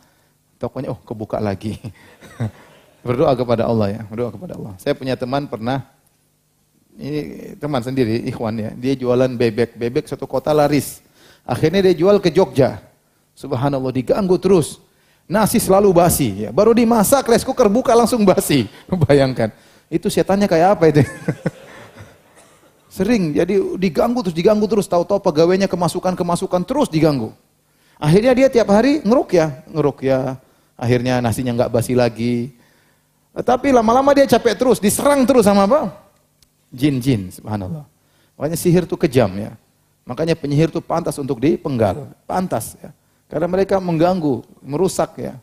tokonya 0.61 0.93
oh 0.93 0.99
kebuka 1.01 1.41
lagi. 1.41 1.81
berdoa 3.07 3.33
kepada 3.33 3.65
Allah 3.65 3.97
ya, 3.97 4.01
berdoa 4.05 4.29
kepada 4.29 4.53
Allah. 4.53 4.77
Saya 4.77 4.93
punya 4.93 5.17
teman 5.17 5.49
pernah 5.49 5.89
ini 6.97 7.53
teman 7.57 7.81
sendiri, 7.81 8.29
ikhwan 8.29 8.57
ya, 8.61 8.69
dia 8.77 8.93
jualan 8.93 9.29
bebek, 9.33 9.73
bebek 9.73 10.05
satu 10.05 10.29
kota 10.29 10.53
laris. 10.53 11.01
Akhirnya 11.41 11.81
dia 11.81 11.97
jual 11.97 12.21
ke 12.21 12.29
Jogja. 12.29 12.77
Subhanallah 13.33 13.89
diganggu 13.89 14.37
terus. 14.37 14.77
Nasi 15.25 15.57
selalu 15.57 15.97
basi 15.97 16.45
ya. 16.45 16.53
Baru 16.53 16.77
dimasak 16.77 17.25
rice 17.25 17.41
cooker 17.41 17.73
buka 17.73 17.97
langsung 17.97 18.21
basi. 18.21 18.69
Bayangkan. 19.09 19.49
Itu 19.89 20.13
setannya 20.13 20.45
kayak 20.45 20.77
apa 20.77 20.83
itu? 20.93 21.01
Sering, 22.97 23.37
jadi 23.37 23.61
diganggu 23.77 24.25
terus 24.25 24.33
diganggu 24.33 24.65
terus, 24.65 24.89
tahu-tahu 24.89 25.21
pegawainya 25.21 25.69
kemasukan-kemasukan 25.69 26.65
terus 26.65 26.89
diganggu. 26.89 27.29
Akhirnya 28.01 28.33
dia 28.33 28.49
tiap 28.49 28.73
hari 28.73 29.05
ngeruk 29.05 29.37
ya, 29.37 29.61
ngeruk 29.69 30.01
ya. 30.01 30.41
Akhirnya 30.73 31.21
nasinya 31.21 31.53
nggak 31.53 31.69
basi 31.69 31.93
lagi. 31.93 32.57
Tapi 33.37 33.69
lama-lama 33.69 34.17
dia 34.17 34.25
capek 34.25 34.57
terus, 34.57 34.81
diserang 34.81 35.29
terus 35.29 35.45
sama 35.45 35.69
apa? 35.69 35.93
Jin-jin, 36.73 37.29
subhanallah. 37.29 37.85
Makanya 38.33 38.57
sihir 38.57 38.89
itu 38.89 38.97
kejam 38.97 39.29
ya. 39.37 39.53
Makanya 40.01 40.33
penyihir 40.33 40.73
itu 40.73 40.81
pantas 40.81 41.21
untuk 41.21 41.37
dipenggal, 41.37 42.09
pantas 42.25 42.81
ya. 42.81 42.89
Karena 43.29 43.45
mereka 43.45 43.77
mengganggu, 43.77 44.41
merusak 44.65 45.21
ya. 45.21 45.37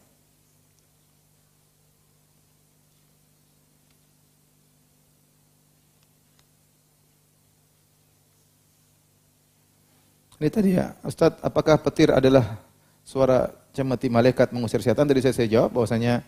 Ini 10.45 10.53
tadi 10.53 10.76
ya, 10.76 10.92
Ustaz, 11.01 11.40
apakah 11.40 11.80
petir 11.80 12.12
adalah 12.12 12.61
suara 13.01 13.49
cemeti 13.72 14.12
malaikat 14.12 14.53
mengusir 14.53 14.84
setan? 14.84 15.09
Tadi 15.09 15.24
saya, 15.24 15.32
saya 15.32 15.49
jawab 15.49 15.72
bahwasanya 15.72 16.20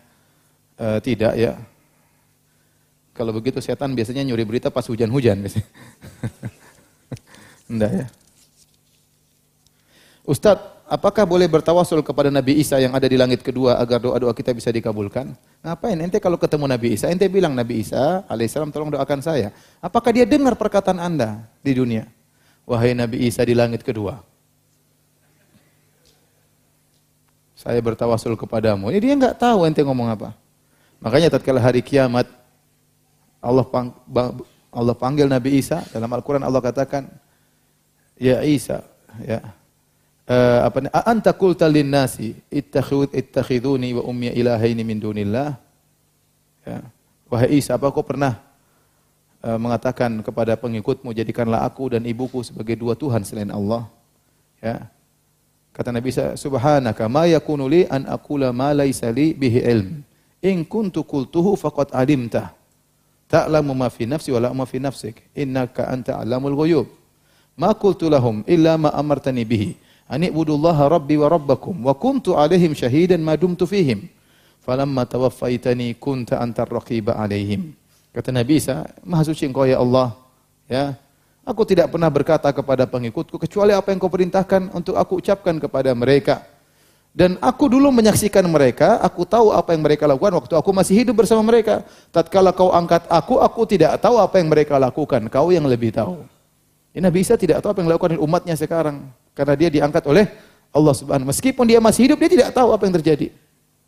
uh, 0.81 0.97
tidak 1.05 1.37
ya. 1.37 1.53
Kalau 3.13 3.29
begitu 3.29 3.61
setan 3.61 3.93
biasanya 3.93 4.25
nyuri 4.25 4.41
berita 4.41 4.73
pas 4.73 4.89
hujan-hujan 4.89 5.37
biasanya. 5.37 5.69
Enggak 7.69 7.91
ya. 7.93 8.05
Ustadz, 10.25 10.65
apakah 10.89 11.29
boleh 11.29 11.45
bertawasul 11.45 12.01
kepada 12.01 12.33
Nabi 12.33 12.57
Isa 12.57 12.81
yang 12.81 12.97
ada 12.97 13.05
di 13.05 13.21
langit 13.21 13.45
kedua 13.45 13.77
agar 13.77 14.01
doa-doa 14.01 14.33
kita 14.33 14.49
bisa 14.49 14.73
dikabulkan? 14.73 15.29
Ngapain? 15.61 15.93
Ente 16.01 16.17
kalau 16.17 16.41
ketemu 16.41 16.65
Nabi 16.65 16.97
Isa, 16.97 17.05
ente 17.13 17.29
bilang 17.29 17.53
Nabi 17.53 17.85
Isa 17.85 18.25
alaihissalam 18.25 18.73
tolong 18.73 18.97
doakan 18.97 19.21
saya. 19.21 19.53
Apakah 19.77 20.09
dia 20.09 20.25
dengar 20.25 20.57
perkataan 20.57 20.97
anda 20.97 21.45
di 21.61 21.77
dunia? 21.77 22.16
Wahai 22.67 22.91
Nabi 22.91 23.23
Isa 23.23 23.47
di 23.47 23.55
langit 23.55 23.79
kedua. 23.79 24.19
Saya 27.55 27.79
bertawasul 27.79 28.35
kepadamu. 28.35 28.91
Ini 28.91 28.99
dia 28.99 29.13
nggak 29.15 29.39
tahu 29.39 29.63
ente 29.63 29.79
ngomong 29.81 30.11
apa. 30.11 30.35
Makanya 30.99 31.31
tatkala 31.31 31.63
hari 31.63 31.79
kiamat 31.79 32.27
Allah 33.39 33.63
pang, 33.63 33.95
Allah 34.67 34.95
panggil 34.99 35.31
Nabi 35.31 35.55
Isa 35.55 35.79
dalam 35.95 36.11
Al-Qur'an 36.11 36.43
Allah 36.43 36.59
katakan 36.59 37.07
Ya 38.17 38.43
Isa 38.43 38.83
ya 39.23 39.39
uh, 40.27 40.59
apa 40.67 40.77
nih? 40.83 40.91
Anta 40.91 41.31
qulta 41.31 41.65
lin 41.65 41.87
nasi 41.87 42.35
ittakhid 42.51 43.15
ittakhiduni 43.15 43.95
wa 43.97 44.03
ummi 44.05 44.33
ilahaini 44.35 44.83
min 44.83 44.99
dunillah. 44.99 45.55
Ya. 46.67 46.83
Wahai 47.27 47.59
Isa, 47.59 47.75
apa 47.75 47.91
kau 47.91 48.03
pernah 48.03 48.39
mengatakan 49.55 50.19
kepada 50.19 50.59
pengikutmu 50.59 51.15
jadikanlah 51.15 51.63
aku 51.63 51.95
dan 51.95 52.03
ibuku 52.03 52.43
sebagai 52.43 52.75
dua 52.75 52.99
tuhan 52.99 53.23
selain 53.23 53.47
Allah? 53.47 53.87
Ya. 54.59 54.91
Kata 55.71 55.95
Nabi 55.95 56.11
Isa, 56.11 56.35
subhanaka 56.35 57.07
ma 57.07 57.23
yakunu 57.23 57.71
li 57.71 57.87
an 57.87 58.03
aqula 58.11 58.51
ma 58.51 58.75
laysa 58.75 59.07
li 59.13 59.31
bihi 59.31 59.63
ilm. 59.63 60.03
In 60.43 60.67
kuntu 60.67 61.07
qultuhu 61.07 61.55
faqad 61.55 61.95
alimta. 61.95 62.51
Ta'lamu 63.31 63.71
ma 63.71 63.87
fi 63.87 64.03
nafsi 64.03 64.35
wa 64.35 64.39
la 64.43 64.49
ma 64.51 64.67
fi 64.67 64.81
nafsik. 64.83 65.23
Innaka 65.37 65.87
anta 65.87 66.19
alamul 66.19 66.57
ghuyub. 66.57 66.87
Ma 67.55 67.71
qultu 67.71 68.11
lahum 68.11 68.43
illa 68.43 68.75
ma 68.75 68.91
amartani 68.91 69.47
bihi 69.47 69.87
ani'budullaha 70.07 70.87
rabbi 70.87 71.19
wa 71.19 71.27
rabbakum 71.27 71.75
wa 71.83 71.93
kuntu 71.95 72.35
alaihim 72.39 72.71
syahidan 72.71 73.19
ma 73.19 73.35
dumtu 73.35 73.67
fihim 73.67 74.07
falamma 74.63 75.03
tawaffaitani 75.03 75.95
kunta 75.99 76.39
antar 76.39 76.67
raqiba 76.67 77.15
alaihim 77.19 77.75
kata 78.17 78.33
Nabi 78.33 78.57
Isa 78.57 78.89
maha 79.05 79.21
suci 79.29 79.45
engkau 79.45 79.69
ya 79.69 79.77
Allah 79.77 80.17
ya 80.65 80.97
aku 81.45 81.61
tidak 81.69 81.93
pernah 81.93 82.09
berkata 82.09 82.49
kepada 82.49 82.89
pengikutku 82.89 83.37
kecuali 83.37 83.77
apa 83.77 83.93
yang 83.93 84.01
kau 84.01 84.09
perintahkan 84.09 84.73
untuk 84.73 84.97
aku 84.97 85.21
ucapkan 85.21 85.61
kepada 85.61 85.93
mereka 85.93 86.41
dan 87.17 87.33
aku 87.41 87.65
dulu 87.65 87.89
menyaksikan 87.89 88.45
mereka, 88.45 89.01
aku 89.01 89.25
tahu 89.25 89.49
apa 89.49 89.73
yang 89.73 89.81
mereka 89.81 90.05
lakukan 90.05 90.37
waktu 90.37 90.53
aku 90.53 90.69
masih 90.69 91.01
hidup 91.01 91.17
bersama 91.25 91.41
mereka. 91.41 91.81
Tatkala 92.13 92.53
kau 92.53 92.69
angkat 92.69 93.09
aku, 93.09 93.41
aku 93.41 93.65
tidak 93.65 93.97
tahu 93.97 94.21
apa 94.21 94.37
yang 94.37 94.53
mereka 94.53 94.77
lakukan. 94.77 95.25
Kau 95.25 95.49
yang 95.49 95.65
lebih 95.65 95.89
tahu. 95.97 96.21
Ini 96.93 97.01
Nabi 97.01 97.25
Isa 97.25 97.33
tidak 97.33 97.65
tahu 97.65 97.73
apa 97.73 97.81
yang 97.81 97.89
dilakukan 97.89 98.21
umatnya 98.21 98.53
sekarang. 98.53 99.09
Karena 99.33 99.57
dia 99.57 99.69
diangkat 99.73 100.05
oleh 100.05 100.29
Allah 100.69 100.93
Subhanahu 100.93 101.33
Meskipun 101.33 101.65
dia 101.65 101.81
masih 101.81 102.05
hidup, 102.05 102.21
dia 102.21 102.29
tidak 102.29 102.49
tahu 102.53 102.69
apa 102.69 102.85
yang 102.85 102.95
terjadi. 103.01 103.33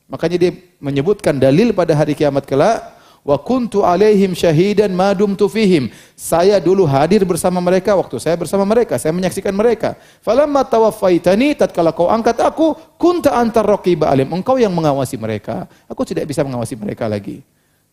Makanya 0.09 0.37
dia 0.41 0.51
menyebutkan 0.81 1.37
dalil 1.37 1.69
pada 1.69 1.93
hari 1.93 2.17
kiamat 2.17 2.49
kelak, 2.49 2.97
wa 3.29 3.37
kuntu 3.37 3.85
alaihim 3.85 4.33
syahidan 4.33 4.89
ma 4.89 5.13
dumtu 5.13 5.45
fihim. 5.45 5.93
Saya 6.17 6.57
dulu 6.57 6.89
hadir 6.89 7.21
bersama 7.21 7.61
mereka 7.61 7.93
waktu 7.93 8.17
saya 8.17 8.33
bersama 8.33 8.65
mereka, 8.65 8.97
saya 8.97 9.13
menyaksikan 9.13 9.53
mereka. 9.53 9.93
Falamma 10.25 10.65
tawaffaitani 10.65 11.53
tatkala 11.53 11.93
kau 11.93 12.09
angkat 12.09 12.41
aku, 12.41 12.73
kunta 12.97 13.37
antar 13.37 13.69
raqiba 13.69 14.09
alim. 14.09 14.33
Engkau 14.33 14.57
yang 14.57 14.73
mengawasi 14.73 15.21
mereka. 15.21 15.69
Aku 15.85 16.01
tidak 16.01 16.25
bisa 16.25 16.41
mengawasi 16.41 16.73
mereka 16.73 17.05
lagi. 17.05 17.45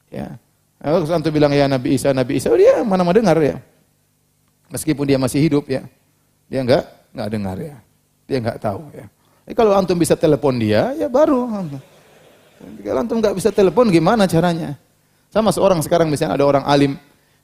Ya. 0.08 0.40
Kalau 0.80 1.04
antum 1.04 1.28
bilang 1.28 1.52
ya 1.52 1.68
Nabi 1.68 2.00
Isa, 2.00 2.16
Nabi 2.16 2.40
Isa, 2.40 2.48
oh 2.48 2.56
dia 2.56 2.80
mana 2.80 3.04
mau 3.04 3.12
dengar 3.12 3.36
ya. 3.36 3.60
Meskipun 4.72 5.04
dia 5.04 5.20
masih 5.20 5.44
hidup 5.44 5.68
ya. 5.68 5.84
Dia 6.48 6.64
enggak 6.64 6.88
nggak 7.12 7.28
dengar 7.28 7.56
ya. 7.60 7.76
Dia 8.24 8.38
nggak 8.40 8.58
tahu 8.60 8.88
ya. 8.96 9.06
Jadi 9.46 9.54
kalau 9.54 9.72
antum 9.76 9.94
bisa 10.00 10.16
telepon 10.16 10.56
dia, 10.58 10.96
ya 10.96 11.06
baru. 11.06 11.46
Kalau 12.82 12.98
antum 12.98 13.20
nggak 13.20 13.36
bisa 13.36 13.54
telepon, 13.54 13.92
gimana 13.92 14.26
caranya? 14.26 14.74
Sama 15.36 15.52
seorang 15.52 15.84
sekarang 15.84 16.08
misalnya 16.08 16.40
ada 16.40 16.48
orang 16.48 16.64
alim, 16.64 16.96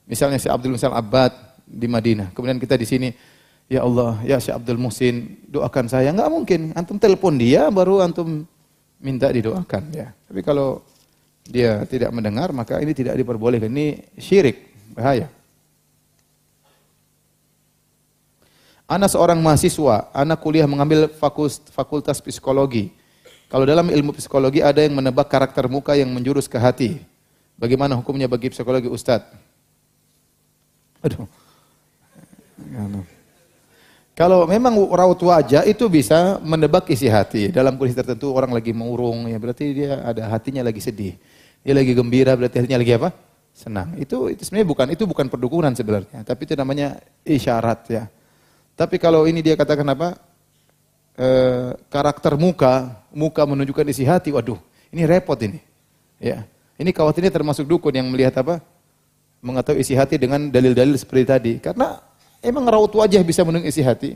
misalnya 0.09 0.41
si 0.41 0.49
Abdul 0.49 0.73
Misal 0.73 0.97
Abad 0.97 1.29
di 1.61 1.85
Madinah. 1.85 2.33
Kemudian 2.33 2.57
kita 2.57 2.73
di 2.73 2.89
sini, 2.89 3.13
ya 3.69 3.85
Allah, 3.85 4.17
ya 4.25 4.41
si 4.41 4.49
Abdul 4.49 4.81
Muhsin, 4.81 5.45
doakan 5.45 5.85
saya. 5.85 6.09
Nggak 6.09 6.31
mungkin. 6.33 6.73
Antum 6.73 6.97
telepon 6.97 7.37
dia, 7.37 7.69
baru 7.69 8.01
antum 8.01 8.49
minta 8.97 9.29
didoakan 9.29 9.93
ya. 9.93 10.09
Tapi 10.09 10.41
kalau 10.41 10.81
dia 11.45 11.85
tidak 11.85 12.09
mendengar, 12.09 12.49
maka 12.49 12.81
ini 12.81 12.97
tidak 12.97 13.13
diperbolehkan. 13.13 13.69
Ini 13.69 14.17
syirik, 14.17 14.73
bahaya. 14.97 15.29
Anak 18.89 19.13
seorang 19.13 19.37
mahasiswa, 19.37 20.09
anak 20.17 20.41
kuliah 20.41 20.65
mengambil 20.65 21.13
fakultas 21.77 22.17
psikologi. 22.25 22.89
Kalau 23.53 23.69
dalam 23.69 23.85
ilmu 23.85 24.17
psikologi 24.17 24.65
ada 24.65 24.81
yang 24.81 24.97
menebak 24.97 25.29
karakter 25.29 25.69
muka 25.69 25.93
yang 25.93 26.09
menjurus 26.09 26.49
ke 26.49 26.57
hati. 26.57 27.12
Bagaimana 27.57 27.93
hukumnya 27.95 28.25
bagi 28.25 28.49
psikologi 28.49 28.89
Ustadz? 28.89 29.33
Aduh. 31.03 31.27
Kalau 34.13 34.45
memang 34.45 34.77
raut 34.93 35.17
wajah 35.17 35.65
itu 35.65 35.89
bisa 35.89 36.37
menebak 36.45 36.85
isi 36.93 37.09
hati. 37.09 37.49
Dalam 37.49 37.81
kondisi 37.81 37.97
tertentu 37.97 38.29
orang 38.29 38.53
lagi 38.53 38.69
mengurung, 38.69 39.25
ya 39.25 39.41
berarti 39.41 39.65
dia 39.73 40.05
ada 40.05 40.29
hatinya 40.29 40.61
lagi 40.61 40.77
sedih. 40.77 41.17
Dia 41.65 41.73
lagi 41.73 41.97
gembira, 41.97 42.37
berarti 42.37 42.61
hatinya 42.61 42.77
lagi 42.77 42.93
apa? 42.93 43.09
Senang. 43.57 43.97
Itu 43.97 44.29
itu 44.29 44.45
sebenarnya 44.45 44.69
bukan 44.69 44.87
itu 44.93 45.03
bukan 45.09 45.25
perdukunan 45.33 45.73
sebenarnya, 45.73 46.21
tapi 46.21 46.45
itu 46.45 46.53
namanya 46.53 47.01
isyarat 47.25 47.79
ya. 47.89 48.03
Tapi 48.77 49.01
kalau 49.01 49.25
ini 49.25 49.41
dia 49.41 49.57
katakan 49.57 49.85
apa? 49.93 50.17
E, 51.13 51.27
karakter 51.89 52.33
muka, 52.37 53.05
muka 53.13 53.45
menunjukkan 53.45 53.85
isi 53.89 54.05
hati. 54.05 54.33
Waduh, 54.33 54.57
ini 54.93 55.05
repot 55.09 55.37
ini. 55.41 55.61
Ya. 56.21 56.45
Ini 56.77 56.89
khawatirnya 56.89 57.29
termasuk 57.29 57.65
dukun 57.69 57.93
yang 57.93 58.07
melihat 58.09 58.41
apa? 58.41 58.63
Mengetahui 59.43 59.83
isi 59.83 59.93
hati 59.93 60.17
dengan 60.17 60.49
dalil-dalil 60.49 60.95
seperti 60.95 61.23
tadi. 61.27 61.53
Karena 61.61 61.99
emang 62.39 62.65
raut 62.65 62.91
wajah 62.91 63.21
bisa 63.21 63.45
menunjukkan 63.45 63.71
isi 63.71 63.83
hati. 63.83 64.11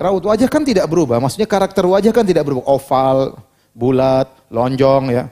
Raut 0.00 0.24
wajah 0.24 0.48
kan 0.48 0.64
tidak 0.64 0.88
berubah. 0.88 1.20
Maksudnya 1.20 1.46
karakter 1.46 1.84
wajah 1.84 2.12
kan 2.14 2.24
tidak 2.24 2.48
berubah. 2.48 2.64
Oval, 2.66 3.36
bulat, 3.76 4.28
lonjong 4.48 5.04
ya. 5.12 5.24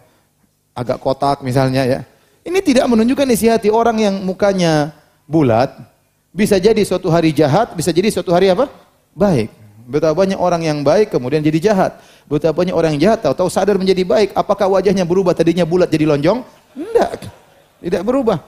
Agak 0.76 1.00
kotak 1.02 1.40
misalnya 1.40 1.86
ya. 1.86 2.00
Ini 2.40 2.58
tidak 2.64 2.88
menunjukkan 2.88 3.28
isi 3.36 3.52
hati 3.52 3.68
orang 3.68 4.00
yang 4.00 4.16
mukanya 4.24 4.96
bulat, 5.28 5.70
bisa 6.34 6.58
jadi 6.58 6.82
suatu 6.82 7.12
hari 7.12 7.30
jahat, 7.30 7.76
bisa 7.76 7.92
jadi 7.92 8.10
suatu 8.10 8.34
hari 8.34 8.50
apa? 8.50 8.66
Baik. 9.14 9.59
Betapa 9.90 10.14
banyak 10.14 10.38
orang 10.38 10.62
yang 10.62 10.86
baik 10.86 11.10
kemudian 11.10 11.42
jadi 11.42 11.58
jahat. 11.58 11.98
Betapa 12.30 12.62
banyak 12.62 12.70
orang 12.70 12.94
yang 12.94 13.10
jahat 13.10 13.26
tahu-tahu 13.26 13.50
sadar 13.50 13.74
menjadi 13.74 14.06
baik. 14.06 14.30
Apakah 14.38 14.70
wajahnya 14.70 15.02
berubah 15.02 15.34
tadinya 15.34 15.66
bulat 15.66 15.90
jadi 15.90 16.06
lonjong? 16.06 16.46
Tidak. 16.78 17.18
Tidak 17.82 18.02
berubah. 18.06 18.38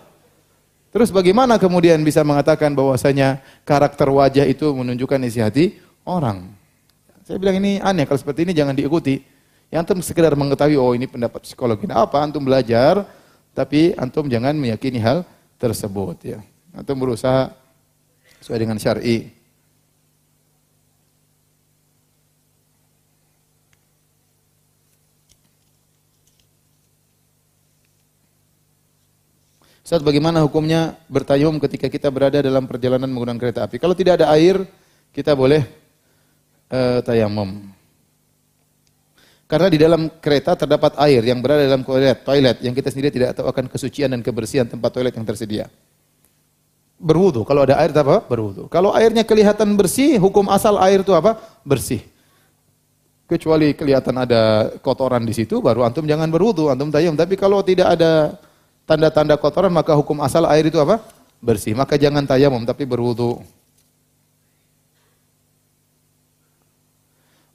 Terus 0.95 1.11
bagaimana 1.11 1.59
kemudian 1.59 1.99
bisa 2.07 2.22
mengatakan 2.22 2.70
bahwasanya 2.78 3.43
karakter 3.66 4.07
wajah 4.07 4.47
itu 4.47 4.70
menunjukkan 4.70 5.18
isi 5.26 5.43
hati 5.43 5.64
orang? 6.07 6.47
Saya 7.26 7.43
bilang 7.43 7.59
ini 7.59 7.82
aneh 7.82 8.07
kalau 8.07 8.22
seperti 8.22 8.47
ini 8.47 8.55
jangan 8.55 8.78
diikuti. 8.78 9.18
Yang 9.72 9.80
antum 9.88 9.99
sekedar 10.05 10.36
mengetahui 10.38 10.78
oh 10.78 10.95
ini 10.95 11.11
pendapat 11.11 11.43
psikologi. 11.49 11.90
Nah, 11.90 12.07
apa 12.07 12.22
antum 12.22 12.45
belajar 12.45 13.03
tapi 13.51 13.97
antum 13.99 14.30
jangan 14.30 14.55
meyakini 14.55 15.03
hal 15.03 15.26
tersebut 15.59 16.22
ya. 16.22 16.38
Antum 16.70 17.03
berusaha 17.03 17.51
sesuai 18.38 18.62
dengan 18.62 18.78
syar'i. 18.78 19.41
Ustaz, 29.93 30.09
bagaimana 30.09 30.40
hukumnya 30.40 30.97
bertayamum 31.05 31.61
ketika 31.61 31.84
kita 31.84 32.09
berada 32.09 32.40
dalam 32.40 32.64
perjalanan 32.64 33.12
menggunakan 33.12 33.36
kereta 33.36 33.68
api? 33.68 33.76
Kalau 33.76 33.93
tidak 33.93 34.24
ada 34.24 34.32
air, 34.32 34.64
kita 35.12 35.36
boleh 35.36 35.68
uh, 36.72 37.05
tayamum. 37.05 37.68
Karena 39.45 39.68
di 39.68 39.76
dalam 39.76 40.09
kereta 40.16 40.57
terdapat 40.57 40.97
air 40.97 41.20
yang 41.28 41.45
berada 41.45 41.68
dalam 41.68 41.84
toilet, 41.84 42.24
toilet 42.24 42.57
yang 42.64 42.72
kita 42.72 42.88
sendiri 42.88 43.12
tidak 43.12 43.36
tahu 43.36 43.53
akan 43.53 43.68
kesucian 43.68 44.09
dan 44.09 44.24
kebersihan 44.24 44.64
tempat 44.64 44.97
toilet 44.97 45.12
yang 45.12 45.28
tersedia. 45.28 45.68
berwudu. 46.97 47.45
Kalau 47.45 47.68
ada 47.68 47.76
air 47.76 47.93
apa? 47.93 48.24
Berwudu. 48.24 48.72
Kalau 48.72 48.97
airnya 48.97 49.28
kelihatan 49.28 49.76
bersih, 49.76 50.16
hukum 50.16 50.49
asal 50.49 50.80
air 50.80 51.05
itu 51.05 51.12
apa? 51.12 51.36
Bersih. 51.68 52.01
Kecuali 53.28 53.76
kelihatan 53.76 54.24
ada 54.24 54.72
kotoran 54.80 55.20
di 55.20 55.36
situ, 55.36 55.61
baru 55.61 55.84
antum 55.84 56.09
jangan 56.09 56.32
berwudu, 56.32 56.72
antum 56.72 56.88
tayamum. 56.88 57.20
Tapi 57.20 57.36
kalau 57.36 57.61
tidak 57.61 57.93
ada 57.93 58.40
tanda-tanda 58.93 59.40
kotoran, 59.40 59.72
maka 59.72 59.97
hukum 59.97 60.20
asal 60.20 60.45
air 60.53 60.68
itu 60.68 60.76
apa? 60.76 61.01
Bersih. 61.40 61.72
Maka 61.72 61.97
jangan 61.97 62.28
tayamum, 62.28 62.61
tapi 62.68 62.84
berwudu. 62.84 63.40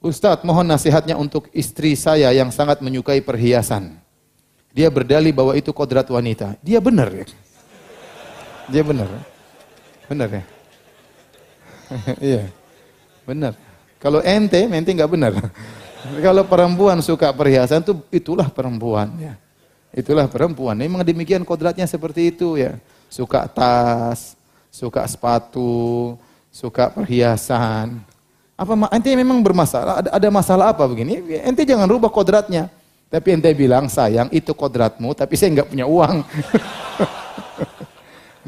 Ustadz, 0.02 0.42
mohon 0.42 0.66
nasihatnya 0.66 1.14
untuk 1.14 1.46
istri 1.54 1.94
saya 1.94 2.34
yang 2.34 2.50
sangat 2.50 2.82
menyukai 2.82 3.22
perhiasan. 3.22 3.98
Dia 4.74 4.90
berdalih 4.90 5.30
bahwa 5.34 5.54
itu 5.54 5.70
kodrat 5.70 6.06
wanita. 6.10 6.58
Dia 6.62 6.78
benar 6.82 7.10
ya? 7.10 7.26
Dia 8.70 8.82
benar. 8.82 9.08
Benar 10.06 10.28
ya? 10.30 10.44
iya. 12.34 12.44
Benar. 13.26 13.58
Kalau 13.98 14.22
ente, 14.22 14.58
ente 14.62 14.90
nggak 14.94 15.10
benar. 15.10 15.32
Kalau 16.26 16.46
perempuan 16.46 17.02
suka 17.02 17.34
perhiasan 17.34 17.82
itu 17.82 17.94
itulah 18.14 18.46
perempuan 18.46 19.10
ya. 19.18 19.34
Itulah 19.98 20.30
perempuan. 20.30 20.78
Memang 20.78 21.02
demikian 21.02 21.42
kodratnya 21.42 21.82
seperti 21.90 22.30
itu 22.30 22.54
ya. 22.54 22.78
Suka 23.10 23.50
tas, 23.50 24.38
suka 24.70 25.02
sepatu, 25.10 26.14
suka 26.54 26.86
perhiasan. 26.94 27.98
Apa 28.54 28.78
ente 28.94 29.10
memang 29.18 29.42
bermasalah? 29.42 30.06
Ada, 30.06 30.10
ada 30.14 30.28
masalah 30.30 30.66
apa 30.70 30.86
begini? 30.86 31.42
Ente 31.42 31.66
jangan 31.66 31.90
rubah 31.90 32.14
kodratnya. 32.14 32.70
Tapi 33.10 33.34
ente 33.34 33.50
bilang 33.58 33.90
sayang 33.90 34.30
itu 34.30 34.54
kodratmu, 34.54 35.18
tapi 35.18 35.34
saya 35.34 35.50
nggak 35.58 35.74
punya 35.74 35.90
uang. 35.90 36.22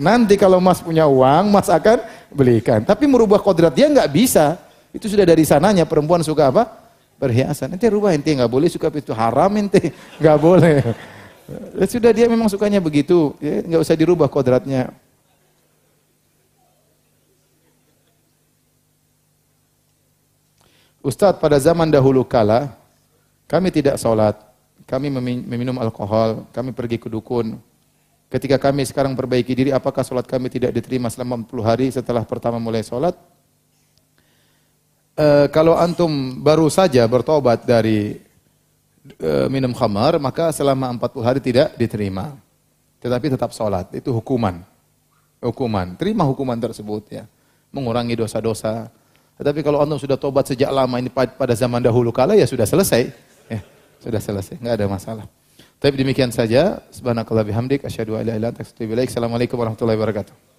Nanti 0.07 0.38
kalau 0.38 0.62
Mas 0.62 0.78
punya 0.78 1.11
uang, 1.11 1.51
Mas 1.51 1.66
akan 1.66 1.98
belikan. 2.30 2.86
Tapi 2.86 3.11
merubah 3.11 3.42
kodrat 3.42 3.74
dia 3.74 3.90
nggak 3.90 4.11
bisa. 4.12 4.55
Itu 4.94 5.11
sudah 5.11 5.26
dari 5.26 5.42
sananya 5.42 5.82
perempuan 5.82 6.22
suka 6.22 6.55
apa? 6.55 6.70
Perhiasan. 7.18 7.74
Nanti 7.74 7.90
rubah 7.90 8.14
ente 8.14 8.30
nggak 8.30 8.53
boleh 8.53 8.70
suka 8.70 8.86
itu 8.94 9.11
haram 9.11 9.51
ente 9.59 9.90
nggak 10.22 10.38
boleh. 10.38 10.78
Ya, 11.51 11.86
sudah 11.90 12.14
dia 12.14 12.30
memang 12.30 12.46
sukanya 12.46 12.78
begitu, 12.78 13.34
ya, 13.42 13.66
nggak 13.66 13.82
usah 13.82 13.98
dirubah 13.98 14.30
kodratnya. 14.30 14.94
Ustadz 21.03 21.40
pada 21.42 21.59
zaman 21.59 21.90
dahulu 21.90 22.22
kala 22.22 22.70
kami 23.51 23.74
tidak 23.74 23.98
sholat, 23.98 24.38
kami 24.86 25.11
meminum 25.42 25.74
alkohol, 25.82 26.46
kami 26.55 26.70
pergi 26.70 27.03
ke 27.03 27.11
dukun, 27.11 27.59
Ketika 28.30 28.62
kami 28.62 28.86
sekarang 28.86 29.18
perbaiki 29.18 29.51
diri, 29.59 29.70
apakah 29.74 30.07
sholat 30.07 30.22
kami 30.22 30.46
tidak 30.46 30.70
diterima 30.70 31.11
selama 31.11 31.42
40 31.51 31.66
hari 31.66 31.86
setelah 31.90 32.22
pertama 32.22 32.62
mulai 32.62 32.86
sholat? 32.86 33.18
E, 35.18 35.51
kalau 35.51 35.74
antum 35.74 36.38
baru 36.38 36.70
saja 36.70 37.03
bertobat 37.11 37.66
dari 37.66 38.22
e, 39.07 39.30
minum 39.48 39.72
khamar, 39.72 40.20
maka 40.20 40.53
selama 40.53 40.92
40 40.96 41.26
hari 41.26 41.40
tidak 41.40 41.72
diterima. 41.76 42.36
Tetapi 43.01 43.32
tetap 43.32 43.51
sholat, 43.57 43.88
itu 43.96 44.12
hukuman. 44.12 44.61
Hukuman, 45.40 45.96
terima 45.96 46.28
hukuman 46.28 46.61
tersebut 46.61 47.09
ya. 47.09 47.24
Mengurangi 47.72 48.12
dosa-dosa. 48.12 48.92
Tetapi 49.40 49.64
kalau 49.64 49.80
antum 49.80 49.96
sudah 49.96 50.20
tobat 50.20 50.44
sejak 50.44 50.68
lama 50.68 51.01
ini 51.01 51.09
pada 51.09 51.57
zaman 51.57 51.80
dahulu 51.80 52.12
kala 52.12 52.36
ya 52.36 52.44
sudah 52.44 52.68
selesai. 52.68 53.09
Ya, 53.48 53.64
sudah 54.05 54.20
selesai, 54.20 54.61
nggak 54.61 54.74
ada 54.76 54.86
masalah. 54.86 55.26
Tapi 55.80 55.96
demikian 55.96 56.28
saja. 56.28 56.84
Subhanakallah 56.92 57.48
bihamdik. 57.48 57.80
Asyhadu 57.88 58.20
an 58.20 58.28
la 58.28 58.36
ilaha 58.36 58.36
illa 58.36 58.48
anta 58.53 59.09
Assalamualaikum 59.09 59.57
warahmatullahi 59.57 59.96
wabarakatuh. 59.96 60.49